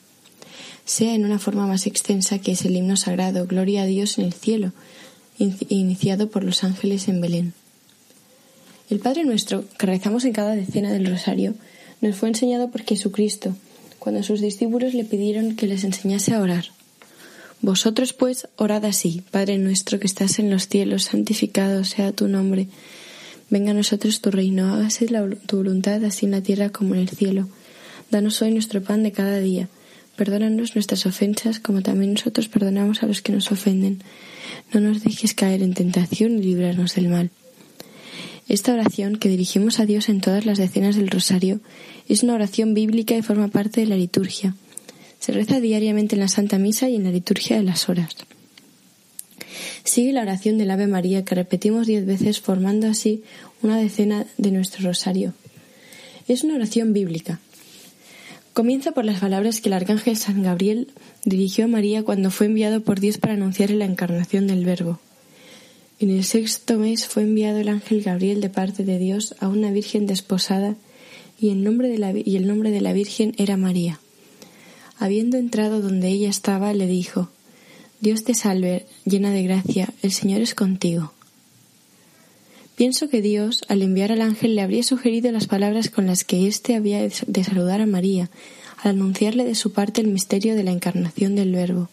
sea 0.85 1.12
en 1.12 1.24
una 1.24 1.41
forma 1.41 1.66
más 1.66 1.89
extensa 1.89 2.39
que 2.39 2.53
es 2.53 2.64
el 2.64 2.76
himno 2.76 2.97
sagrado 2.97 3.49
Gloria 3.49 3.82
a 3.82 3.87
Dios 3.87 4.16
en 4.18 4.26
el 4.26 4.32
cielo, 4.32 4.70
iniciado 5.37 6.30
por 6.30 6.45
los 6.45 6.62
ángeles 6.62 7.09
en 7.09 7.20
Belén. 7.20 7.53
El 8.89 9.01
Padre 9.01 9.24
nuestro, 9.24 9.64
que 9.76 9.87
rezamos 9.87 10.24
en 10.26 10.35
cada 10.35 10.55
decena 10.55 10.93
del 10.93 11.11
rosario, 11.11 11.55
nos 12.01 12.14
fue 12.14 12.28
enseñado 12.28 12.70
por 12.70 12.85
Jesucristo, 12.85 13.57
cuando 13.99 14.22
sus 14.22 14.41
discípulos 14.41 14.95
le 14.95 15.05
pidieron 15.05 15.57
que 15.57 15.66
les 15.66 15.82
enseñase 15.82 16.32
a 16.32 16.41
orar. 16.41 16.66
Vosotros 17.64 18.12
pues 18.12 18.46
orad 18.56 18.84
así, 18.84 19.22
Padre 19.30 19.56
nuestro 19.56 19.98
que 19.98 20.06
estás 20.06 20.38
en 20.38 20.50
los 20.50 20.68
cielos, 20.68 21.04
santificado 21.04 21.82
sea 21.84 22.12
tu 22.12 22.28
nombre. 22.28 22.68
Venga 23.48 23.70
a 23.70 23.74
nosotros 23.74 24.20
tu 24.20 24.30
reino, 24.30 24.74
hágase 24.74 25.08
tu 25.46 25.56
voluntad 25.56 26.04
así 26.04 26.26
en 26.26 26.32
la 26.32 26.42
tierra 26.42 26.68
como 26.68 26.94
en 26.94 27.00
el 27.00 27.08
cielo. 27.08 27.48
Danos 28.10 28.42
hoy 28.42 28.50
nuestro 28.50 28.82
pan 28.82 29.02
de 29.02 29.12
cada 29.12 29.40
día. 29.40 29.70
Perdónanos 30.14 30.74
nuestras 30.74 31.06
ofensas 31.06 31.58
como 31.58 31.80
también 31.80 32.12
nosotros 32.12 32.48
perdonamos 32.48 33.02
a 33.02 33.06
los 33.06 33.22
que 33.22 33.32
nos 33.32 33.50
ofenden. 33.50 34.02
No 34.74 34.80
nos 34.80 35.02
dejes 35.02 35.32
caer 35.32 35.62
en 35.62 35.72
tentación 35.72 36.32
y 36.32 36.42
librarnos 36.42 36.94
del 36.94 37.08
mal. 37.08 37.30
Esta 38.46 38.74
oración 38.74 39.16
que 39.16 39.30
dirigimos 39.30 39.80
a 39.80 39.86
Dios 39.86 40.10
en 40.10 40.20
todas 40.20 40.44
las 40.44 40.58
decenas 40.58 40.96
del 40.96 41.08
rosario 41.08 41.60
es 42.10 42.24
una 42.24 42.34
oración 42.34 42.74
bíblica 42.74 43.16
y 43.16 43.22
forma 43.22 43.48
parte 43.48 43.80
de 43.80 43.86
la 43.86 43.96
liturgia. 43.96 44.54
Se 45.25 45.33
reza 45.33 45.59
diariamente 45.59 46.16
en 46.16 46.20
la 46.20 46.29
Santa 46.29 46.59
Misa 46.59 46.91
y 46.91 46.97
en 46.97 47.05
la 47.05 47.11
liturgia 47.11 47.57
de 47.57 47.62
las 47.62 47.89
horas. 47.89 48.14
Sigue 49.83 50.12
la 50.12 50.20
oración 50.20 50.59
del 50.59 50.70
Ave 50.70 50.87
María 50.87 51.25
que 51.25 51.35
repetimos 51.35 51.87
diez 51.87 52.05
veces 52.05 52.41
formando 52.41 52.89
así 52.89 53.22
una 53.62 53.79
decena 53.79 54.27
de 54.37 54.51
nuestro 54.51 54.87
rosario. 54.87 55.33
Es 56.29 56.45
una 56.45 56.57
oración 56.57 56.93
bíblica. 56.93 57.41
Comienza 58.53 58.93
por 58.93 59.07
las 59.07 59.20
palabras 59.20 59.62
que 59.62 59.70
el 59.70 59.72
arcángel 59.72 60.18
San 60.18 60.43
Gabriel 60.43 60.89
dirigió 61.25 61.64
a 61.64 61.68
María 61.68 62.03
cuando 62.03 62.31
fue 62.31 62.45
enviado 62.45 62.83
por 62.83 63.01
Dios 63.01 63.16
para 63.16 63.33
anunciar 63.33 63.70
la 63.70 63.87
encarnación 63.87 64.47
del 64.47 64.66
Verbo. 64.66 65.01
En 66.01 66.11
el 66.11 66.25
sexto 66.25 66.77
mes 66.77 67.07
fue 67.07 67.22
enviado 67.22 67.61
el 67.61 67.70
ángel 67.70 68.03
Gabriel 68.03 68.43
de 68.43 68.51
parte 68.51 68.85
de 68.85 68.99
Dios 68.99 69.37
a 69.41 69.49
una 69.49 69.70
virgen 69.70 70.07
desposada 70.07 70.77
y 71.41 71.49
el 71.49 71.64
nombre 71.64 71.89
de 71.89 71.97
la, 71.97 72.12
y 72.12 72.37
el 72.37 72.47
nombre 72.47 72.70
de 72.70 72.83
la 72.83 72.93
virgen 72.93 73.35
era 73.39 73.57
María. 73.57 74.01
Habiendo 74.99 75.36
entrado 75.36 75.80
donde 75.80 76.09
ella 76.09 76.28
estaba, 76.28 76.72
le 76.72 76.86
dijo, 76.86 77.28
Dios 78.01 78.24
te 78.24 78.34
salve, 78.34 78.86
llena 79.05 79.30
de 79.30 79.42
gracia, 79.42 79.92
el 80.03 80.12
Señor 80.12 80.40
es 80.40 80.55
contigo. 80.55 81.12
Pienso 82.76 83.09
que 83.09 83.22
Dios, 83.22 83.62
al 83.68 83.82
enviar 83.82 84.11
al 84.11 84.20
ángel, 84.20 84.57
le 84.57 84.62
habría 84.62 84.82
sugerido 84.82 85.30
las 85.30 85.47
palabras 85.47 85.90
con 85.90 86.07
las 86.07 86.24
que 86.24 86.49
éste 86.49 86.74
había 86.74 87.01
de 87.01 87.45
saludar 87.45 87.80
a 87.80 87.86
María, 87.86 88.30
al 88.82 88.97
anunciarle 88.97 89.45
de 89.45 89.55
su 89.55 89.72
parte 89.72 90.01
el 90.01 90.09
misterio 90.09 90.57
de 90.57 90.64
la 90.64 90.72
encarnación 90.72 91.36
del 91.36 91.53
Verbo. 91.53 91.88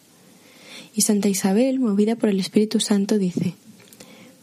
Y 0.94 1.02
Santa 1.02 1.28
Isabel, 1.28 1.78
movida 1.78 2.16
por 2.16 2.28
el 2.28 2.40
Espíritu 2.40 2.80
Santo, 2.80 3.18
dice, 3.18 3.54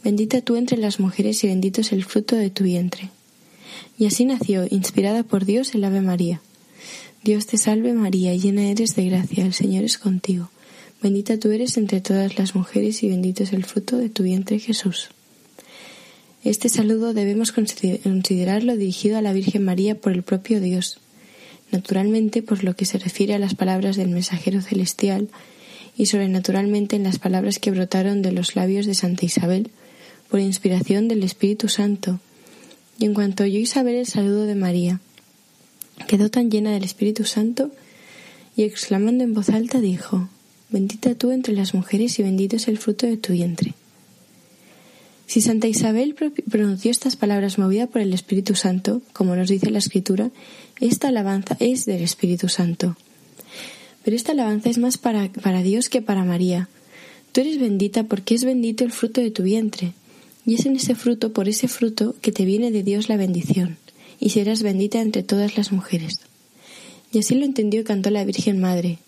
Bendita 0.02 0.40
tú 0.40 0.56
entre 0.56 0.78
las 0.78 0.98
mujeres 0.98 1.44
y 1.44 1.48
bendito 1.48 1.82
es 1.82 1.92
el 1.92 2.04
fruto 2.04 2.36
de 2.36 2.48
tu 2.48 2.64
vientre. 2.64 3.10
Y 3.98 4.06
así 4.06 4.24
nació, 4.24 4.66
inspirada 4.70 5.22
por 5.22 5.44
Dios, 5.44 5.74
el 5.74 5.84
Ave 5.84 6.00
María. 6.00 6.40
Dios 7.22 7.46
te 7.46 7.58
salve 7.58 7.92
María, 7.92 8.34
llena 8.34 8.70
eres 8.70 8.96
de 8.96 9.04
gracia, 9.04 9.44
el 9.44 9.52
Señor 9.52 9.84
es 9.84 9.98
contigo. 9.98 10.48
Bendita 11.02 11.38
tú 11.38 11.50
eres 11.50 11.76
entre 11.76 12.00
todas 12.00 12.38
las 12.38 12.54
mujeres 12.54 13.02
y 13.02 13.10
bendito 13.10 13.42
es 13.42 13.52
el 13.52 13.66
fruto 13.66 13.98
de 13.98 14.08
tu 14.08 14.22
vientre 14.22 14.58
Jesús. 14.58 15.10
Este 16.44 16.70
saludo 16.70 17.12
debemos 17.12 17.52
considerarlo 17.52 18.74
dirigido 18.74 19.18
a 19.18 19.22
la 19.22 19.34
Virgen 19.34 19.66
María 19.66 20.00
por 20.00 20.12
el 20.12 20.22
propio 20.22 20.60
Dios, 20.60 20.98
naturalmente 21.70 22.40
por 22.40 22.64
lo 22.64 22.74
que 22.74 22.86
se 22.86 22.96
refiere 22.96 23.34
a 23.34 23.38
las 23.38 23.54
palabras 23.54 23.96
del 23.96 24.08
mensajero 24.08 24.62
celestial 24.62 25.28
y 25.98 26.06
sobrenaturalmente 26.06 26.96
en 26.96 27.02
las 27.02 27.18
palabras 27.18 27.58
que 27.58 27.70
brotaron 27.70 28.22
de 28.22 28.32
los 28.32 28.56
labios 28.56 28.86
de 28.86 28.94
Santa 28.94 29.26
Isabel 29.26 29.70
por 30.30 30.40
inspiración 30.40 31.06
del 31.08 31.22
Espíritu 31.22 31.68
Santo. 31.68 32.18
Y 32.98 33.04
en 33.04 33.12
cuanto 33.12 33.44
oyó 33.44 33.58
Isabel 33.58 33.96
el 33.96 34.06
saludo 34.06 34.46
de 34.46 34.54
María, 34.54 35.00
quedó 36.06 36.30
tan 36.30 36.50
llena 36.50 36.72
del 36.72 36.84
Espíritu 36.84 37.24
Santo 37.24 37.70
y 38.56 38.64
exclamando 38.64 39.24
en 39.24 39.34
voz 39.34 39.48
alta 39.50 39.80
dijo, 39.80 40.28
Bendita 40.70 41.14
tú 41.14 41.32
entre 41.32 41.54
las 41.54 41.74
mujeres 41.74 42.18
y 42.18 42.22
bendito 42.22 42.56
es 42.56 42.68
el 42.68 42.78
fruto 42.78 43.06
de 43.06 43.16
tu 43.16 43.32
vientre. 43.32 43.74
Si 45.26 45.40
Santa 45.40 45.68
Isabel 45.68 46.14
pronunció 46.14 46.90
estas 46.90 47.16
palabras 47.16 47.58
movida 47.58 47.86
por 47.86 48.02
el 48.02 48.12
Espíritu 48.12 48.54
Santo, 48.54 49.02
como 49.12 49.34
nos 49.36 49.48
dice 49.48 49.70
la 49.70 49.78
Escritura, 49.78 50.30
esta 50.80 51.08
alabanza 51.08 51.56
es 51.60 51.86
del 51.86 52.02
Espíritu 52.02 52.48
Santo. 52.48 52.96
Pero 54.04 54.16
esta 54.16 54.32
alabanza 54.32 54.70
es 54.70 54.78
más 54.78 54.98
para, 54.98 55.30
para 55.32 55.62
Dios 55.62 55.88
que 55.88 56.02
para 56.02 56.24
María. 56.24 56.68
Tú 57.32 57.42
eres 57.42 57.58
bendita 57.58 58.04
porque 58.04 58.34
es 58.34 58.44
bendito 58.44 58.84
el 58.84 58.92
fruto 58.92 59.20
de 59.20 59.30
tu 59.30 59.42
vientre, 59.42 59.92
y 60.46 60.54
es 60.54 60.66
en 60.66 60.76
ese 60.76 60.94
fruto, 60.94 61.32
por 61.32 61.48
ese 61.48 61.68
fruto, 61.68 62.16
que 62.20 62.32
te 62.32 62.44
viene 62.44 62.70
de 62.70 62.82
Dios 62.82 63.08
la 63.08 63.16
bendición 63.16 63.76
y 64.20 64.30
serás 64.30 64.62
bendita 64.62 65.00
entre 65.00 65.22
todas 65.22 65.56
las 65.56 65.72
mujeres. 65.72 66.20
Y 67.12 67.18
así 67.18 67.34
lo 67.34 67.44
entendió 67.44 67.80
y 67.80 67.84
cantó 67.84 68.10
la 68.10 68.24
Virgen 68.24 68.60
Madre. 68.60 68.98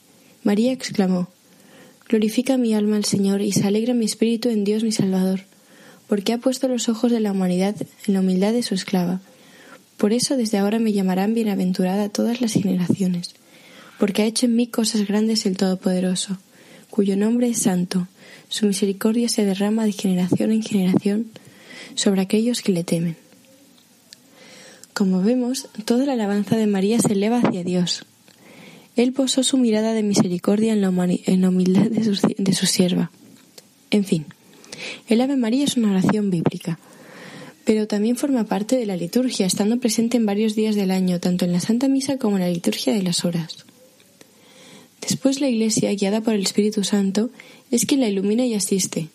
María 0.42 0.72
exclamó, 0.72 1.28
Glorifica 2.08 2.56
mi 2.56 2.74
alma 2.74 2.96
al 2.96 3.04
Señor 3.04 3.42
y 3.42 3.52
se 3.52 3.66
alegra 3.66 3.94
mi 3.94 4.04
espíritu 4.04 4.48
en 4.48 4.64
Dios 4.64 4.82
mi 4.82 4.92
Salvador, 4.92 5.44
porque 6.08 6.32
ha 6.32 6.38
puesto 6.38 6.66
los 6.66 6.88
ojos 6.88 7.12
de 7.12 7.20
la 7.20 7.32
humanidad 7.32 7.76
en 8.06 8.14
la 8.14 8.20
humildad 8.20 8.52
de 8.52 8.62
su 8.62 8.74
esclava. 8.74 9.20
Por 9.96 10.12
eso 10.12 10.36
desde 10.36 10.58
ahora 10.58 10.78
me 10.78 10.92
llamarán 10.92 11.32
bienaventurada 11.32 12.08
todas 12.08 12.40
las 12.40 12.54
generaciones, 12.54 13.34
porque 13.98 14.22
ha 14.22 14.26
hecho 14.26 14.46
en 14.46 14.56
mí 14.56 14.66
cosas 14.66 15.06
grandes 15.06 15.46
el 15.46 15.56
Todopoderoso, 15.56 16.38
cuyo 16.90 17.16
nombre 17.16 17.48
es 17.48 17.60
santo, 17.60 18.08
su 18.48 18.66
misericordia 18.66 19.28
se 19.28 19.46
derrama 19.46 19.84
de 19.84 19.92
generación 19.92 20.52
en 20.52 20.62
generación 20.62 21.26
sobre 21.94 22.20
aquellos 22.20 22.62
que 22.62 22.72
le 22.72 22.84
temen. 22.84 23.21
Como 24.95 25.22
vemos, 25.22 25.68
toda 25.84 26.05
la 26.05 26.12
alabanza 26.12 26.57
de 26.57 26.66
María 26.66 26.99
se 26.99 27.14
eleva 27.14 27.38
hacia 27.38 27.64
Dios. 27.64 28.05
Él 28.95 29.12
posó 29.12 29.43
su 29.43 29.57
mirada 29.57 29.95
de 29.95 30.03
misericordia 30.03 30.74
en 30.74 30.82
la, 30.82 30.90
humildad 30.90 31.90
de 31.90 32.05
su, 32.05 32.34
de 32.36 32.53
su 32.53 32.66
sierva. 32.66 33.11
En 33.90 34.05
fin, 34.05 34.26
el 35.09 35.20
Ave 35.22 35.36
María 35.36 35.64
es 35.64 35.76
una 35.76 35.90
oración 35.90 36.30
bíblica, 36.30 36.78
pero 37.64 37.86
también 37.86 38.16
forma 38.16 38.45
parte 38.45 38.76
de 38.76 38.84
la 38.84 38.97
liturgia, 38.97 39.47
estando 39.47 39.78
presente 39.78 40.18
en 40.18 40.26
varios 40.26 40.55
días 40.55 40.74
del 40.74 40.90
año, 40.90 41.20
tanto 41.20 41.47
en 41.47 41.53
la 41.53 41.61
Santa 41.61 41.88
Misa 41.88 42.18
como 42.18 42.36
en 42.36 42.43
la 42.43 42.51
liturgia 42.51 42.93
de 42.93 43.03
las 43.03 43.24
horas. 43.24 43.64
Después 45.01 45.40
la 45.40 45.49
Iglesia, 45.49 45.93
guiada 45.95 46.20
por 46.20 46.34
el 46.34 46.43
Espíritu 46.43 46.84
Santo, 46.84 47.30
es 47.70 47.86
quien 47.86 48.01
la 48.01 48.09
ilumina 48.09 48.45
y 48.45 48.55
asiste. 48.55 49.09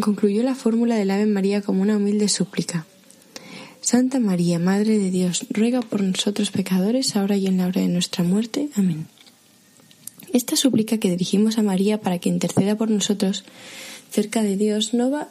Concluyó 0.00 0.42
la 0.42 0.54
fórmula 0.54 0.96
del 0.96 1.10
Ave 1.10 1.26
María 1.26 1.60
como 1.62 1.82
una 1.82 1.96
humilde 1.96 2.28
súplica. 2.28 2.86
Santa 3.86 4.18
María, 4.18 4.58
Madre 4.58 4.98
de 4.98 5.12
Dios, 5.12 5.46
ruega 5.48 5.80
por 5.80 6.02
nosotros 6.02 6.50
pecadores, 6.50 7.14
ahora 7.14 7.36
y 7.36 7.46
en 7.46 7.58
la 7.58 7.68
hora 7.68 7.82
de 7.82 7.86
nuestra 7.86 8.24
muerte. 8.24 8.68
Amén. 8.74 9.06
Esta 10.32 10.56
súplica 10.56 10.98
que 10.98 11.08
dirigimos 11.08 11.56
a 11.56 11.62
María 11.62 12.00
para 12.00 12.18
que 12.18 12.28
interceda 12.28 12.74
por 12.74 12.90
nosotros 12.90 13.44
cerca 14.10 14.42
de 14.42 14.56
Dios 14.56 14.92
no 14.92 15.12
va 15.12 15.28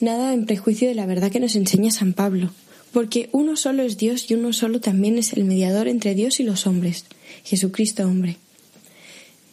nada 0.00 0.34
en 0.34 0.46
prejuicio 0.46 0.88
de 0.88 0.96
la 0.96 1.06
verdad 1.06 1.30
que 1.30 1.38
nos 1.38 1.54
enseña 1.54 1.92
San 1.92 2.12
Pablo, 2.12 2.50
porque 2.90 3.28
uno 3.30 3.54
solo 3.54 3.84
es 3.84 3.98
Dios 3.98 4.28
y 4.28 4.34
uno 4.34 4.52
solo 4.52 4.80
también 4.80 5.16
es 5.16 5.32
el 5.32 5.44
mediador 5.44 5.86
entre 5.86 6.16
Dios 6.16 6.40
y 6.40 6.42
los 6.42 6.66
hombres, 6.66 7.04
Jesucristo 7.44 8.02
hombre. 8.02 8.36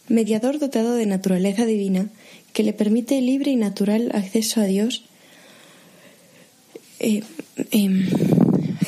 Mediador 0.08 0.58
dotado 0.58 0.96
de 0.96 1.06
naturaleza 1.06 1.66
divina 1.66 2.08
que 2.52 2.64
le 2.64 2.72
permite 2.72 3.20
libre 3.20 3.52
y 3.52 3.56
natural 3.56 4.10
acceso 4.12 4.60
a 4.60 4.64
Dios 4.64 5.04
eh, 6.98 7.22
em, 7.70 8.06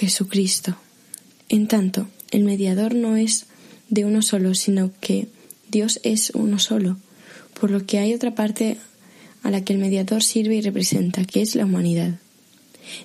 Jesucristo. 0.03 0.75
En 1.49 1.69
tanto, 1.69 2.09
el 2.33 2.43
mediador 2.43 2.93
no 2.97 3.17
es 3.17 3.47
de 3.89 4.05
uno 4.05 4.21
solo, 4.21 4.57
sino 4.57 4.91
que 5.01 5.29
Dios 5.71 6.01
es 6.03 6.33
uno 6.35 6.59
solo, 6.59 6.97
por 7.61 7.71
lo 7.71 7.87
que 7.87 7.99
hay 8.01 8.13
otra 8.13 8.35
parte 8.35 8.79
a 9.45 9.53
la 9.53 9.65
que 9.65 9.75
el 9.75 9.79
mediador 9.79 10.25
sirve 10.25 10.57
y 10.57 10.61
representa, 10.61 11.25
que 11.25 11.41
es 11.41 11.55
la 11.55 11.67
humanidad. 11.67 12.19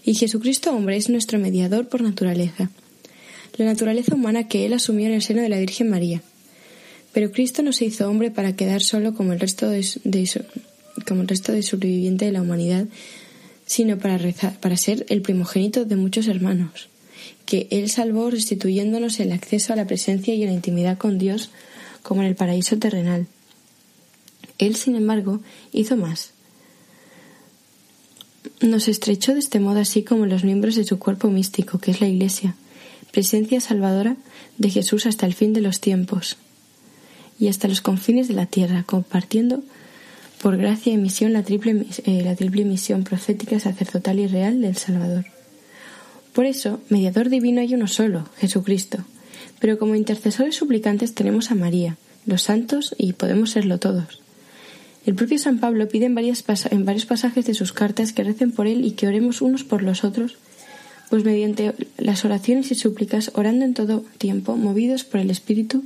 Y 0.03 0.15
Jesucristo 0.15 0.71
hombre 0.71 0.97
es 0.97 1.07
nuestro 1.07 1.37
mediador 1.37 1.87
por 1.87 2.01
naturaleza, 2.01 2.71
la 3.57 3.65
naturaleza 3.65 4.15
humana 4.15 4.47
que 4.47 4.65
él 4.65 4.73
asumió 4.73 5.05
en 5.05 5.13
el 5.13 5.21
seno 5.21 5.43
de 5.43 5.49
la 5.49 5.59
Virgen 5.59 5.91
María. 5.91 6.23
Pero 7.13 7.31
Cristo 7.31 7.61
no 7.61 7.73
se 7.73 7.85
hizo 7.85 8.09
hombre 8.09 8.31
para 8.31 8.55
quedar 8.55 8.81
solo 8.81 9.13
como 9.13 9.33
el 9.33 9.39
resto 9.39 9.69
de, 9.69 9.85
como 11.05 11.21
el 11.21 11.27
resto 11.27 11.51
de 11.51 11.61
sobreviviente 11.61 12.25
de 12.25 12.31
la 12.31 12.41
humanidad, 12.41 12.87
sino 13.68 13.99
para, 13.99 14.18
rezar, 14.18 14.59
para 14.59 14.78
ser 14.78 15.05
el 15.09 15.22
primogénito 15.22 15.86
de 15.86 15.97
muchos 15.97 16.28
hermanos, 16.28 16.89
que 17.45 17.68
Él 17.70 17.89
salvó 17.89 18.32
restituyéndonos 18.32 19.20
el 19.20 19.32
acceso 19.32 19.74
a 19.74 19.76
la 19.76 19.86
presencia 19.86 20.34
y 20.34 20.43
a 20.43 20.47
la 20.47 20.53
intimidad 20.53 20.97
con 20.97 21.20
Dios 21.20 21.51
como 22.01 22.22
en 22.22 22.30
el 22.30 22.36
paraíso 22.36 22.78
terrenal. 22.78 23.28
Él, 24.57 24.76
sin 24.76 24.95
embargo, 24.95 25.41
hizo 25.72 25.97
más. 25.97 26.32
Nos 28.61 28.88
estrechó 28.88 29.34
de 29.34 29.39
este 29.39 29.59
modo 29.59 29.80
así 29.80 30.03
como 30.03 30.26
los 30.26 30.43
miembros 30.43 30.76
de 30.76 30.86
su 30.86 30.97
cuerpo 30.97 31.30
místico, 31.30 31.78
que 31.78 31.91
es 31.91 32.01
la 32.01 32.07
Iglesia, 32.07 32.55
presencia 33.11 33.59
salvadora 33.59 34.15
de 34.57 34.70
Jesús 34.70 35.05
hasta 35.05 35.26
el 35.26 35.34
fin 35.34 35.53
de 35.53 35.61
los 35.61 35.82
tiempos 35.82 36.38
y 37.39 37.49
hasta 37.49 37.68
los 37.68 37.82
confines 37.82 38.28
de 38.28 38.34
la 38.34 38.45
tierra, 38.45 38.84
compartiendo 38.84 39.61
por 40.41 40.57
gracia 40.57 40.93
y 40.93 40.97
misión 40.97 41.33
la 41.33 41.43
triple, 41.43 41.85
eh, 42.05 42.21
la 42.23 42.35
triple 42.35 42.65
misión 42.65 43.03
profética, 43.03 43.59
sacerdotal 43.59 44.19
y 44.19 44.27
real 44.27 44.61
del 44.61 44.75
Salvador. 44.75 45.25
Por 46.33 46.45
eso, 46.45 46.79
mediador 46.89 47.29
divino 47.29 47.61
hay 47.61 47.73
uno 47.73 47.88
solo, 47.88 48.29
Jesucristo, 48.38 48.99
pero 49.59 49.79
como 49.79 49.95
intercesores 49.95 50.55
suplicantes 50.55 51.15
tenemos 51.15 51.49
a 51.49 51.55
María, 51.55 51.97
los 52.25 52.43
santos 52.43 52.93
y 52.97 53.13
podemos 53.13 53.51
serlo 53.51 53.79
todos. 53.79 54.21
El 55.07 55.15
propio 55.15 55.39
San 55.39 55.59
Pablo 55.59 55.88
pide 55.88 56.05
en, 56.05 56.15
varios 56.15 57.05
pasajes 57.05 57.45
de 57.45 57.53
sus 57.53 57.71
cartas 57.71 58.11
que 58.11 58.25
recen 58.25 58.51
por 58.51 58.67
él 58.67 58.85
y 58.85 58.91
que 58.91 59.07
oremos 59.07 59.41
unos 59.41 59.63
por 59.63 59.81
los 59.81 60.03
otros, 60.03 60.38
pues 61.09 61.23
mediante 61.23 61.73
las 61.97 62.25
oraciones 62.25 62.71
y 62.71 62.75
súplicas, 62.75 63.31
orando 63.33 63.63
en 63.63 63.73
todo 63.73 64.03
tiempo, 64.17 64.57
movidos 64.57 65.05
por 65.05 65.21
el 65.21 65.31
Espíritu, 65.31 65.85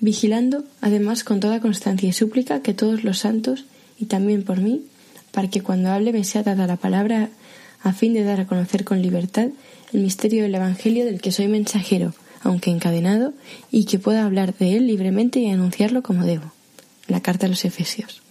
vigilando 0.00 0.64
además 0.80 1.24
con 1.24 1.40
toda 1.40 1.60
constancia 1.60 2.08
y 2.08 2.12
súplica 2.12 2.62
que 2.62 2.74
todos 2.74 3.04
los 3.04 3.18
santos, 3.18 3.64
y 3.98 4.06
también 4.06 4.42
por 4.42 4.60
mí, 4.60 4.82
para 5.32 5.48
que 5.48 5.60
cuando 5.60 5.90
hable 5.90 6.12
me 6.12 6.24
sea 6.24 6.42
dada 6.42 6.66
la 6.66 6.76
palabra 6.76 7.28
a 7.82 7.92
fin 7.92 8.14
de 8.14 8.24
dar 8.24 8.40
a 8.40 8.46
conocer 8.46 8.84
con 8.84 9.02
libertad 9.02 9.48
el 9.92 10.00
misterio 10.00 10.42
del 10.42 10.54
Evangelio 10.54 11.04
del 11.04 11.20
que 11.20 11.32
soy 11.32 11.48
mensajero, 11.48 12.14
aunque 12.42 12.70
encadenado, 12.70 13.32
y 13.70 13.84
que 13.84 13.98
pueda 13.98 14.24
hablar 14.24 14.54
de 14.56 14.76
él 14.76 14.86
libremente 14.86 15.40
y 15.40 15.50
anunciarlo 15.50 16.02
como 16.02 16.24
debo. 16.24 16.52
La 17.06 17.20
carta 17.20 17.46
a 17.46 17.48
los 17.48 17.64
Efesios. 17.64 18.22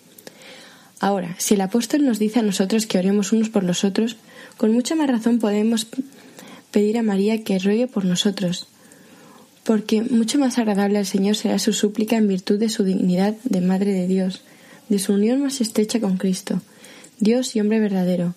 Ahora, 0.99 1.35
si 1.37 1.53
el 1.53 1.61
apóstol 1.61 2.05
nos 2.05 2.19
dice 2.19 2.39
a 2.39 2.43
nosotros 2.43 2.85
que 2.85 2.97
oremos 2.97 3.31
unos 3.31 3.49
por 3.49 3.63
los 3.63 3.83
otros, 3.83 4.17
con 4.57 4.73
mucha 4.73 4.95
más 4.95 5.09
razón 5.09 5.39
podemos 5.39 5.87
pedir 6.71 6.97
a 6.97 7.03
María 7.03 7.43
que 7.43 7.59
ruegue 7.59 7.87
por 7.87 8.05
nosotros, 8.05 8.67
porque 9.69 10.01
mucho 10.01 10.39
más 10.39 10.57
agradable 10.57 10.97
al 10.97 11.05
Señor 11.05 11.35
será 11.35 11.59
su 11.59 11.73
súplica 11.73 12.17
en 12.17 12.27
virtud 12.27 12.57
de 12.57 12.69
su 12.69 12.83
dignidad 12.83 13.35
de 13.43 13.61
Madre 13.61 13.93
de 13.93 14.07
Dios, 14.07 14.41
de 14.89 14.97
su 14.97 15.13
unión 15.13 15.43
más 15.43 15.61
estrecha 15.61 15.99
con 15.99 16.17
Cristo, 16.17 16.59
Dios 17.19 17.55
y 17.55 17.59
hombre 17.59 17.79
verdadero, 17.79 18.33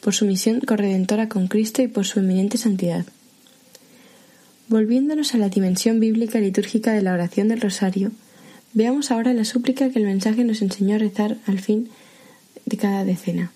por 0.00 0.12
su 0.12 0.26
misión 0.26 0.58
corredentora 0.58 1.28
con 1.28 1.46
Cristo 1.46 1.82
y 1.82 1.86
por 1.86 2.04
su 2.04 2.18
eminente 2.18 2.58
santidad. 2.58 3.06
Volviéndonos 4.66 5.36
a 5.36 5.38
la 5.38 5.48
dimensión 5.48 6.00
bíblica 6.00 6.40
litúrgica 6.40 6.92
de 6.92 7.02
la 7.02 7.12
oración 7.12 7.46
del 7.46 7.60
rosario, 7.60 8.10
veamos 8.72 9.12
ahora 9.12 9.32
la 9.34 9.44
súplica 9.44 9.88
que 9.88 10.00
el 10.00 10.06
mensaje 10.06 10.42
nos 10.42 10.62
enseñó 10.62 10.96
a 10.96 10.98
rezar 10.98 11.36
al 11.46 11.60
fin 11.60 11.90
de 12.66 12.76
cada 12.76 13.04
decena. 13.04 13.52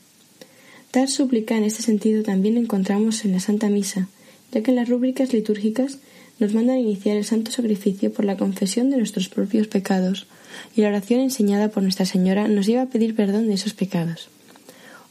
Tal 0.93 1.09
súplica 1.09 1.57
en 1.57 1.65
este 1.65 1.83
sentido 1.83 2.23
también 2.23 2.57
encontramos 2.57 3.25
en 3.25 3.33
la 3.33 3.41
Santa 3.41 3.69
Misa, 3.69 4.07
ya 4.53 4.63
que 4.63 4.71
en 4.71 4.77
las 4.77 4.89
rúbricas 4.89 5.33
litúrgicas 5.33 5.99
nos 6.39 6.53
mandan 6.53 6.79
iniciar 6.79 7.17
el 7.17 7.25
santo 7.25 7.51
sacrificio 7.51 8.13
por 8.13 8.25
la 8.25 8.37
confesión 8.37 8.91
de 8.91 8.99
nuestros 8.99 9.29
propios 9.29 9.69
pecados, 9.69 10.27
y 10.75 10.83
la 10.83 10.89
oración 10.89 11.21
enseñada 11.21 11.69
por 11.69 11.83
Nuestra 11.83 12.07
Señora 12.07 12.49
nos 12.49 12.67
lleva 12.67 12.83
a 12.83 12.87
pedir 12.87 13.15
perdón 13.15 13.49
de 13.49 13.55
esos 13.55 13.75
pecados. 13.75 14.29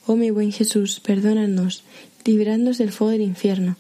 Oh 0.06 0.16
mi 0.16 0.30
buen 0.30 0.52
Jesús, 0.52 1.00
perdónanos, 1.00 1.84
librándonos 2.26 2.78
del 2.78 2.92
fuego 2.92 3.12
del 3.12 3.22
infierno, 3.22 3.76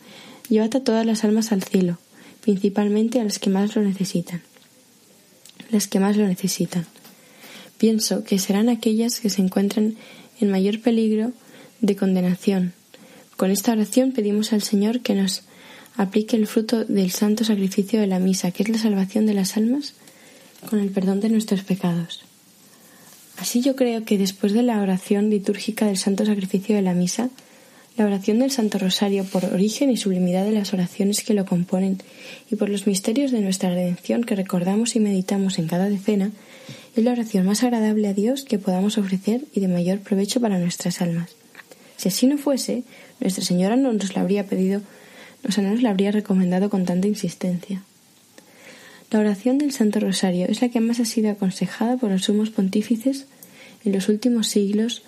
llevad 0.49 0.75
a 0.75 0.83
todas 0.83 1.05
las 1.05 1.23
almas 1.23 1.51
al 1.51 1.63
cielo, 1.63 1.99
principalmente 2.41 3.19
a 3.19 3.23
las 3.23 3.39
que 3.39 3.49
más 3.49 3.75
lo 3.75 3.83
necesitan. 3.83 4.41
Las 5.69 5.87
que 5.87 5.99
más 5.99 6.17
lo 6.17 6.27
necesitan. 6.27 6.85
Pienso 7.77 8.23
que 8.23 8.39
serán 8.39 8.69
aquellas 8.69 9.19
que 9.19 9.29
se 9.29 9.41
encuentran 9.41 9.95
en 10.39 10.49
mayor 10.49 10.79
peligro 10.81 11.31
de 11.81 11.95
condenación. 11.95 12.73
Con 13.37 13.51
esta 13.51 13.73
oración 13.73 14.11
pedimos 14.11 14.53
al 14.53 14.61
Señor 14.61 15.01
que 15.01 15.13
nos 15.13 15.43
aplique 15.97 16.35
el 16.35 16.47
fruto 16.47 16.85
del 16.85 17.11
santo 17.11 17.43
sacrificio 17.43 17.99
de 17.99 18.07
la 18.07 18.19
misa, 18.19 18.51
que 18.51 18.63
es 18.63 18.69
la 18.69 18.77
salvación 18.77 19.25
de 19.25 19.33
las 19.33 19.57
almas, 19.57 19.93
con 20.69 20.79
el 20.79 20.89
perdón 20.89 21.19
de 21.19 21.29
nuestros 21.29 21.63
pecados. 21.63 22.23
Así 23.37 23.61
yo 23.61 23.75
creo 23.75 24.05
que 24.05 24.17
después 24.17 24.53
de 24.53 24.63
la 24.63 24.81
oración 24.81 25.29
litúrgica 25.29 25.85
del 25.85 25.97
santo 25.97 26.25
sacrificio 26.25 26.75
de 26.75 26.81
la 26.81 26.93
misa, 26.93 27.29
la 27.97 28.05
oración 28.05 28.39
del 28.39 28.51
Santo 28.51 28.77
Rosario, 28.77 29.23
por 29.23 29.45
origen 29.45 29.89
y 29.89 29.95
sublimidad 29.95 30.43
de 30.43 30.51
las 30.51 30.73
oraciones 30.73 31.23
que 31.23 31.33
lo 31.33 31.45
componen 31.45 31.99
y 32.51 32.55
por 32.55 32.69
los 32.69 32.87
misterios 32.87 33.31
de 33.31 33.39
nuestra 33.39 33.69
redención 33.69 34.25
que 34.25 34.35
recordamos 34.35 34.97
y 34.97 34.99
meditamos 34.99 35.59
en 35.59 35.67
cada 35.67 35.87
decena, 35.87 36.31
es 36.95 37.03
la 37.03 37.11
oración 37.11 37.45
más 37.45 37.63
agradable 37.63 38.09
a 38.09 38.13
Dios 38.13 38.43
que 38.43 38.59
podamos 38.59 38.97
ofrecer 38.97 39.45
y 39.53 39.61
de 39.61 39.69
mayor 39.69 39.99
provecho 39.99 40.41
para 40.41 40.59
nuestras 40.59 41.01
almas. 41.01 41.35
Si 41.95 42.09
así 42.09 42.27
no 42.27 42.37
fuese, 42.37 42.83
Nuestra 43.19 43.43
Señora 43.43 43.75
no 43.75 43.93
nos 43.93 44.13
la 44.15 44.21
habría 44.21 44.45
pedido, 44.45 44.81
no 45.57 45.69
nos 45.71 45.81
la 45.81 45.91
habría 45.91 46.11
recomendado 46.11 46.69
con 46.69 46.85
tanta 46.85 47.07
insistencia. 47.07 47.83
La 49.11 49.19
oración 49.19 49.57
del 49.57 49.71
Santo 49.71 49.99
Rosario 49.99 50.47
es 50.47 50.61
la 50.61 50.69
que 50.69 50.81
más 50.81 50.99
ha 50.99 51.05
sido 51.05 51.29
aconsejada 51.29 51.97
por 51.97 52.11
los 52.11 52.23
sumos 52.23 52.49
pontífices 52.49 53.27
en 53.83 53.93
los 53.93 54.09
últimos 54.09 54.47
siglos 54.47 55.03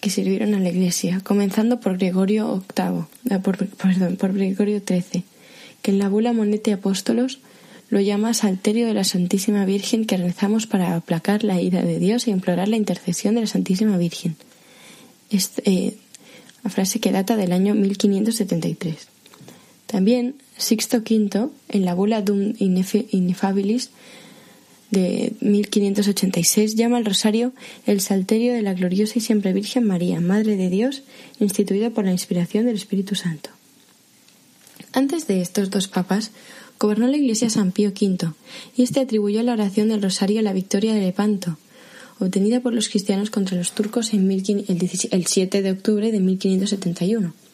que 0.00 0.10
sirvieron 0.10 0.54
a 0.54 0.60
la 0.60 0.70
Iglesia, 0.70 1.20
comenzando 1.22 1.80
por 1.80 1.98
Gregorio 1.98 2.64
VIII, 2.76 3.36
eh, 3.36 3.38
por, 3.40 3.66
perdón, 3.68 4.16
por 4.16 4.32
Gregorio 4.32 4.80
XIII, 4.86 5.24
que 5.82 5.90
en 5.90 5.98
la 5.98 6.08
bula 6.08 6.32
Monete 6.32 6.72
Apóstolos 6.72 7.40
lo 7.88 8.00
llama 8.00 8.34
Salterio 8.34 8.86
de 8.86 8.94
la 8.94 9.04
Santísima 9.04 9.64
Virgen 9.64 10.06
que 10.06 10.16
rezamos 10.16 10.66
para 10.66 10.96
aplacar 10.96 11.44
la 11.44 11.60
ira 11.60 11.82
de 11.82 11.98
Dios 11.98 12.26
e 12.26 12.30
implorar 12.30 12.68
la 12.68 12.76
intercesión 12.76 13.34
de 13.34 13.42
la 13.42 13.46
Santísima 13.46 13.96
Virgen. 13.96 14.36
Es, 15.30 15.52
eh, 15.64 15.96
una 16.62 16.70
frase 16.72 16.98
que 16.98 17.12
data 17.12 17.36
del 17.36 17.52
año 17.52 17.74
1573. 17.74 19.15
También 19.86 20.34
Sixto 20.56 20.98
V, 20.98 21.48
en 21.68 21.84
la 21.84 21.94
bula 21.94 22.22
Dum 22.22 22.54
Ineffabilis 22.58 23.90
de 24.90 25.32
1586, 25.40 26.74
llama 26.74 26.96
al 26.96 27.04
rosario 27.04 27.52
el 27.86 28.00
salterio 28.00 28.52
de 28.52 28.62
la 28.62 28.74
gloriosa 28.74 29.14
y 29.16 29.20
siempre 29.20 29.52
Virgen 29.52 29.84
María, 29.84 30.20
Madre 30.20 30.56
de 30.56 30.70
Dios, 30.70 31.02
instituida 31.40 31.90
por 31.90 32.04
la 32.04 32.12
inspiración 32.12 32.66
del 32.66 32.76
Espíritu 32.76 33.14
Santo. 33.14 33.50
Antes 34.92 35.26
de 35.26 35.40
estos 35.40 35.70
dos 35.70 35.88
papas, 35.88 36.30
gobernó 36.78 37.06
la 37.08 37.16
Iglesia 37.16 37.50
San 37.50 37.72
Pío 37.72 37.90
V, 37.90 38.32
y 38.76 38.82
éste 38.82 39.00
atribuyó 39.00 39.42
la 39.42 39.52
oración 39.52 39.88
del 39.88 40.02
rosario 40.02 40.40
a 40.40 40.42
la 40.42 40.52
victoria 40.52 40.94
de 40.94 41.00
Lepanto, 41.00 41.58
obtenida 42.18 42.60
por 42.60 42.72
los 42.72 42.88
cristianos 42.88 43.30
contra 43.30 43.56
los 43.56 43.72
turcos 43.72 44.14
en 44.14 44.30
el 44.30 45.26
7 45.26 45.62
de 45.62 45.70
octubre 45.70 46.12
de 46.12 46.20
1571. 46.20 47.45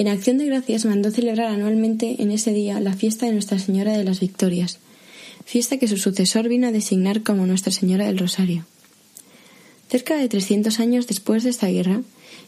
En 0.00 0.08
acción 0.08 0.38
de 0.38 0.46
gracias 0.46 0.86
mandó 0.86 1.10
celebrar 1.10 1.48
anualmente 1.48 2.22
en 2.22 2.30
ese 2.30 2.54
día 2.54 2.80
la 2.80 2.94
fiesta 2.94 3.26
de 3.26 3.32
Nuestra 3.32 3.58
Señora 3.58 3.92
de 3.92 4.02
las 4.02 4.20
Victorias, 4.20 4.78
fiesta 5.44 5.76
que 5.76 5.88
su 5.88 5.98
sucesor 5.98 6.48
vino 6.48 6.68
a 6.68 6.72
designar 6.72 7.22
como 7.22 7.44
Nuestra 7.44 7.70
Señora 7.70 8.06
del 8.06 8.16
Rosario. 8.16 8.64
Cerca 9.90 10.16
de 10.16 10.26
300 10.26 10.80
años 10.80 11.06
después 11.06 11.44
de 11.44 11.50
esta 11.50 11.66
guerra, 11.66 12.00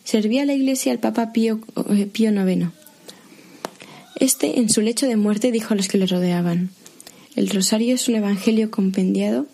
servía 0.02 0.46
la 0.46 0.54
Iglesia 0.54 0.92
al 0.92 0.98
Papa 0.98 1.34
Pío, 1.34 1.60
eh, 1.90 2.06
Pío 2.06 2.32
IX. 2.32 2.68
Este, 4.18 4.58
en 4.58 4.70
su 4.70 4.80
lecho 4.80 5.06
de 5.06 5.16
muerte, 5.16 5.52
dijo 5.52 5.74
a 5.74 5.76
los 5.76 5.88
que 5.88 5.98
le 5.98 6.06
rodeaban: 6.06 6.70
El 7.36 7.50
rosario 7.50 7.94
es 7.94 8.08
un 8.08 8.14
evangelio 8.14 8.70
compendiado 8.70 9.46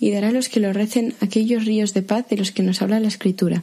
y 0.00 0.10
dará 0.10 0.30
a 0.30 0.32
los 0.32 0.48
que 0.48 0.58
lo 0.58 0.72
recen 0.72 1.14
aquellos 1.20 1.66
ríos 1.66 1.94
de 1.94 2.02
paz 2.02 2.28
de 2.28 2.36
los 2.36 2.50
que 2.50 2.64
nos 2.64 2.82
habla 2.82 2.98
la 2.98 3.06
Escritura. 3.06 3.62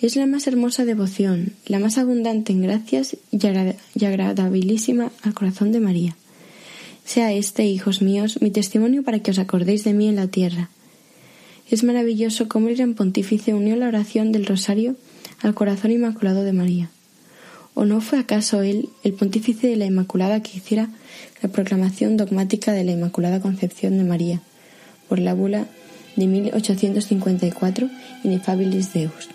Es 0.00 0.16
la 0.16 0.26
más 0.26 0.46
hermosa 0.46 0.84
devoción, 0.84 1.52
la 1.66 1.78
más 1.78 1.98
abundante 1.98 2.52
en 2.52 2.62
gracias 2.62 3.16
y 3.30 4.04
agradabilísima 4.04 5.12
al 5.22 5.34
corazón 5.34 5.72
de 5.72 5.80
María. 5.80 6.16
Sea 7.04 7.32
este, 7.32 7.66
hijos 7.66 8.02
míos, 8.02 8.38
mi 8.40 8.50
testimonio 8.50 9.02
para 9.02 9.20
que 9.20 9.30
os 9.30 9.38
acordéis 9.38 9.84
de 9.84 9.94
mí 9.94 10.08
en 10.08 10.16
la 10.16 10.28
tierra. 10.28 10.70
Es 11.70 11.84
maravilloso 11.84 12.48
cómo 12.48 12.68
el 12.68 12.76
gran 12.76 12.94
pontífice 12.94 13.54
unió 13.54 13.76
la 13.76 13.88
oración 13.88 14.32
del 14.32 14.46
rosario 14.46 14.96
al 15.40 15.54
corazón 15.54 15.92
inmaculado 15.92 16.42
de 16.42 16.52
María. 16.52 16.90
¿O 17.74 17.84
no 17.84 18.00
fue 18.00 18.18
acaso 18.18 18.62
él, 18.62 18.88
el 19.02 19.14
pontífice 19.14 19.66
de 19.66 19.76
la 19.76 19.86
Inmaculada, 19.86 20.42
que 20.42 20.58
hiciera 20.58 20.90
la 21.42 21.48
proclamación 21.48 22.16
dogmática 22.16 22.72
de 22.72 22.84
la 22.84 22.92
Inmaculada 22.92 23.40
Concepción 23.40 23.98
de 23.98 24.04
María, 24.04 24.40
por 25.08 25.18
la 25.18 25.34
bula 25.34 25.66
de 26.14 26.26
1854, 26.26 27.90
Inefabilis 28.22 28.92
Deus? 28.92 29.33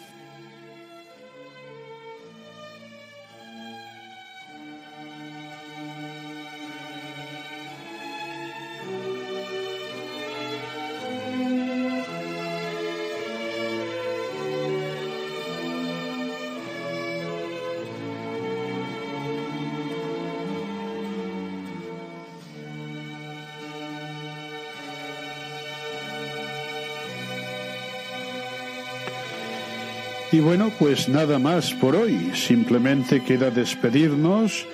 Y 30.39 30.41
bueno, 30.41 30.71
pues 30.79 31.09
nada 31.09 31.37
más 31.37 31.73
por 31.73 31.97
hoy. 31.97 32.31
Simplemente 32.33 33.21
queda 33.21 33.51
despedirnos 33.51 34.65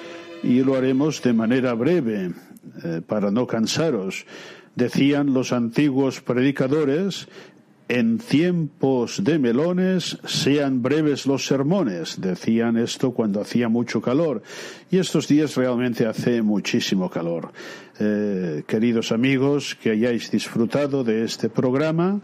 y 0.43 0.59
lo 0.59 0.75
haremos 0.75 1.23
de 1.23 1.33
manera 1.33 1.73
breve, 1.73 2.33
eh, 2.83 3.01
para 3.03 3.31
no 3.31 3.47
cansaros. 3.47 4.27
Decían 4.75 5.33
los 5.33 5.51
antiguos 5.51 6.21
predicadores, 6.21 7.27
en 7.87 8.17
tiempos 8.17 9.23
de 9.23 9.37
melones 9.37 10.17
sean 10.25 10.81
breves 10.81 11.25
los 11.25 11.45
sermones. 11.45 12.19
Decían 12.19 12.77
esto 12.77 13.11
cuando 13.11 13.41
hacía 13.41 13.69
mucho 13.69 14.01
calor. 14.01 14.41
Y 14.89 14.97
estos 14.97 15.27
días 15.27 15.55
realmente 15.55 16.05
hace 16.05 16.41
muchísimo 16.41 17.09
calor. 17.09 17.51
Eh, 17.99 18.63
queridos 18.67 19.11
amigos, 19.11 19.75
que 19.75 19.91
hayáis 19.91 20.31
disfrutado 20.31 21.03
de 21.03 21.23
este 21.23 21.49
programa 21.49 22.21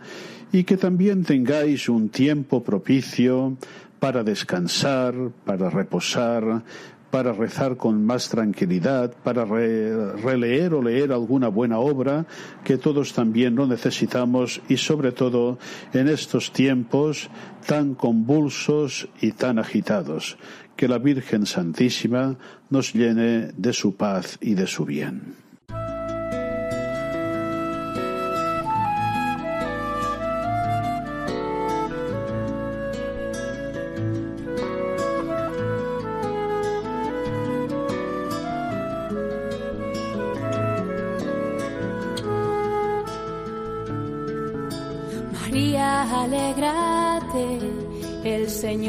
y 0.51 0.63
que 0.63 0.77
también 0.77 1.23
tengáis 1.23 1.87
un 1.89 2.09
tiempo 2.09 2.63
propicio 2.63 3.57
para 3.99 4.23
descansar, 4.23 5.13
para 5.45 5.69
reposar, 5.69 6.63
para 7.11 7.33
rezar 7.33 7.77
con 7.77 8.05
más 8.05 8.29
tranquilidad, 8.29 9.13
para 9.23 9.45
releer 9.45 10.73
o 10.73 10.81
leer 10.81 11.11
alguna 11.11 11.49
buena 11.49 11.79
obra, 11.79 12.25
que 12.63 12.77
todos 12.77 13.13
también 13.13 13.55
lo 13.55 13.67
necesitamos 13.67 14.61
y 14.69 14.77
sobre 14.77 15.11
todo 15.11 15.59
en 15.93 16.07
estos 16.07 16.51
tiempos 16.51 17.29
tan 17.67 17.93
convulsos 17.93 19.09
y 19.21 19.33
tan 19.33 19.59
agitados. 19.59 20.37
Que 20.75 20.87
la 20.87 20.97
Virgen 20.97 21.45
Santísima 21.45 22.37
nos 22.69 22.93
llene 22.93 23.51
de 23.55 23.73
su 23.73 23.95
paz 23.95 24.37
y 24.41 24.55
de 24.55 24.65
su 24.65 24.85
bien. 24.85 25.50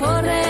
El 0.00 0.47